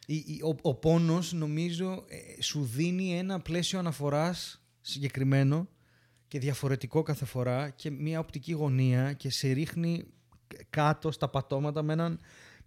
[0.05, 5.67] η- η- ο, ο πόνος νομίζω ε, σου δίνει ένα πλαίσιο αναφοράς συγκεκριμένο
[6.28, 10.03] και διαφορετικό κάθε φορά και μια οπτική γωνία και σε ρίχνει
[10.69, 12.19] κάτω στα πατώματα με έναν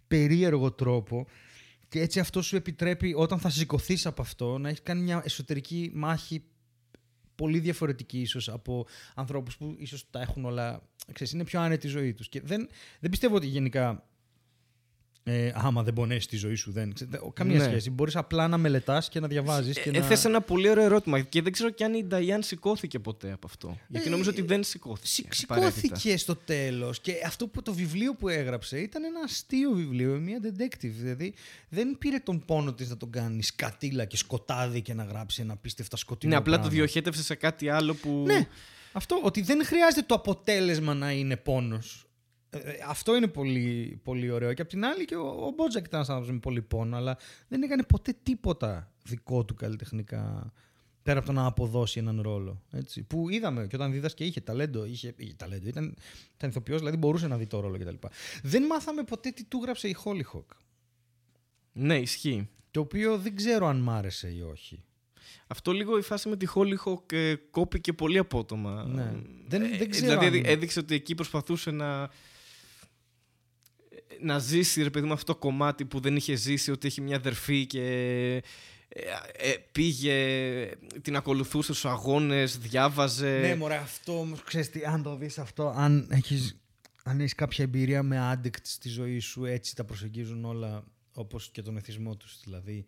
[0.07, 1.27] περίεργο τρόπο
[1.87, 5.91] και έτσι αυτό σου επιτρέπει όταν θα σηκωθείς από αυτό να έχεις κάνει μια εσωτερική
[5.93, 6.43] μάχη
[7.35, 8.85] πολύ διαφορετική ίσως από
[9.15, 10.81] ανθρώπους που ίσως τα έχουν όλα,
[11.13, 12.29] ξέρεις, είναι πιο άνετη η ζωή τους.
[12.29, 14.03] Και δεν, δεν πιστεύω ότι γενικά
[15.23, 16.93] ε, άμα δεν πονέσει τη ζωή σου, δεν.
[16.93, 17.63] ξέρετε, Καμία Ναι.
[17.63, 17.89] σχέση.
[17.89, 19.79] Μπορείς απλά να μελετάς και να διαβάζεις.
[19.79, 19.97] Και Ε, να...
[19.97, 23.47] Έθεσε ένα πολύ ωραίο ερώτημα και δεν ξέρω κι αν η Νταϊάν σηκώθηκε ποτέ από
[23.47, 23.77] αυτό.
[23.87, 25.07] Γιατί Ε, νομίζω ότι δεν σηκώθηκε.
[25.31, 25.79] Συ- απαραίτητα.
[25.79, 26.99] Σηκώθηκε στο τέλος.
[26.99, 30.91] Και αυτό που το βιβλίο που έγραψε ήταν ένα αστείο βιβλίο, μια detective.
[30.97, 31.33] Δηλαδή
[31.69, 35.53] δεν πήρε τον πόνο της να τον κάνει σκατήλα και σκοτάδι και να γράψει ένα
[35.53, 36.31] απίστευτα σκοτεινό.
[36.31, 36.77] Ναι, απλά το πράγμα.
[36.77, 38.23] διοχέτευσε σε κάτι άλλο που.
[38.25, 38.47] Ναι,
[38.91, 42.05] αυτό ότι δεν χρειάζεται το αποτέλεσμα να είναι πόνος.
[42.53, 44.53] Ε, ε, αυτό είναι πολύ, πολύ ωραίο.
[44.53, 47.17] Και απ' την άλλη και ο, ο Μπότζακ ήταν ένας άνθρωπος με πολύ πόνο, αλλά
[47.47, 50.53] δεν έκανε ποτέ τίποτα δικό του καλλιτεχνικά
[51.03, 52.61] πέρα από το να αποδώσει έναν ρόλο.
[52.71, 53.03] Έτσι.
[53.03, 55.95] Που είδαμε και όταν δίδασκε είχε ταλέντο, είχε, είχε ταλέντο ήταν,
[56.35, 57.95] ήταν ηθοποιός, δηλαδή μπορούσε να δει το ρόλο κτλ.
[58.43, 60.45] Δεν μάθαμε ποτέ τι του γράψε η Hollyhock.
[61.71, 62.49] Ναι, ισχύει.
[62.71, 64.83] Το οποίο δεν ξέρω αν μ' άρεσε ή όχι.
[65.47, 68.83] Αυτό λίγο η φάση με τη Hollyhock ε, κόπηκε πολύ απότομα.
[68.87, 69.11] Ναι.
[69.47, 72.09] Δεν- Ε, δεν ξέρω Δηλαδή αν- έδει- έδειξε ότι εκεί προσπαθούσε να
[74.21, 77.15] να ζήσει ρε παιδί μου αυτό το κομμάτι που δεν είχε ζήσει ότι έχει μια
[77.15, 77.81] αδερφή και
[78.89, 79.01] ε,
[79.33, 80.15] ε, πήγε,
[81.01, 83.39] την ακολουθούσε στους αγώνες, διάβαζε.
[83.39, 86.55] Ναι, μωρέ, αυτό όμως ξέρεις τι, αν το δεις αυτό, αν έχεις
[87.03, 91.61] αν έχεις κάποια εμπειρία με addict στη ζωή σου, έτσι τα προσεγγίζουν όλα όπως και
[91.61, 92.39] τον εθισμό τους.
[92.43, 92.85] Δηλαδή,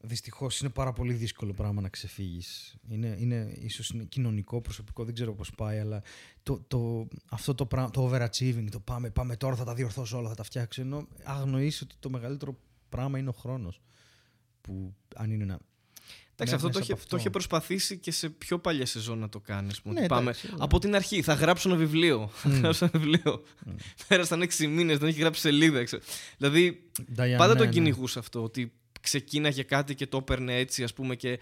[0.00, 2.76] δυστυχώς είναι πάρα πολύ δύσκολο πράγμα να ξεφύγεις.
[2.88, 6.02] Είναι, είναι, ίσως είναι κοινωνικό, προσωπικό, δεν ξέρω πώς πάει, αλλά
[6.42, 10.28] το, το, αυτό το, πράγμα, το overachieving, το πάμε, πάμε τώρα, θα τα διορθώσω όλα,
[10.28, 10.80] θα τα φτιάξω.
[10.80, 13.80] Ενώ αγνοείς ότι το μεγαλύτερο πράγμα είναι ο χρόνος.
[14.60, 15.58] Που αν είναι να
[16.38, 17.10] Εντάξει, Ναι, αυτό το μέσα είχε, από αυτό.
[17.10, 19.80] το είχε προσπαθήσει και σε πιο παλιέ σεζόν να το κάνεις.
[19.84, 20.54] Ναι, πάμε εντάξει, ναι.
[20.58, 21.22] από την αρχή.
[21.22, 22.30] Θα γράψω ένα βιβλίο.
[22.32, 23.42] Θα γράψω ένα βιβλίο.
[24.08, 25.84] Πέρασαν έξι μήνες, δεν έχει γράψει σελίδα.
[25.84, 26.02] ξέρω.
[26.36, 27.72] Δηλαδή, Diane, πάντα ναι, τον ναι.
[27.72, 28.42] κυνηγούσε αυτό.
[28.42, 28.72] Ότι
[29.06, 31.38] ξεκίναγε κάτι και το έπαιρνε έτσι, ας πούμε, και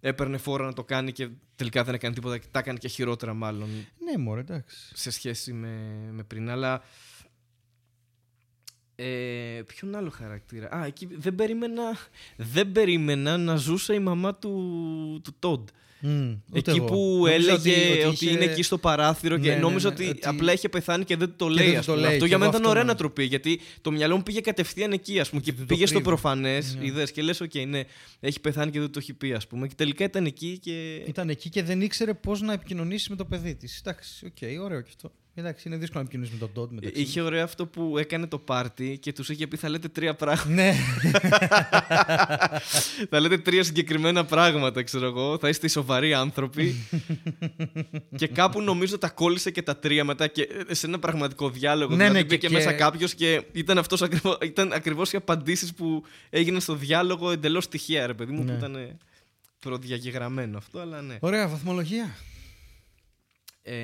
[0.00, 2.38] έπαιρνε φόρα να το κάνει και τελικά δεν έκανε τίποτα.
[2.38, 3.68] και Τα έκανε και χειρότερα, μάλλον
[4.04, 4.76] Ναι, μωρέ, εντάξει.
[4.94, 5.68] σε σχέση με,
[6.10, 6.50] με πριν.
[6.50, 6.82] Αλλά.
[8.98, 9.04] Ε,
[9.66, 11.82] ποιον άλλο χαρακτήρα; Α, εκεί δεν περίμενα,
[12.36, 14.50] δεν περίμενα να ζούσε η μαμά του,
[15.24, 15.68] του Τόντ.
[16.00, 16.84] Μμ, ούτε Εκεί εγώ.
[16.86, 20.08] που Νόμιζα έλεγε ότι, είχε- είναι εκεί στο παράθυρο και Ναι, ναι, νόμιζα ναι, ότι,
[20.08, 21.68] ότι- απλά είχε πεθάνει και δεν το Και λέει.
[21.70, 22.02] δεν ας το πούμε.
[22.04, 22.12] λέει.
[22.12, 24.22] Αυτό Και για μένα εγώ ήταν αυτό ωραία να- να τροπή γιατί το μυαλό μου
[24.22, 26.08] πήγε κατευθείαν εκεί ας πούμε, και Δεν το πήγε στο κρύβει.
[26.08, 26.76] προφανές.
[26.78, 26.86] Ναι.
[26.86, 27.82] Είδες και λες: OK, ναι,
[28.20, 29.66] έχει πεθάνει και δεν το έχει πει, ας πούμε.
[29.68, 30.94] Και τελικά ήταν εκεί και.
[31.06, 33.78] Ήταν εκεί και δεν ήξερε πώς να επικοινωνήσει με το παιδί της.
[33.84, 35.12] Εντάξει, οκ, ωραίο και αυτό.
[35.38, 37.00] Εντάξει, είναι δύσκολο να επικοινωνήσει με τον Ντότ μεταξύ.
[37.02, 40.48] Είχε ωραίο αυτό που έκανε το πάρτι και τους είχε πει: Θα λέτε τρία πράγματα.
[40.50, 40.72] Ναι,
[43.10, 45.38] θα λέτε τρία συγκεκριμένα πράγματα, ξέρω εγώ.
[45.38, 46.74] Θα είστε οι σοβαροί άνθρωποι.
[48.18, 51.90] και κάπου νομίζω τα κόλλησε και τα τρία μετά και ε, σε ένα πραγματικό διάλογο.
[51.90, 55.16] Ναι, δηλαδή ναι, μπήκε και- μέσα και- κάποιος και ήταν, αυτός ακριβώς, ήταν ακριβώς οι
[55.16, 58.52] απαντήσεις που έγιναν στο διάλογο εντελώς τυχαία, ρε παιδί μου, Ναι.
[58.52, 58.96] που ήταν ε,
[59.58, 61.16] προδιαγεγραμμένο αυτό, αλλά ναι.
[61.20, 62.16] ωραία βαθμολογία.
[63.62, 63.74] Ε,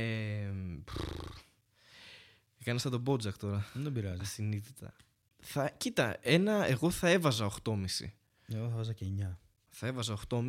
[2.64, 3.66] Έκανα σαν τον Μπότζακ τώρα.
[3.74, 4.20] Δεν πειράζει.
[4.20, 4.94] Ασυνείδητα.
[5.38, 7.74] Θα, κοίτα, ένα, εγώ θα έβαζα 8,5.
[8.54, 9.36] Εγώ θα βάζα και 9.
[9.68, 10.42] Θα έβαζα 8,5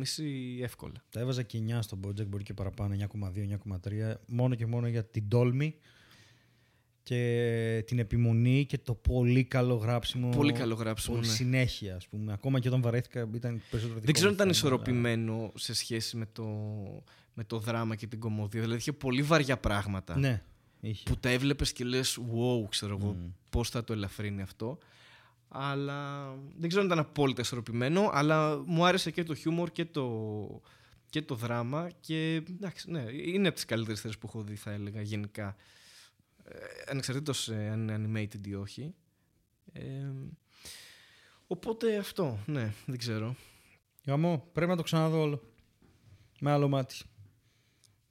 [0.60, 1.04] εύκολα.
[1.10, 4.14] Τα έβαζα και 9 στον Bojack, μπορεί και παραπάνω, 9,2-9,3.
[4.26, 5.74] Μόνο και μόνο για την τόλμη
[7.02, 10.28] και την επιμονή και το πολύ καλό γράψιμο.
[10.28, 11.34] Πολύ καλό γράψιμο, Πολύ ναι.
[11.34, 12.32] συνέχεια, ας πούμε.
[12.32, 15.52] Ακόμα και όταν βαρέθηκα ήταν περισσότερο δικό Δεν ξέρω αν μου ήταν θέμα, αλλά- ισορροπημένο
[15.54, 16.44] σε σχέση με το,
[17.34, 18.60] με το δράμα και την κομμωδία.
[18.60, 20.42] Δηλαδή είχε πολύ βαριά πράγματα Ναι,
[20.88, 21.02] είχε.
[21.10, 23.28] που τα έβλεπες και λες wow, ξέρω εγώ, Μμ.
[23.50, 24.78] πώς θα το ελαφρύνει αυτό.
[25.48, 30.60] Αλλά δεν ξέρω αν ήταν απόλυτα ισορροπημένο, αλλά μου άρεσε και το χιούμορ και το,
[31.10, 34.70] και το δράμα και εντάξει, ναι, είναι από τις καλύτερες θέσεις που έχω δει θα
[34.70, 35.56] έλεγα γενικά.
[36.44, 36.58] Ε,
[36.90, 38.94] ανεξαρτήτως ε, αν είναι animated ή όχι.
[39.72, 40.10] Ε,
[41.46, 43.36] οπότε αυτό, ναι, δεν ξέρω.
[44.06, 45.52] Γαμό, πρέπει να το ξαναδώ όλο.
[46.40, 46.96] Με άλλο μάτι.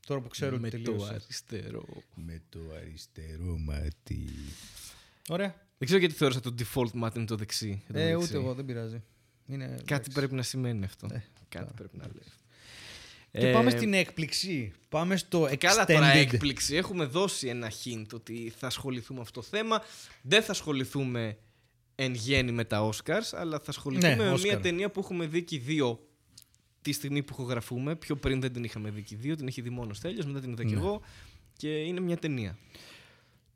[0.07, 1.13] Τώρα που ξέρω με ότι το τελείωσε.
[1.13, 1.85] αριστερό.
[2.15, 4.29] Με το αριστερό μάτι.
[5.29, 5.47] Ωραία.
[5.77, 7.67] Δεν ξέρω γιατί θεώρησα το default μάτι είναι το δεξί.
[7.85, 8.23] για το Ε, δεξί.
[8.23, 9.03] ούτε εγώ, δεν πειράζει.
[9.45, 10.11] Είναι, Κάτι εντάξει.
[10.11, 11.05] πρέπει να σημαίνει αυτό.
[11.05, 11.71] Ε, Κάτι καλά.
[11.75, 12.23] πρέπει να λέει.
[13.31, 14.73] Και Ε, πάμε στην έκπληξη.
[14.89, 15.55] Πάμε στο extended.
[15.57, 16.75] Καλά τώρα έκπληξη.
[16.75, 19.81] Έχουμε δώσει ένα hint ότι θα ασχοληθούμε με αυτό το θέμα.
[20.21, 21.37] Δεν θα ασχοληθούμε
[21.95, 24.41] εν γέννη με τα Oscars, αλλά θα ασχοληθούμε Ναι, με Oscar.
[24.41, 26.07] μια ταινία που έχουμε δει και οι δύο
[26.83, 27.95] τη στιγμή που ηχογραφούμε.
[27.95, 30.25] Πιο πριν δεν την είχαμε δει και οι δύο, την έχει δει μόνος ο Στέλιος,
[30.25, 30.79] μετά την είδα και Ναι.
[30.79, 31.01] εγώ.
[31.57, 32.57] Και είναι μια ταινία.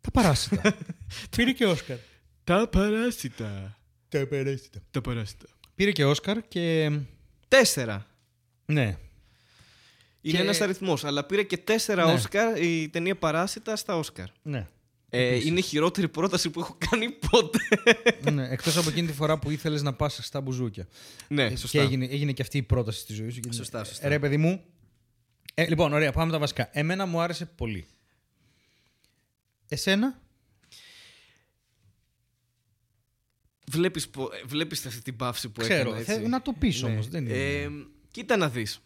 [0.02, 0.78] Τα παράσιτα.
[1.36, 1.98] Πήρε και Όσκαρ.
[2.44, 3.78] Τα παράσιτα.
[4.10, 4.80] Τα παράσιτα.
[4.92, 5.46] Τα παράσιτα.
[5.76, 7.00] Πήρε και Όσκαρ και.
[7.48, 8.08] Τέσσερα.
[8.66, 8.98] Ναι.
[10.22, 12.14] Είναι Και- ένας αριθμός, αλλά πήρε και τέσσερα Ναι.
[12.14, 14.28] Όσκαρ η ταινία Παράσιτα στα Όσκαρ.
[14.42, 14.68] Ναι.
[15.10, 15.46] Ε, Επίσης.
[15.50, 17.60] είναι η χειρότερη πρόταση που έχω κάνει ποτέ.
[18.32, 18.48] ναι.
[18.50, 20.88] Εκτός από εκείνη τη φορά που ήθελες να πας στα μπουζούκια.
[21.28, 21.78] ναι, Ε, σωστά.
[21.78, 23.40] Και έγινε, έγινε και αυτή η πρόταση στη ζωή σου.
[23.40, 24.06] και- Σωστά, σωστά.
[24.06, 24.64] Ε, Ρε, παιδί μου.
[25.54, 26.70] Ε, λοιπόν, ωραία, πάμε τα βασικά.
[26.72, 27.88] Εμένα μου άρεσε πολύ.
[29.68, 30.22] Εσένα;
[33.70, 36.82] Βλέπεις, πο- ε, βλέπεις αυτή την παύση που Ξέρω, έκανα, έτσι; θε- να το πεις
[36.82, 36.90] Ναι.
[36.90, 37.70] όμως, δεν είναι- Ε,
[38.12, 38.80] κοίτα να δεις.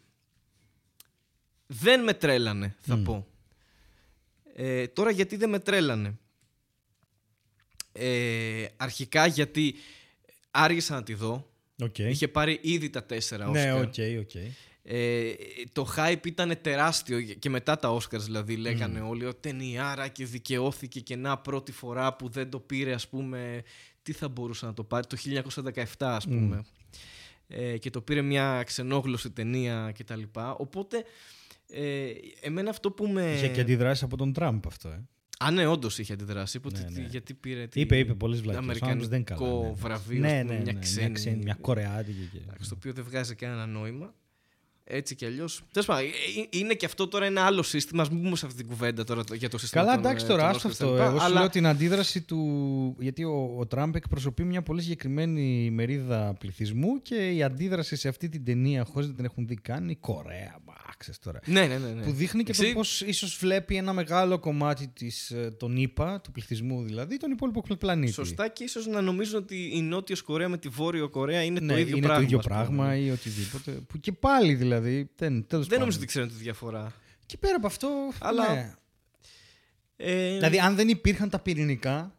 [1.68, 3.28] Δεν με τρέλανε, θα πω.
[4.56, 6.18] Ε, τώρα γιατί δεν με τρέλανε;
[7.92, 9.76] Ε, αρχικά γιατί
[10.52, 11.50] άργησα να τη δω.
[11.82, 11.98] Οκ.
[11.98, 14.18] Είχε πάρει ήδη τα τέσσερα Ναι, Όσκαρ.
[14.18, 14.36] οκ, οκ.
[14.84, 15.34] Ε,
[15.72, 21.00] το hype ήταν τεράστιο και μετά τα Oscars δηλαδή λέγανε όλοι ότι ταινιάρα και δικαιώθηκε
[21.00, 23.64] και να πρώτη φορά που δεν το πήρε ας πούμε
[24.04, 25.18] τι θα μπορούσε να το πάρει το
[25.64, 26.66] 1917 ας πούμε
[27.48, 31.04] ε, και το πήρε μια ξενόγλωση ταινία και τα λοιπά οπότε
[31.74, 32.12] ε,
[32.42, 33.34] εμένα αυτό που με...
[33.34, 35.06] Είχε και αντιδράσεις από τον Τραμπ αυτό, ε.
[35.40, 36.58] Α, ναι, όντως είχε αντιδράσει.
[36.58, 37.08] Είπε ότι Ναι, ναι.
[37.10, 37.68] γιατί πήρε.
[37.68, 38.64] τη- Είπε, είπε πολλές βλακίες.
[38.64, 39.48] Αμερικανικό δεν καλά.
[39.52, 39.74] ναι, ναι.
[39.74, 40.20] βραβείο.
[40.20, 41.44] Ναι, ας πούμε, ναι, μια ναι, ξένη.
[41.44, 42.30] μια Κορεάτικη.
[42.32, 42.38] Και...
[42.38, 44.14] Εντάξει, το οποίο δεν βγάζει κανένα νόημα.
[44.84, 45.62] Έτσι κι αλλιώς.
[45.72, 48.04] Τέλος πάντων, ε, ε, είναι και αυτό τώρα ένα άλλο σύστημα.
[48.04, 49.84] Α μην πούμε σε αυτή την κουβέντα τώρα το- για το σύστημα.
[49.84, 50.96] Καλά, των, εντάξει ε, τώρα, των άστο Oscars και τα αυτό.
[50.96, 52.40] λοιπά, Εγώ σου αλλά λέω την αντίδραση του.
[53.00, 58.30] Γιατί ο, ο Τραμπ εκπροσωπεί μια πολύ συγκεκριμένη μερίδα πληθυσμού και η αντίδραση σε αυτή
[58.30, 60.58] την ταινία, χωρίς να την έχουν δει καν, είναι η Κορέα.
[60.66, 61.40] Μα, ξέρεις τώρα.
[61.46, 61.88] Ναι, ναι, ναι.
[61.90, 62.02] ναι.
[62.04, 66.22] Που δείχνει και Εσύ- το πώς ίσως βλέπει ένα μεγάλο κομμάτι της, ε, των ΗΠΑ,
[66.22, 68.12] του πληθυσμού δηλαδή, τον υπόλοιπο πλανήτη.
[68.12, 71.74] Σωστά και ίσως να νομίζουν ότι η Νότιος Κορέα με τη Βόρειο Κορέα είναι Ναι,
[71.74, 72.18] το ίδιο είναι πράγμα.
[72.20, 72.56] το ίδιο ας πούμε.
[72.60, 73.72] πράγμα ή οτιδήποτε.
[73.72, 74.81] Που και πάλι δηλαδή.
[74.82, 75.94] Δεν, τέλος Δεν νομίζω πάντων.
[75.98, 76.94] ότι ξέρουν τη διαφορά.
[77.26, 78.12] Και πέρα από αυτό.
[78.20, 78.74] Αλλά- ναι.
[79.96, 82.16] Ε, Δηλαδή, αν δεν υπήρχαν τα πυρηνικά,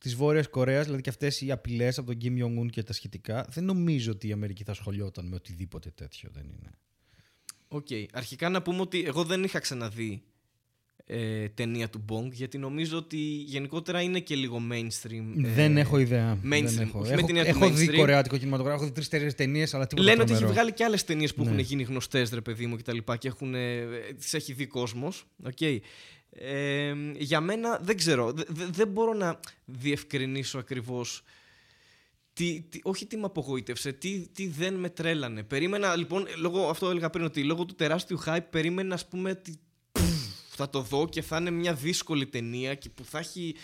[0.00, 3.46] της Βόρειας Κορέας, δηλαδή και αυτές οι απειλές από τον Kim Jong-un και τα σχετικά,
[3.50, 6.30] δεν νομίζω ότι η Αμερική θα ασχολιόταν με οτιδήποτε τέτοιο.
[6.32, 6.70] Δεν είναι.
[7.68, 7.86] Οκ.
[8.12, 10.22] Αρχικά να πούμε ότι εγώ δεν είχα ξαναδεί
[11.12, 15.44] ε, ταινία του Bong γιατί νομίζω ότι γενικότερα είναι και λίγο mainstream.
[15.44, 16.38] ε, δεν έχω ιδέα.
[16.44, 16.64] mainstream.
[16.64, 17.96] Δεν έχω Όχι με έχω, την έννοια του έχω δει mainstream.
[17.96, 20.60] κορεάτικο κινηματογράφο, έχω δει τρει-τέσσερι ταινίες, αλλά τίποτα Λένε ότι έχει τρομερό.
[20.60, 21.48] βγάλει και άλλες ταινίες που Ναι.
[21.48, 23.84] έχουν γίνει γνωστές, ρε παιδί μου, και τα λοιπά και έχουν, ε,
[24.18, 25.24] τις έχει δει κόσμος.
[26.32, 28.32] Ε, για μένα δεν ξέρω.
[28.32, 31.22] Δε- δε- δεν μπορώ να διευκρινίσω ακριβώς.
[32.32, 35.42] Τι, τι, όχι τι με απογοήτευσε, τι, τι δεν με τρέλανε.
[35.42, 39.50] Περίμενα, λοιπόν, λόγω, αυτό έλεγα πριν, ότι λόγω του τεράστιου hype περίμενα, ας πούμε, ότι
[39.50, 39.69] πφ,
[40.60, 43.54] θα το δω και θα είναι μια δύσκολη ταινία και που θα έχει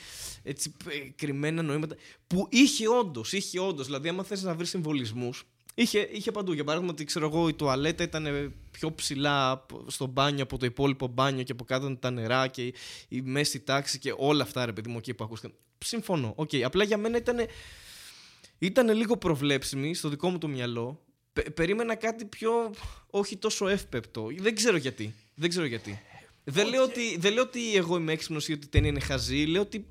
[0.43, 1.97] έτσι ε, κρυμμένα νοήματα.
[2.27, 3.87] Που είχε όντως, είχε όντως.
[3.87, 5.45] Δηλαδή, άμα θες να βρεις συμβολισμούς,
[5.75, 6.53] είχε, είχε παντού.
[6.53, 10.59] Για παράδειγμα, ότι ξέρω εγώ, η τουαλέτα ήταν ε, πιο ψηλά από- στο μπάνιο από
[10.59, 12.75] το υπόλοιπο μπάνιο και από κάτω ήταν τα νερά και η,
[13.09, 15.57] η μέση τάξη και όλα αυτά, ρε παιδί μου, εκεί που ακούστηκαν.
[15.85, 16.33] Συμφωνώ.
[16.37, 16.51] Οκ.
[16.65, 17.37] Απλά για μένα ήταν
[18.59, 21.01] ήταν λίγο προβλέψιμη στο δικό μου το μυαλό.
[21.33, 22.51] Πε- περίμενα κάτι πιο
[23.11, 24.29] όχι τόσο εύπεπτο.
[24.39, 25.15] Δεν ξέρω γιατί.
[25.35, 26.01] Δεν ξέρω γιατί.
[26.49, 29.37] Δεν, λέω ότι, δεν λέω ότι εγώ είμαι έξυπνος ή ότι η ταινία είναι χαζή.
[29.37, 29.87] Λέω ότι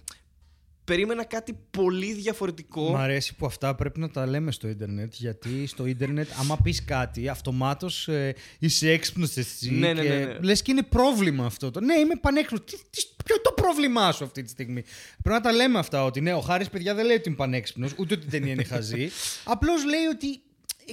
[0.84, 2.92] περίμενα κάτι πολύ διαφορετικό.
[2.92, 6.86] Μ' αρέσει που αυτά πρέπει να τα λέμε στο ίντερνετ, γιατί στο ίντερνετ, άμα πεις
[6.86, 9.72] κάτι, αυτομάτως ε, είσαι έξυπνος εσύ.
[9.72, 10.38] Ναι, ναι, και ναι, ναι.
[10.40, 11.72] Λες και είναι πρόβλημα αυτό.
[11.72, 12.60] Το, ναι, είμαι πανέξυπνο.
[12.60, 14.84] Τι, τι, ποιο είναι το πρόβλημά σου αυτή τη στιγμή;
[15.24, 16.04] Πρέπει να τα λέμε αυτά.
[16.04, 18.64] Ότι ναι, ο Χάρης, παιδιά, δεν λέει ότι είναι πανέξυπνος, ούτε ότι η ταινία είναι
[18.64, 19.10] χαζή.
[19.54, 20.40] Απλώς λέει ότι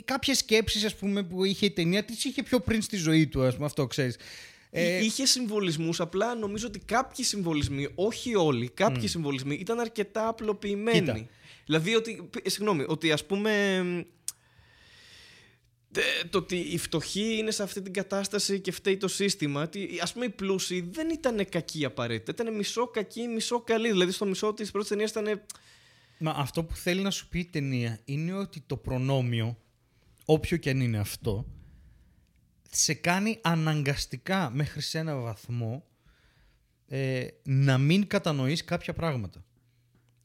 [0.04, 3.42] κάποιες σκέψεις, ας πούμε, που είχε η ταινία, τις είχε πιο πριν στη ζωή του,
[3.42, 4.16] ας πούμε, αυτό ξέρεις.
[4.74, 10.98] Ε, Είχε συμβολισμούς, απλά νομίζω ότι κάποιοι συμβολισμοί, όχι όλοι, κάποιοι συμβολισμοί ήταν αρκετά απλοποιημένοι.
[10.98, 11.26] Κοίτα.
[11.64, 13.76] Δηλαδή ότι, π- συγγνώμη, ότι ας πούμε
[15.96, 19.62] ε, το ότι οι φτωχοί είναι σε αυτή την κατάσταση και φταίει το σύστημα.
[19.62, 23.90] Ότι, ας πούμε οι πλούσιοι δεν ήταν κακοί απαραίτητα, ήταν μισό κακοί, μισό καλοί.
[23.90, 25.42] Δηλαδή στο μισό της πρώτης ταινίας ήταν...
[26.18, 29.58] Μα αυτό που θέλει να σου πει η ταινία είναι ότι το προνόμιο,
[30.24, 31.46] όποιο και αν είναι αυτό,
[32.74, 35.84] σε κάνει αναγκαστικά μέχρι σε ένα βαθμό
[36.88, 39.44] ε, να μην κατανοείς κάποια πράγματα.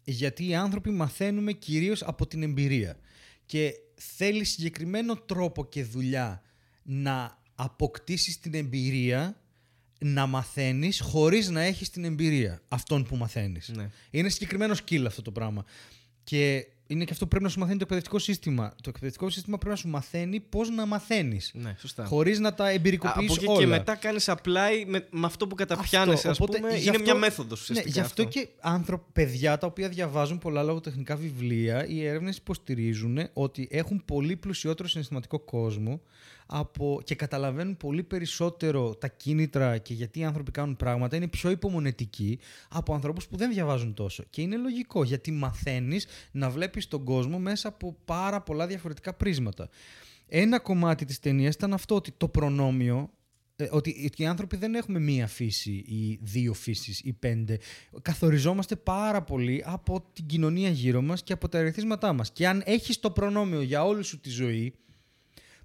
[0.03, 2.97] Γιατί οι άνθρωποι μαθαίνουμε κυρίως από την εμπειρία.
[3.45, 6.41] Και θέλει συγκεκριμένο τρόπο και δουλειά
[6.83, 9.41] να αποκτήσεις την εμπειρία
[9.99, 13.67] να μαθαίνεις χωρίς να έχεις την εμπειρία αυτών που μαθαίνεις.
[13.75, 13.89] Ναι.
[14.09, 15.65] Είναι συγκεκριμένο skill αυτό το πράγμα.
[16.23, 18.69] Και είναι και αυτό που πρέπει να σου μαθαίνει το εκπαιδευτικό σύστημα.
[18.81, 21.51] Το εκπαιδευτικό σύστημα πρέπει να σου μαθαίνει πώς να μαθαίνεις.
[21.53, 22.05] Ναι, σωστά.
[22.05, 23.59] Χωρίς να τα Α, εμπειρικοποιήσει από εκεί όλα.
[23.59, 26.73] και μετά κάνεις apply με, με αυτό που καταπιάνεσαι, ας Οπότε, πούμε.
[26.75, 27.89] γι' Είναι αυτό- μια μέθοδος Ναι, ουσιαστικά.
[27.99, 33.67] γι' αυτό, και άνθρωποι, παιδιά τα οποία διαβάζουν πολλά λογοτεχνικά βιβλία, οι έρευνες υποστηρίζουν ότι
[33.71, 36.01] έχουν πολύ πλουσιότερο συναισθηματικό κόσμο
[36.47, 41.15] από, και καταλαβαίνουν πολύ περισσότερο τα κίνητρα και γιατί οι άνθρωποι κάνουν πράγματα.
[41.15, 42.39] Είναι πιο υπομονετικοί
[42.69, 44.23] από ανθρώπους που δεν διαβάζουν τόσο.
[44.29, 49.69] Και είναι λογικό γιατί μαθαίνεις να βλέπεις τον κόσμο μέσα από πάρα πολλά διαφορετικά πρίσματα.
[50.27, 53.09] Ένα κομμάτι της ταινίας ήταν αυτό ότι το προνόμιο
[53.59, 57.57] ε, ότι οι άνθρωποι δεν έχουμε μία φύση ή δύο φύσεις ή πέντε.
[58.01, 62.31] Καθοριζόμαστε πάρα πολύ από την κοινωνία γύρω μας και από τα ερεθίσματά μας.
[62.31, 64.73] Και αν έχεις το προνόμιο για όλη σου τη ζωή,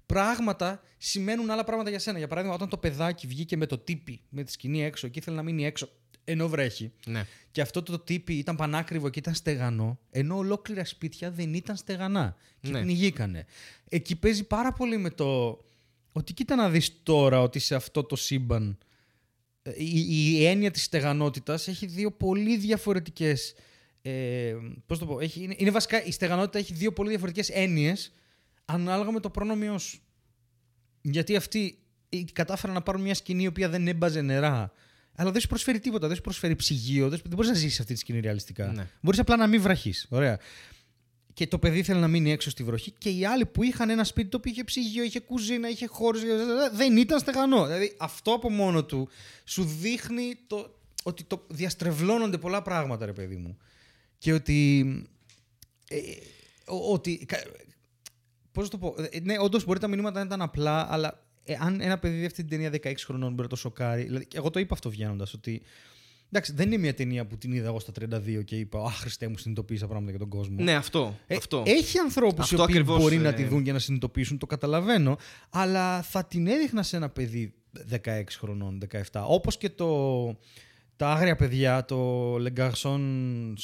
[0.05, 2.17] πράγματα σημαίνουν άλλα πράγματα για σένα.
[2.17, 5.35] Για παράδειγμα, όταν το παιδάκι βγήκε με το τύπι, με τη σκηνή έξω και ήθελε
[5.35, 5.89] να μείνει έξω,
[6.23, 7.25] ενώ βρέχει, Ναι.
[7.51, 12.35] και αυτό το τύπι ήταν πανάκριβο και ήταν στεγανό, ενώ ολόκληρα σπίτια δεν ήταν στεγανά
[12.61, 12.81] και Ναι.
[12.81, 13.45] πνιγήκανε.
[13.89, 15.59] Εκεί παίζει πάρα πολύ με το
[16.11, 18.77] ότι κοίτα να δεις τώρα ότι σε αυτό το σύμπαν
[19.61, 23.53] ε, η, η έννοια της στεγανότητας έχει δύο πολύ διαφορετικές
[24.01, 28.13] ε, πώς το πω, έχει, είναι, είναι βασικά η στεγανότητα έχει δύο πολύ διαφορετικές έννοιες
[28.65, 29.99] ανάλογα με το πρόνομιό σου.
[31.01, 31.77] Γιατί αυτοί
[32.09, 34.71] ε, κατάφεραν να πάρουν μια σκηνή η οποία δεν έμπαζε νερά.
[35.15, 36.07] Αλλά δεν σου προσφέρει τίποτα.
[36.07, 37.09] Δεν σου προσφέρει ψυγείο.
[37.09, 38.67] Δεν, δεν μπορείς να ζήσεις αυτή τη σκηνή ρεαλιστικά.
[38.67, 38.87] Ναι.
[39.01, 40.07] Μπορείς απλά να μην βραχείς.
[40.09, 40.39] Ωραία.
[41.33, 42.91] Και το παιδί ήθελε να μείνει έξω στη βροχή.
[42.97, 46.21] Και οι άλλοι που είχαν ένα σπίτι το οποίο είχε ψυγείο, είχε κουζίνα, είχε χώρους.
[46.73, 47.65] Δεν ήταν στεγανό.
[47.65, 49.09] Δηλαδή αυτό από μόνο του
[49.45, 53.57] σου δείχνει το, ότι το διαστρεβλώνονται πολλά πράγματα, ρε παιδί μου.
[54.17, 54.79] Και ότι.
[55.87, 55.97] Ε,
[56.65, 57.43] ο- ότι κα-
[58.53, 58.95] Πώς να το πω.
[59.11, 62.25] Ε, Ναι, όντως μπορεί τα μηνύματα να ήταν απλά, αλλά ε, αν ένα παιδί δει
[62.25, 64.03] αυτή την ταινία 16 χρονών μπορεί να το σοκάρει.
[64.03, 65.61] Δηλαδή, εγώ το είπα αυτό βγαίνοντας, ότι.
[66.27, 69.27] Εντάξει, δεν είναι μια ταινία που την είδα εγώ στα 32 και είπα Αχ, Χριστέ
[69.27, 70.55] μου, συνειδητοποίησα πράγματα για τον κόσμο.
[70.63, 71.17] Ναι, αυτό.
[71.27, 71.63] Ε, αυτό.
[71.65, 74.45] Έχει ανθρώπους οι Αυτό οποίοι ακριβώς, μπορεί να ε, τη δουν και να συνειδητοποιήσουν, το
[74.45, 75.17] καταλαβαίνω.
[75.49, 77.53] Αλλά θα την έδειχνα σε ένα παιδί
[77.91, 78.81] 16 χρονών,
[79.11, 79.21] 17.
[79.27, 79.87] Όπως και το.
[80.95, 82.99] Τα άγρια παιδιά, το Le Garçon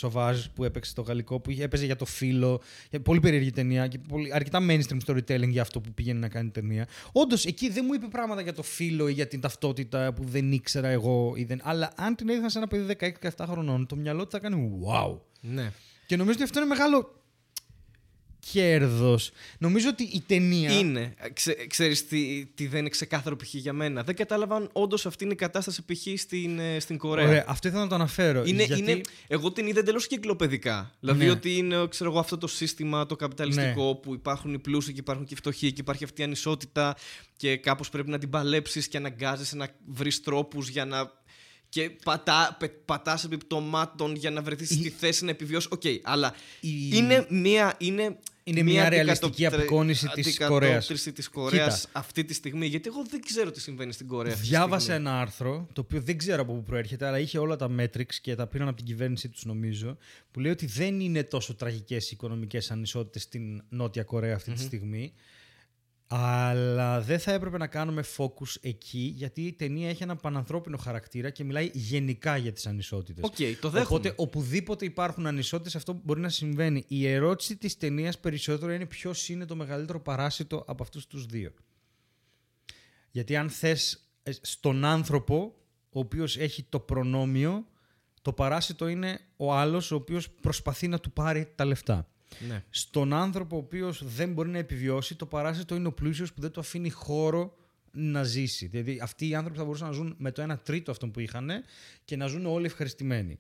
[0.01, 2.61] Sauvage που έπαιξε το γαλλικό, που είχε- έπαιζε για το φίλο.
[2.89, 6.49] για Πολύ περίεργη ταινία και πολύ, αρκετά mainstream storytelling για αυτό που πήγαινε να κάνει
[6.49, 6.87] ταινία.
[7.11, 10.51] Όντως, εκεί δεν μου είπε πράγματα για το φίλο ή για την ταυτότητα που δεν
[10.51, 11.33] ήξερα εγώ.
[11.35, 11.59] Ή δεν...
[11.63, 15.17] Αλλά αν την έδειχνα σε ένα παιδί 16-17 χρονών, το μυαλό του θα κάνει wow.
[15.41, 15.71] Ναι.
[16.05, 17.18] Και νομίζω ότι αυτό είναι μεγάλο
[18.51, 19.31] κέρδος.
[19.57, 20.79] Νομίζω ότι η ταινία.
[20.79, 21.13] Είναι.
[21.33, 23.53] Ξε, ξέρεις τι, τι δεν είναι ξεκάθαρο π.χ.
[23.53, 24.03] για μένα.
[24.03, 26.19] Δεν κατάλαβαν όντως αυτή είναι η κατάσταση π.χ.
[26.19, 27.27] Στην, ε, στην Κορέα.
[27.27, 28.43] Ωραία, αυτό ήθελα να το αναφέρω.
[28.45, 28.81] Είναι, γιατί...
[28.81, 30.91] είναι, εγώ την είδα εντελώς εγκυκλοπαιδικά.
[30.99, 31.31] Δηλαδή Ναι.
[31.31, 35.25] ότι είναι ξέρω εγώ, αυτό το σύστημα το καπιταλιστικό που υπάρχουν οι πλούσιοι και υπάρχουν
[35.25, 36.95] και οι φτωχοί και υπάρχει αυτή η ανισότητα
[37.37, 41.17] και κάπως πρέπει να την παλέψεις και αναγκάζεσαι να βρεις τρόπους για να.
[41.69, 45.69] και πατά, πε, πατάς επί πτωμάτων για να βρεθείς στη θέση να επιβιώσεις.
[45.71, 47.75] Οκ, αλλά Η- είναι μία.
[47.77, 51.99] Είναι, Είναι μια αντικατοπτρε- ρεαλιστική απεικόνιση της αντικατόπτριση της Κορέας Κοίτα.
[51.99, 52.65] αυτή τη στιγμή.
[52.67, 54.31] Γιατί εγώ δεν ξέρω τι συμβαίνει στην Κορέα.
[54.33, 54.99] αυτή τη Διάβασα στιγμή.
[55.07, 58.35] ένα άρθρο, το οποίο δεν ξέρω από πού προέρχεται, αλλά είχε όλα τα metrics και
[58.35, 59.97] τα πήραν από την κυβέρνησή τους, νομίζω,
[60.31, 64.59] που λέει ότι δεν είναι τόσο τραγικές οι οικονομικές ανισότητες στην Νότια Κορέα αυτή τη
[64.61, 65.13] στιγμή.
[66.11, 71.29] Αλλά δεν θα έπρεπε να κάνουμε focus εκεί, γιατί η ταινία έχει ένα πανανθρώπινο χαρακτήρα
[71.29, 73.23] και μιλάει γενικά για τις ανισότητες.
[73.23, 73.99] Οκ, το δέχομαι.
[73.99, 76.83] Οπότε, οπουδήποτε υπάρχουν ανισότητες, αυτό μπορεί να συμβαίνει.
[76.87, 81.51] Η ερώτηση της ταινίας περισσότερο είναι ποιος είναι το μεγαλύτερο παράσιτο από αυτούς τους δύο.
[83.11, 85.55] Γιατί αν θες ε, στον άνθρωπο,
[85.89, 87.65] ο οποίος έχει το προνόμιο,
[88.21, 92.07] το παράσιτο είναι ο άλλος ο οποίος προσπαθεί να του πάρει τα λεφτά.
[92.47, 92.63] Ναι.
[92.69, 96.51] Στον άνθρωπο ο οποίος δεν μπορεί να επιβιώσει, το παράσιτο είναι ο πλούσιος που δεν
[96.51, 97.57] του αφήνει χώρο
[97.91, 98.67] να ζήσει.
[98.67, 101.51] Δηλαδή αυτοί οι άνθρωποι θα μπορούσαν να ζουν με το 1 τρίτο αυτό που είχαν
[102.05, 103.39] και να ζουν όλοι ευχαριστημένοι.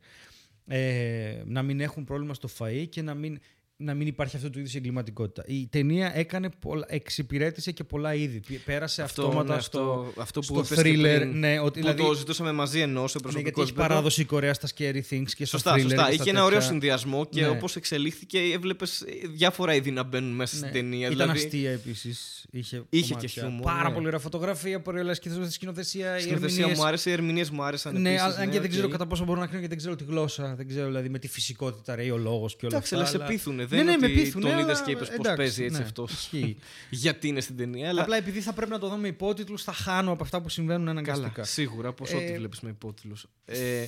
[0.67, 3.39] Ε, να μην έχουν πρόβλημα στο φαΐ και να μην,
[3.81, 5.43] να μην υπάρχει αυτού του είδους εγκληματικότητα.
[5.47, 8.39] Η ταινία έκανε πολλά, εξυπηρέτησε και πολλά είδη.
[8.39, 11.15] Π- Πέρασε Αυτό, αυτόματα ναι, στο, αυτό, αυτό που στο είπες και thriller.
[11.17, 13.87] πριν, ναι, ότι, που δηλαδή, το ζητούσαμε μαζί εννοώ σε ναι, προσωπικός γιατί έχει επίπεδο.
[13.87, 15.81] παράδοση η Κορέα στα scary things και Σωστά, στο thriller.
[15.81, 16.05] σωστά.
[16.07, 16.71] και Είχε στα ένα ωραίο τέτοια.
[16.71, 17.47] συνδυασμό και Ναι.
[17.47, 19.03] όπως εξελίχθηκε, έβλεπες
[19.33, 20.59] διάφορα είδη να μπαίνουν μέσα Ναι.
[20.67, 20.97] στην ταινία.
[21.09, 22.45] Ήταν δηλαδή, αστεία επίσης.
[22.51, 23.29] Είχε, Είχε κομμάτια.
[23.29, 23.93] και χιούμορ, Πάρα ναι.
[23.93, 26.13] πολύ ωραία φωτογραφία, πολύ ωραία σκηνοθεσία, σκηνοθεσία.
[26.15, 26.77] Η οι σκηνοθεσία ερμηνείες.
[26.79, 28.01] μου άρεσε, οι ερμηνείες μου άρεσαν.
[28.01, 28.69] Ναι, επίσης, αλλά αν και δεν οκ.
[28.69, 30.55] ξέρω κατά πόσο μπορώ να κρίνω γιατί δεν ξέρω τη γλώσσα.
[30.55, 33.07] Δεν ξέρω δηλαδή με τη φυσικότητα ρέει ο λόγος και όλα Εντάξει, αυτά.
[33.15, 33.65] αλλά σε πείθουνε.
[33.69, 35.63] Δεν ναι, είναι ναι, με ό,τι πείθουνε, τον είδε αλλά και είπε πώς εντάξει, παίζει
[35.63, 36.11] έτσι ναι, αυτός.
[36.11, 36.57] ισχύει.
[36.89, 37.89] Γιατί είναι στην ταινία.
[37.89, 40.49] Αλλά Απλά επειδή θα πρέπει να το δω με υπότιτλους, θα χάνω από αυτά που
[40.49, 41.29] συμβαίνουν αναγκαστικά.
[41.29, 43.27] καλά, σίγουρα, πώ Ε, ό,τι βλέπεις με υπότιτλους.
[43.45, 43.81] Ε, ε,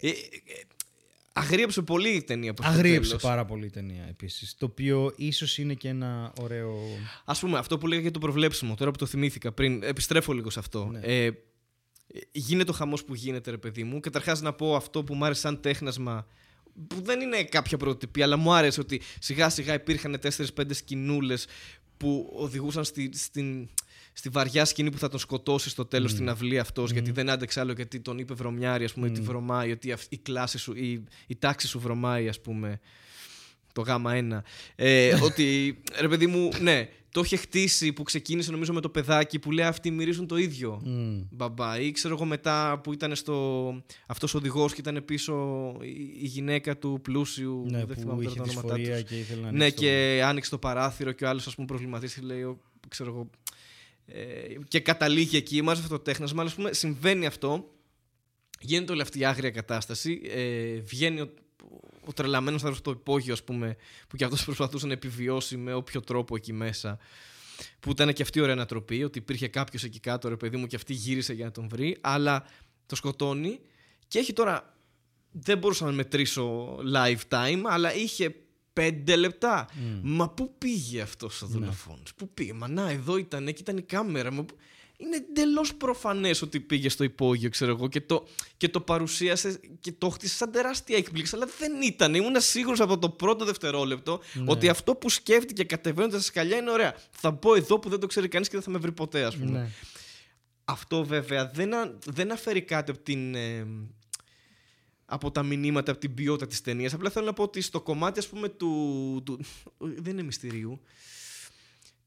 [0.00, 0.12] ε, ε,
[1.32, 3.22] αγρίεψε πολύ η ταινία προς το Αγρίεψε τέλος.
[3.22, 4.54] πάρα πολύ η ταινία επίσης.
[4.58, 6.78] Το οποίο ίσως είναι και ένα ωραίο.
[7.24, 10.50] Ας πούμε, αυτό που λέγα για το προβλέψιμο, τώρα που το θυμήθηκα πριν, επιστρέφω λίγο
[10.50, 10.88] σε αυτό.
[10.92, 10.98] Ναι.
[11.02, 11.30] Ε,
[12.32, 14.00] γίνεται ο χαμός που γίνεται, ρε παιδί μου.
[14.00, 16.26] Καταρχάς να πω αυτό που μου άρεσε σαν τέχνασμα,
[16.88, 21.46] που δεν είναι κάποια πρωτοτυπία, αλλά μου άρεσε ότι σιγά σιγά υπήρχαν 4-5 σκηνούλες
[21.96, 23.68] που οδηγούσαν στη, στην,
[24.12, 27.60] στη βαριά σκηνή που θα τον σκοτώσει στο τέλος στην αυλή αυτός, γιατί δεν άντεξε
[27.60, 31.04] άλλο, γιατί τον είπε βρωμιάρη, ας πούμε, ότι βρωμάει, ότι αυ- η κλάση σου, η,
[31.26, 32.80] η τάξη σου βρωμάει, ας πούμε
[33.72, 34.40] το γάμα 1.
[34.76, 39.38] Ε, ότι ρε παιδί μου, ναι, το είχε χτίσει που ξεκίνησε νομίζω με το παιδάκι
[39.38, 40.80] που λέει αυτοί μυρίζουν το ίδιο.
[40.84, 41.20] Μμ.
[41.30, 41.80] Μπαμπά.
[41.80, 43.64] Ή ξέρω εγώ μετά που ήταν στο.
[44.06, 45.34] Αυτός ο οδηγός και ήταν πίσω
[45.82, 45.88] η,
[46.22, 47.66] η γυναίκα του πλούσιου.
[47.70, 49.10] Ναι, δεν που θυμάμαι τώρα είχε τα ονόματά δυσφορία τους.
[49.10, 51.66] και ήθελε να Ναι, ανοίξει το- και άνοιξε το παράθυρο και ο άλλος, ας πούμε,
[51.66, 52.58] προβληματίστηκε, λέει, ο-
[52.88, 53.30] ξέρω εγώ.
[54.06, 54.20] Ε,
[54.68, 56.40] και καταλήγει εκεί, μάζε αυτό το τέχνασμα.
[56.40, 57.70] Αλλά, ας πούμε, συμβαίνει αυτό.
[58.60, 60.20] Γίνεται όλη αυτή η άγρια κατάσταση.
[60.24, 61.30] Ε, βγαίνει
[62.08, 63.76] ο, ο τρελαμένο θα στο υπόγειο, ας πούμε,
[64.08, 66.98] που κι αυτός προσπαθούσε να επιβιώσει με όποιο τρόπο εκεί μέσα.
[67.80, 70.66] Που ήταν και αυτή η ωραία ανατροπή, ότι υπήρχε κάποιος εκεί κάτω, ρε παιδί μου,
[70.66, 71.96] και αυτή γύρισε για να τον βρει.
[72.00, 72.44] Αλλά
[72.86, 73.60] το σκοτώνει
[74.08, 74.72] και έχει τώρα.
[75.30, 78.34] Δεν μπορούσα να μετρήσω live time, αλλά είχε
[78.72, 79.68] πέντε λεπτά.
[80.02, 82.52] Μα πού πήγε αυτός ο δολοφόνος, Πού πήγε.
[82.52, 84.32] Μα να, εδώ ήταν, εκεί ήταν η κάμερα.
[84.32, 84.44] Μα...
[84.98, 88.26] πού- Είναι εντελώς προφανές ότι πήγε στο υπόγειο, ξέρω εγώ, και το,
[88.56, 91.34] και το παρουσίασε και το χτίσε σαν τεράστια έκπληξη.
[91.36, 92.14] Αλλά δεν ήταν.
[92.14, 96.94] Ήμουν σίγουρος από το πρώτο δευτερόλεπτο ότι αυτό που σκέφτηκε κατεβαίνοντας στα σκαλιά είναι ωραία.
[97.10, 99.36] Θα μπω εδώ που δεν το ξέρει κανείς και δεν θα με βρει ποτέ, ας
[99.36, 99.58] πούμε.
[99.58, 99.68] Ναι.
[100.64, 103.66] Αυτό βέβαια δεν, α- δεν αφαιρεί κάτι από, την, ε,
[105.04, 106.92] από τα μηνύματα, από την ποιότητα της ταινίας.
[106.94, 109.22] Απλά θέλω να πω ότι στο κομμάτι ας πούμε του...
[109.24, 109.40] του
[110.02, 110.80] δεν είναι μυστηρίου.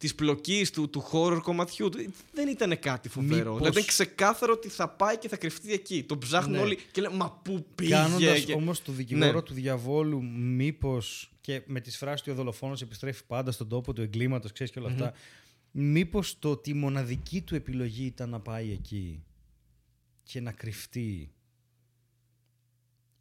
[0.01, 3.37] Της πλοκής του, του horror κομματιού του, δεν ήταν κάτι φοβερό.
[3.37, 6.03] Μήπως- Δηλαδή ήταν ξεκάθαρο ότι θα πάει και θα κρυφτεί εκεί.
[6.03, 6.59] Το ψάχνουν Ναι.
[6.61, 7.89] όλοι και λένε Μα πού πήγε.
[7.93, 8.53] Κάνοντας και...
[8.53, 9.41] όμως το δικηγόρο Ναι.
[9.41, 14.01] του διαβόλου, μήπως και με τις φράσεις του ο δολοφόνο επιστρέφει πάντα στον τόπο του
[14.01, 15.13] εγκλήματος, ξέρεις και όλα αυτά.
[15.71, 19.23] Μήπως το ότι η μοναδική του επιλογή ήταν να πάει εκεί
[20.23, 21.31] και να κρυφτεί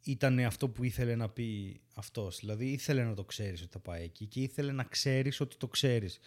[0.03, 2.39] ήταν αυτό που ήθελε να πει αυτός.
[2.39, 5.67] Δηλαδή ήθελε να το ξέρεις ότι θα πάει εκεί και ήθελε να ξέρεις ότι το
[5.67, 6.19] ξέρεις.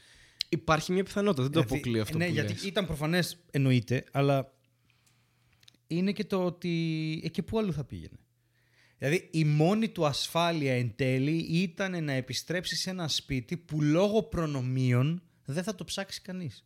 [0.54, 2.64] Υπάρχει μια πιθανότητα, δεν το Γιατί- αποκλείω αυτό ναι, που γιατί λες.
[2.64, 4.52] ήταν προφανές εννοείται, αλλά
[5.86, 6.70] είναι και το ότι
[7.24, 8.18] εκεί πού αλλού θα πήγαινε.
[8.98, 14.22] Δηλαδή η μόνη του ασφάλεια εν τέλει ήταν να επιστρέψεις σε ένα σπίτι που λόγω
[14.22, 16.64] προνομίων δεν θα το ψάξει κανείς.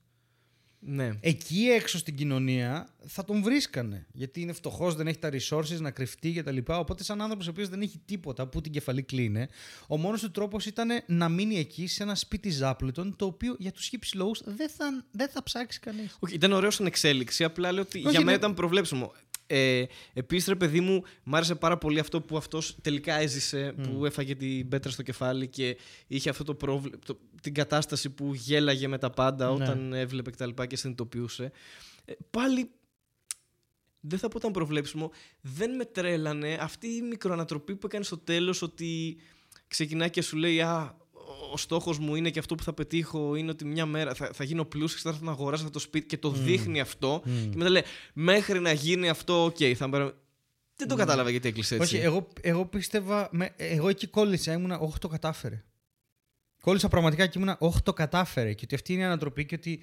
[0.81, 1.11] Ναι.
[1.21, 4.07] εκεί έξω στην κοινωνία θα τον βρίσκανε.
[4.13, 6.59] Γιατί είναι φτωχός, δεν έχει τα resources να κρυφτεί κτλ.
[6.67, 9.49] Οπότε, σαν άνθρωπος ο οποίος δεν έχει τίποτα που την κεφαλή κλείνε,
[9.87, 13.73] ο μόνος του τρόπος ήταν να μείνει εκεί σε ένα σπίτι Ζάπλετον, το οποίο για
[13.73, 16.17] τους χύψη λόγου δεν θα, δεν θα ψάξει κανείς.
[16.19, 17.45] Όχι, ήταν ωραίο στην εξέλιξη.
[17.45, 18.37] Απλά λέω ότι Όχι, για μένα ναι.
[18.37, 19.13] ήταν προβλέψιμο.
[19.51, 24.05] Ε, Επίσης, ρε παιδί μου, μ' άρεσε πάρα πολύ αυτό που αυτός τελικά έζησε, που
[24.07, 25.77] έφαγε την πέτρα στο κεφάλι και
[26.07, 26.97] είχε αυτό το πρόβλημα,
[27.43, 29.53] την κατάσταση που γέλαγε με τα πάντα Ναι.
[29.53, 30.49] όταν έβλεπε κτλ.
[30.49, 31.53] Και, και συνειδητοποιούσε.
[32.05, 32.70] Ε, πάλι
[34.01, 35.11] δεν θα πω ήταν προβλέψιμο.
[35.41, 39.16] Δεν με τρέλανε αυτή η μικροανατροπή που έκανε στο τέλος ότι
[39.69, 40.97] ξεκινάει και σου λέει Α,
[41.52, 44.44] ο στόχος μου είναι και αυτό που θα πετύχω είναι ότι μια μέρα θα, θα
[44.44, 47.23] γίνω πλούσιος και θα έρθω να αγοράσω αυτό το σπίτι και το δείχνει αυτό.
[47.24, 47.82] Και μετά λέει
[48.12, 50.15] Μέχρι να γίνει αυτό, οκ, θα μπερα-
[50.77, 51.97] Δεν το κατάλαβα γιατί έκλεισε έτσι.
[51.97, 53.28] Όχι, εγώ, εγώ πίστευα.
[53.32, 55.65] Με, εγώ εκεί κόλλησα, ήμουνα, Όχι, το κατάφερε.
[56.60, 58.52] Κόλλησα πραγματικά και ήμουνα, Όχι, το κατάφερε.
[58.52, 59.81] Και ότι αυτή είναι η ανατροπή και ότι,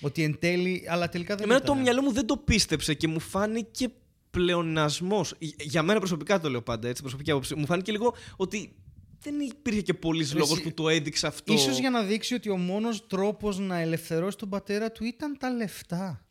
[0.00, 0.84] ότι εν τέλει.
[0.88, 1.82] Αλλά τελικά δεν Εμένα το ήταν.
[1.82, 3.88] μυαλό μου δεν το πίστεψε και μου φάνηκε
[4.30, 5.34] πλεονασμός.
[5.58, 7.54] Για μένα προσωπικά το λέω πάντα έτσι, προσωπική άποψη.
[7.54, 8.76] Μου φάνηκε λίγο ότι
[9.20, 11.52] δεν υπήρχε και πολλή λόγος εσύ- που το έδειξε αυτό.
[11.52, 15.50] Ίσως για να δείξει ότι ο μόνος τρόπος να ελευθερώσει τον πατέρα του ήταν τα
[15.50, 16.26] λεφτά.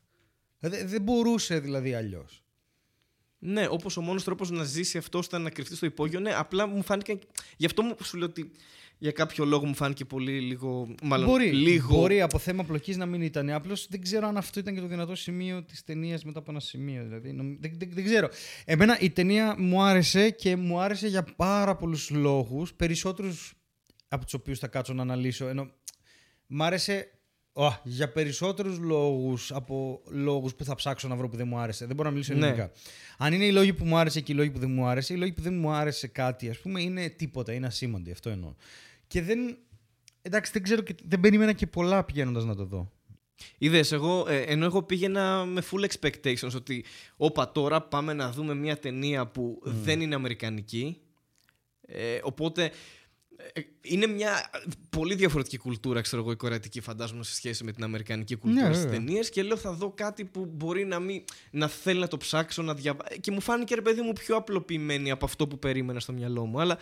[0.59, 2.41] Δε- δεν μπορούσε δηλαδή αλλιώς.
[3.39, 6.19] Ναι, όπως ο μόνος τρόπος να ζήσει αυτό ήταν να κρυφτεί στο υπόγειο.
[6.19, 7.19] Ναι, απλά μου φάνηκε.
[7.57, 8.51] Γι' αυτό μου σου λέω ότι
[8.97, 10.95] για κάποιο λόγο μου φάνηκε πολύ λίγο.
[11.03, 11.95] Μάλλον μπορεί, λίγο.
[11.95, 13.49] μπορεί από θέμα πλοκής να μην ήταν.
[13.49, 16.59] Απλώς δεν ξέρω αν αυτό ήταν και το δυνατό σημείο της ταινίας μετά από ένα
[16.59, 17.03] σημείο.
[17.03, 18.29] Δηλαδή, νομ- δεν, δεν, δεν ξέρω.
[18.65, 22.73] Εμένα η ταινία μου άρεσε και μου άρεσε για πάρα πολλούς λόγους.
[22.73, 23.53] Περισσότερους
[24.07, 25.47] από τους οποίους θα κάτσω να αναλύσω.
[25.47, 25.71] Ενώ
[26.47, 27.11] μ' άρεσε
[27.59, 31.85] Ω, για περισσότερους λόγους από λόγους που θα ψάξω να βρω που δεν μου άρεσε.
[31.85, 32.45] Δεν μπορώ να μιλήσω Ναι.
[32.45, 32.71] ελληνικά.
[33.17, 35.17] Αν είναι οι λόγοι που μου άρεσε και οι λόγοι που δεν μου άρεσε, οι
[35.17, 38.11] λόγοι που δεν μου άρεσε κάτι, ας πούμε, είναι τίποτα, είναι ασήμαντοι.
[38.11, 38.53] Αυτό εννοώ.
[39.07, 39.57] Και δεν.
[40.21, 42.91] Εντάξει, δεν ξέρω και δεν περίμενα και πολλά πηγαίνοντας να το δω.
[43.57, 46.85] Είδες, εγώ, ε, ενώ εγώ πήγαινα με full expectations ότι
[47.17, 51.01] όπα τώρα πάμε να δούμε μια ταινία που δεν είναι αμερικανική.
[51.89, 52.69] Ε, οπότε ε,
[53.81, 54.49] είναι μια
[54.89, 58.73] πολύ διαφορετική κουλτούρα, ξέρω εγώ, η κορεατική, φαντάζομαι, σε σχέση με την αμερικανική κουλτούρα Ναι,
[58.73, 58.99] στις βέβαια.
[59.05, 59.29] ταινίες.
[59.29, 62.73] Και λέω, θα δω κάτι που μπορεί να, μην, να θέλει να το ψάξω, να
[62.73, 63.15] διαβάσω.
[63.21, 66.59] Και μου φάνηκε, ρε παιδί μου, πιο απλοποιημένη από αυτό που περίμενα στο μυαλό μου.
[66.61, 66.77] Αλλά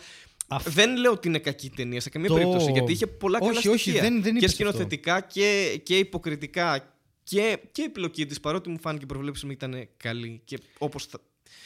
[0.64, 3.70] δεν λέω ότι είναι κακή ταινία σε καμία Το- περίπτωση, γιατί είχε πολλά Όχι, καλά
[3.74, 4.02] όχι, στοιχεία.
[4.02, 6.90] δεν- δεν και είπες σκηνοθετικά και, και υποκριτικά.
[7.22, 10.40] Και, και η επιλογή της, παρότι μου φάνηκε προβλέψιμη, ήταν καλή.
[10.44, 11.18] Και όπως θα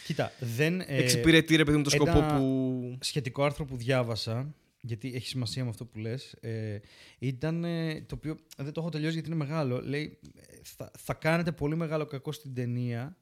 [0.06, 0.80] Κοίτα, δεν.
[0.80, 2.98] ε, εξυπηρετεί, ρε παιδί μου, το ένα- σκοπό που.
[3.00, 6.78] σχετικό άρθρο που διάβασα, γιατί έχει σημασία με αυτό που λες, ε,
[7.18, 9.80] ήταν ε, το οποίο δεν το έχω τελειώσει γιατί είναι μεγάλο.
[9.82, 13.16] Λέει, ε, θα, θα κάνετε πολύ μεγάλο κακό στην ταινία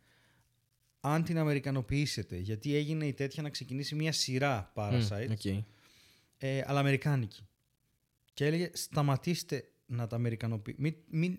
[1.01, 2.37] αν την αμερικανοποιήσετε.
[2.37, 5.45] Γιατί έγινε η τέτοια να ξεκινήσει μια σειρά Parasite, OK.
[6.39, 7.43] ε, αλλά αμερικάνικη.
[8.35, 10.83] Και έλεγε σταματήστε να τα αμερικανοποιείτε.
[10.83, 11.39] Μην, μην,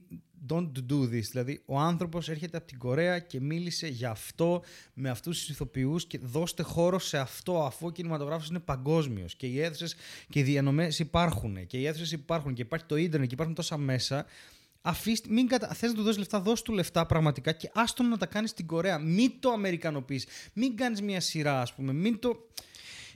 [0.49, 1.21] don't do this.
[1.31, 4.63] Δηλαδή, ο άνθρωπος έρχεται από την Κορέα και μίλησε για αυτό
[4.93, 9.47] με αυτούς τους ηθοποιούς και δώστε χώρο σε αυτό αφού ο κινηματογράφος είναι παγκόσμιος και
[9.47, 9.95] οι αίθουσες
[10.29, 13.77] και οι διανομές υπάρχουν και οι αίθουσες υπάρχουν και υπάρχει το ίντερνετ και υπάρχουν τόσα
[13.77, 14.25] μέσα.
[14.81, 15.67] Αφήστε, μην κατα...
[15.73, 18.65] Θες να του δώσεις λεφτά, δώσ' του λεφτά πραγματικά και άστον να τα κάνεις στην
[18.65, 18.99] Κορέα.
[18.99, 20.27] Μην το αμερικανοποιείς.
[20.53, 21.93] Μην κάνεις μια σειρά, ας πούμε.
[21.93, 22.49] Μην το...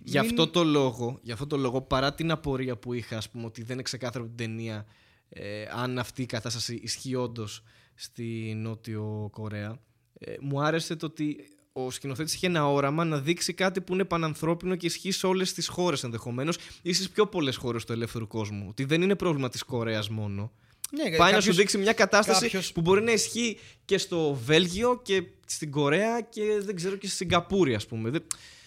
[0.04, 3.30] Γι' μην- αυτό το λόγο, γι' αυτό το λόγο, παρά την απορία που είχα, ας
[3.30, 4.86] πούμε, ότι δεν είναι ξεκάθαρο από την ταινία
[5.34, 7.64] ε, αν αυτή η κατάσταση ισχύει όντως
[7.96, 9.80] στη Νότιο Κορέα,
[10.20, 11.38] ε, μου άρεσε το ότι
[11.74, 15.54] ο σκηνοθέτης είχε ένα όραμα να δείξει κάτι που είναι πανανθρώπινο και ισχύει σε όλες
[15.54, 18.66] τις χώρες ενδεχομένως ή στις πιο πολλές χώρες του ελεύθερου κόσμου.
[18.70, 20.52] Ότι δεν είναι πρόβλημα της Κορέας μόνο.
[20.92, 24.34] Ναι, Πάει να κάποιος- σου δείξει μια κατάσταση κάποιος- που μπορεί να ισχύει και στο
[24.34, 28.12] Βέλγιο και στην Κορέα και δεν ξέρω και στη Σιγκαπούρη, ας πούμε.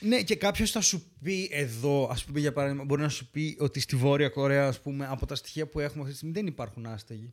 [0.01, 3.31] Δεν- Ναι, και κάποιος θα σου πει εδώ, ας πούμε για παράδειγμα, μπορεί να σου
[3.31, 6.35] πει ότι στη Βόρεια Κορέα, ας πούμε, από τα στοιχεία που έχουμε αυτή τη στιγμή
[6.35, 7.33] δεν υπάρχουν άστεγοι.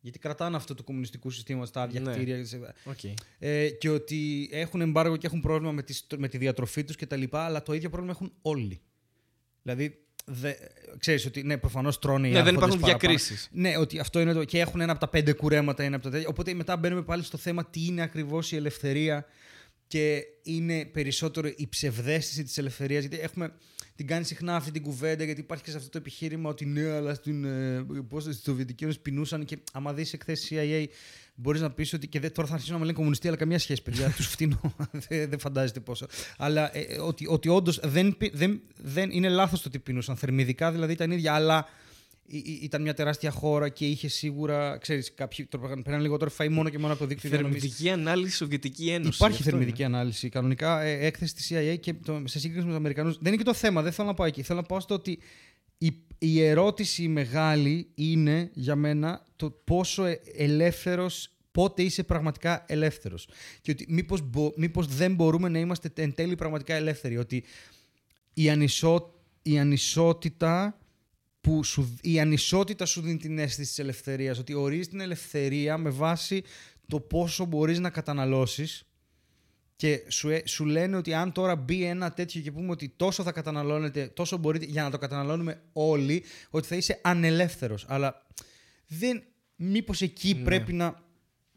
[0.00, 2.12] Γιατί κρατάνε αυτό το κομμουνιστικού συστήμα στα άδεια Ναι.
[2.12, 2.44] κτίρια.
[2.84, 3.12] Okay.
[3.38, 7.22] Ε, και ότι έχουν εμπάργο και έχουν πρόβλημα με, τις, με τη διατροφή τους κτλ.
[7.30, 8.80] Αλλά το ίδιο πρόβλημα έχουν όλοι.
[9.62, 10.52] Δηλαδή, δε,
[10.98, 13.08] ξέρεις ότι ναι, προφανώς τρώνε οι Ναι, δεν άρχοντες υπάρχουν παραπάνω.
[13.18, 13.48] διακρίσεις.
[13.52, 14.44] Ναι, ότι αυτό είναι το.
[14.44, 16.28] και έχουν ένα από τα πέντε κουρέματα, ένα από τα τέτοια.
[16.28, 19.26] Οπότε μετά μπαίνουμε πάλι στο θέμα τι είναι ακριβώς η ελευθερία
[19.86, 23.04] και είναι περισσότερο η ψευδέστηση της ελευθερίας.
[23.04, 23.52] Γιατί έχουμε
[23.96, 26.90] την κάνει συχνά αυτή την κουβέντα, γιατί υπάρχει και σε αυτό το επιχείρημα ότι ναι,
[26.90, 30.84] αλλά στην, ε, πώς, στη Σοβιετική Ένωση πεινούσαν και άμα δεις εκθέσεις CIA,
[31.34, 32.06] μπορείς να πεις ότι.
[32.08, 34.10] και δεν, τώρα θα αρχίσουν να με λένε κομμουνιστή, αλλά καμία σχέση, παιδιά.
[34.16, 34.74] Τους φτύνω.
[35.08, 36.06] δεν, δεν φαντάζεστε πόσο.
[36.36, 40.16] Αλλά ε, ε, ότι, ότι όντως δεν, πι- δεν, δεν είναι λάθος το ότι πεινούσαν.
[40.16, 41.84] Θερμιδικά δηλαδή ήταν ίδια, αλλά ή- ή-
[42.62, 44.76] ήταν μια τεράστια χώρα και είχε σίγουρα.
[44.78, 47.60] ξέρεις, κάποιοι τώρα πέραν λιγότερο φαΐ μόνο και μόνο από το δίκτυο διανομής.
[47.60, 49.16] Θερμιδική ανάλυση Σοβιετική Ένωση.
[49.16, 50.28] Υπάρχει Αυτό θερμιδική ανάλυση.
[50.28, 53.10] Κανονικά ε, έκθεση της CIA και το, σε σύγκριση με τους Αμερικανού.
[53.12, 54.42] Δεν είναι και το θέμα, δεν θέλω να πάω εκεί.
[54.42, 55.18] Θέλω να πάω στο ότι
[55.78, 63.28] η, η ερώτηση μεγάλη είναι για μένα το πόσο ε- ελεύθερος, πότε είσαι πραγματικά ελεύθερος.
[63.60, 67.16] Και ότι μήπως, μπο- μήπως δεν μπορούμε να είμαστε εν τέλει πραγματικά ελεύθεροι.
[67.16, 67.44] Ότι
[68.34, 70.78] η, ανισό, η ανισότητα
[71.46, 74.38] που σου, η ανισότητα σου δίνει την αίσθηση της ελευθερίας.
[74.38, 76.42] Ότι ορίζεις την ελευθερία με βάση
[76.88, 78.86] το πόσο μπορείς να καταναλώσεις
[79.76, 83.22] και σου, ε- σου λένε ότι αν τώρα μπει ένα τέτοιο και πούμε ότι τόσο
[83.22, 87.84] θα καταναλώνετε, τόσο μπορείτε για να το καταναλώνουμε όλοι, ότι θα είσαι ανελεύθερος.
[87.88, 88.26] Αλλά
[88.86, 89.22] δεν,
[89.56, 91.04] μήπως εκεί πρέπει να...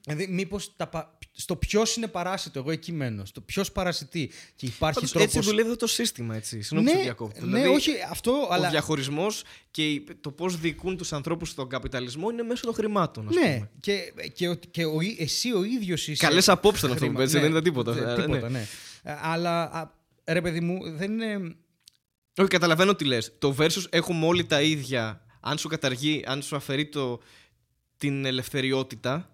[0.03, 3.25] Δηλαδή, μήπως τα, πα- στο ποιος είναι παράσιτο, εγώ εκεί μένω.
[3.25, 4.31] Στο ποιος παρασιτεί.
[4.55, 5.35] Και υπάρχει Πάντως, τρόπος...
[5.35, 6.61] έτσι δουλεύει το σύστημα, έτσι.
[6.61, 7.45] Συγγνώμη που ναι, σε διακόπτω.
[7.45, 8.69] ναι, Δηλαδή, όχι αυτό, Ο αλλά...
[8.69, 13.27] διαχωρισμός και η- το πώς διοικούν τους ανθρώπους στον καπιταλισμό είναι μέσω των χρημάτων.
[13.27, 13.69] ας Ναι, πούμε.
[13.79, 16.25] και, και, ο- και ο, εσύ ο ίδιος είσαι...
[16.25, 17.23] Καλές απόψεις ήταν αυτό που χρήμα.
[17.25, 17.91] πες, Ναι, δεν ήταν τίποτα.
[17.91, 18.57] δεν- Ε, τίποτα, ναι.
[18.59, 18.65] ναι.
[19.03, 19.91] Ε, Αλλά, α,
[20.25, 21.55] ρε παιδί μου, δεν είναι...
[22.37, 23.31] Όχι, καταλαβαίνω τι λες.
[23.39, 25.25] Το versus έχουμε όλοι τα ίδια.
[25.39, 27.19] Αν σου καταργεί, αν σου αφαιρεί το,
[27.97, 29.29] την ελευθεριότητα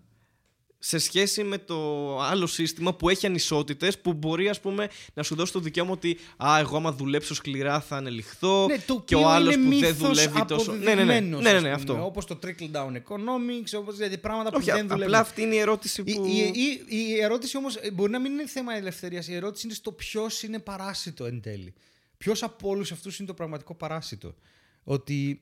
[0.87, 5.35] σε σχέση με το άλλο σύστημα που έχει ανισότητες που μπορεί ας πούμε να σου
[5.35, 9.27] δώσει το δικαίωμα ότι α, εγώ άμα δουλέψω σκληρά θα ανελιχθώ Ναι, το και οποίο
[9.27, 10.71] ο άλλος είναι που δεν μύθος δουλεύει τόσο.
[10.71, 12.05] Ναι, ναι, ναι, αποδεδειγμένος, ναι, ναι, ας ναι, πούμε, αυτό.
[12.05, 15.03] Όπως το trickle down economics, όπως δηλαδή πράγματα που Όχι, δεν α- δουλεύουν.
[15.03, 16.25] απλά αυτή είναι η ερώτηση Η, που...
[16.25, 19.27] η, η, η ερώτηση όμως ε, μπορεί να μην είναι θέμα ελευθερίας.
[19.27, 21.73] Η ερώτηση είναι στο ποιος είναι παράσιτο εν τέλει.
[22.17, 24.35] Ποιος από όλους αυτούς είναι το πραγματικό παράσιτο.
[24.83, 25.41] Ότι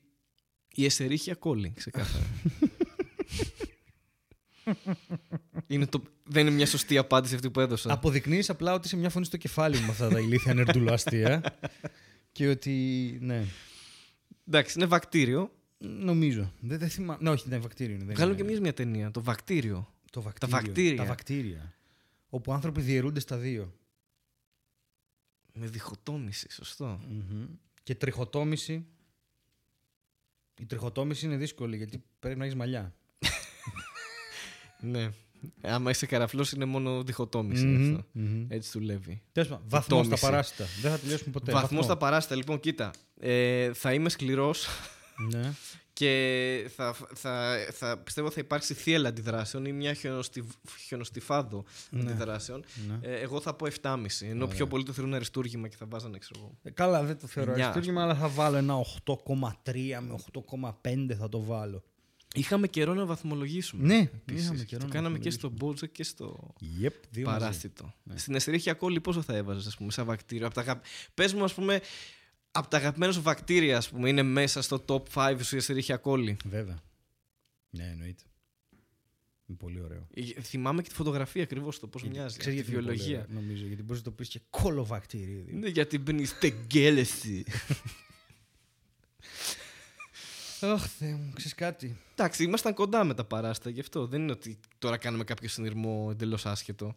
[0.75, 2.23] Η εσερίχια κόλλη, ξεκάθαρα.
[5.67, 6.03] είναι το...
[6.23, 7.93] Δεν είναι μια σωστή απάντηση αυτή που έδωσα.
[7.93, 11.43] αποδεικνύεις απλά ότι είσαι μια φωνή στο κεφάλι μου με αυτά τα ηλίθια νερντουλοαστία.
[12.31, 12.71] και ότι,
[13.21, 13.45] ναι,
[14.47, 15.51] Εντάξει, είναι βακτήριο.
[15.77, 16.53] νομίζω.
[16.59, 17.19] Δεν, δεν θυμάμαι.
[17.21, 17.95] Ναι, όχι, δεν είναι βακτήριο.
[17.95, 18.41] είναι, δεν Βγάλουν είναι.
[18.43, 19.11] και εμείς μια ταινία.
[19.11, 19.93] Το βακτήριο.
[20.11, 20.55] Το βακτήριο.
[20.55, 20.95] βακτήρια.
[20.97, 21.73] Τα βακτήρια.
[22.29, 23.73] Όπου άνθρωποι διαιρούνται στα δύο.
[25.53, 26.99] Με διχοτόμηση, σωστό.
[27.09, 27.45] Μμμ.
[27.83, 28.85] Και τριχοτόμηση.
[30.59, 32.95] Η τριχοτόμηση είναι δύσκολη γιατί πρέπει να έχεις μαλλιά.
[34.83, 35.09] Ναι.
[35.61, 37.65] Άμα είσαι καραφλό, είναι μόνο διχοτόμηση.
[37.65, 38.05] Μμμ, αυτό.
[38.11, 38.45] μμμ.
[38.49, 39.21] Έτσι δουλεύει.
[39.31, 40.21] Τέλος πάντων, βαθμό στα Τόμηση.
[40.25, 40.65] παράσιτα.
[40.81, 41.51] Δεν θα τελειώσουμε ποτέ.
[41.51, 42.91] Βαθμό στα παράστα, λοιπόν, κοίτα.
[43.19, 44.67] Ε, θα είμαι σκληρός
[45.31, 45.51] Ναι.
[45.93, 50.45] και θα, θα, θα, πιστεύω θα υπάρξει θύελα αντιδράσεων ή μια χιονοστιβ,
[50.87, 51.63] χιονοστιφάδο
[51.95, 52.63] αντιδράσεων.
[52.87, 53.07] Ναι.
[53.07, 53.95] Ε, εγώ θα πω 7,5.
[54.21, 56.57] Ενώ πιο πολλοί το θεωρούν αριστούργημα και θα βάζανε, ξέρω εγώ.
[56.63, 59.17] Ε, Καλά, δεν το θεωρώ Εννιά, αριστούργημα, αλλά θα βάλω ένα 8,3
[59.99, 60.15] με
[60.81, 61.83] 8,5 θα το βάλω.
[62.35, 63.83] Είχαμε καιρό να βαθμολογήσουμε.
[63.85, 64.43] Ναι, Επίσης.
[64.43, 67.39] είχαμε καιρό το να κάναμε και στο Μπότζο και στο Yep, δύο μαζί.
[67.39, 67.93] παράστητο.
[68.15, 70.81] Στην εστερίχια κόλλη πόσο θα έβαζες, ας πούμε, σαν βακτήριο; Απ τα αγα...
[71.13, 71.81] Πες μου, ας πούμε,
[72.51, 75.97] από τα αγαπημένα σου βακτήρια, ας πούμε, είναι μέσα στο top 5 σου η εστερίχια
[75.97, 76.37] κόλλη.
[76.45, 76.81] Βέβαια.
[77.69, 78.23] Ναι, εννοείται.
[79.45, 80.07] Είναι πολύ ωραίο.
[80.13, 82.37] Ε, Θυμάμαι και τη φωτογραφία ακριβώς το πώς μοιάζει.
[82.37, 83.25] Ξέρεις τη γιατί είναι πολύ βιολογία.
[83.29, 85.45] ωραίο, νομίζω, γιατί μπορείς να το πεις και κολοβακτήριο.
[85.51, 87.43] Ναι, γιατί μπαίνεις στεγγέλεση.
[90.63, 94.07] Αχ, Θεέ μου, ξέρεις κάτι; Εντάξει, ήμασταν κοντά με τα παράστα γι' αυτό.
[94.07, 96.95] Δεν είναι ότι τώρα κάνουμε κάποιο συνειρμό εντελώς άσχετο.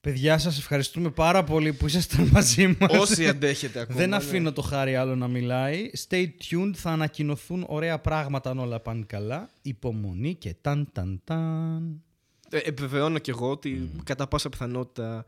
[0.00, 2.92] Παιδιά, σας ευχαριστούμε πάρα πολύ που ήσασταν μαζί μας.
[2.98, 3.98] Όσοι αντέχετε ακόμα.
[3.98, 4.16] Δεν ναι.
[4.16, 5.90] αφήνω το χάρη άλλο να μιλάει.
[6.08, 9.50] Stay tuned, θα ανακοινωθούν ωραία πράγματα αν όλα πάνε καλά.
[9.62, 12.02] Υπομονή και ταν ταν ταν.
[12.50, 15.24] Ε, επιβεβαιώνω κι εγώ ότι κατά πάσα πιθανότητα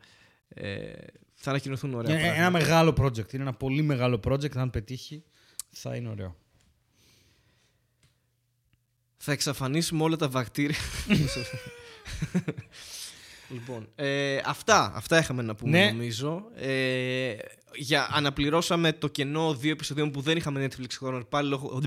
[0.49, 0.93] ε,
[1.35, 2.59] θα ανακοινωθούν ωραία Είναι ένα πράγματα.
[2.59, 3.33] μεγάλο project.
[3.33, 4.57] Είναι ένα πολύ μεγάλο project.
[4.57, 5.25] Αν πετύχει,
[5.73, 6.37] θα είναι ωραίο.
[9.17, 10.77] Θα εξαφανίσουμε όλα τα βακτήρια.
[13.53, 15.91] λοιπόν, ε, αυτά, αυτά είχαμε να πούμε Ναι.
[15.91, 16.45] νομίζω.
[16.55, 17.35] Ε,
[17.75, 21.25] για, αναπληρώσαμε το κενό δύο επεισοδίων που δεν είχαμε Netflix χρόνο.
[21.25, 21.81] Πάλι λόγω,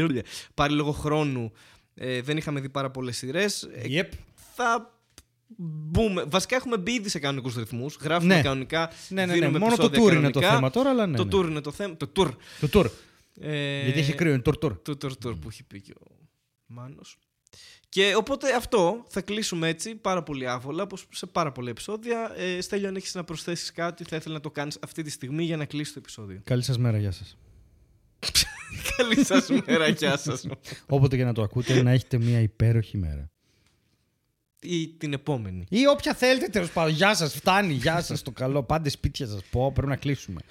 [0.54, 1.52] πάλι λόγω χρόνου
[1.96, 3.64] ε, δεν είχαμε δει πάρα πολλές σειρές.
[3.64, 4.10] Ε, Yep.
[4.56, 4.94] θα
[5.58, 6.24] μπούμε.
[6.28, 7.96] Βασικά έχουμε μπει ήδη σε κανονικούς ρυθμούς.
[8.02, 8.42] Γράφουμε Ναι.
[8.42, 8.92] κανονικά.
[9.10, 9.34] Ναι, ναι, ναι.
[9.40, 10.56] δίνουμε Μόνο το επεισόδια tour είναι το κανονικά.
[10.56, 11.18] θέμα τώρα, αλλά ναι.
[11.18, 11.30] το ναι.
[11.38, 11.98] tour είναι το θέμα.
[11.98, 12.30] Το tour.
[12.60, 12.86] Το tour.
[13.40, 14.82] Ε, Γιατί έχει κρύο, είναι tour tour.
[14.82, 16.12] Το tour tour που έχει πει και ο
[16.66, 17.18] Μάνος.
[17.90, 22.32] Και οπότε αυτό θα κλείσουμε έτσι πάρα πολύ άβολα, όπως σε πάρα πολλά επεισόδια.
[22.36, 25.44] Ε, Στέλιο, αν έχεις να προσθέσεις κάτι, θα ήθελα να το κάνεις αυτή τη στιγμή
[25.44, 26.42] για να κλείσει το επεισόδιο.
[26.44, 27.38] Καλή σας μέρα, γεια σας.
[28.98, 30.48] Καλή σας μέρα, γεια σας.
[30.88, 33.30] Όποτε και να το ακούτε, να έχετε μια υπέροχη μέρα.
[34.62, 35.66] Ή την επόμενη.
[35.70, 36.94] Ή όποια θέλετε, τέλος πάντων.
[36.94, 37.74] Γεια σας, φτάνει.
[37.74, 38.64] Γεια σας, το καλό.
[38.64, 39.42] Πάντες σπίτια σας.
[39.52, 40.42] Πω, πρέπει να κλείσουμε.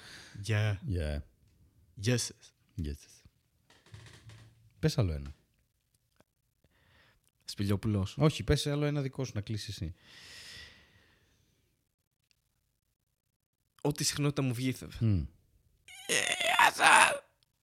[0.41, 0.81] Γεια.
[0.87, 1.21] Yeah.
[1.95, 2.35] Γεια σας.
[2.35, 3.21] Γεια σας.
[4.79, 5.35] Πες άλλο ένα.
[7.45, 8.15] Σπηλιόπουλος.
[8.17, 9.93] Όχι, πες άλλο ένα δικό σου να κλείσεις εσύ.
[13.81, 14.71] Ό,τι συχνότητα μου βγει.
[14.71, 15.23] θα- Μμ.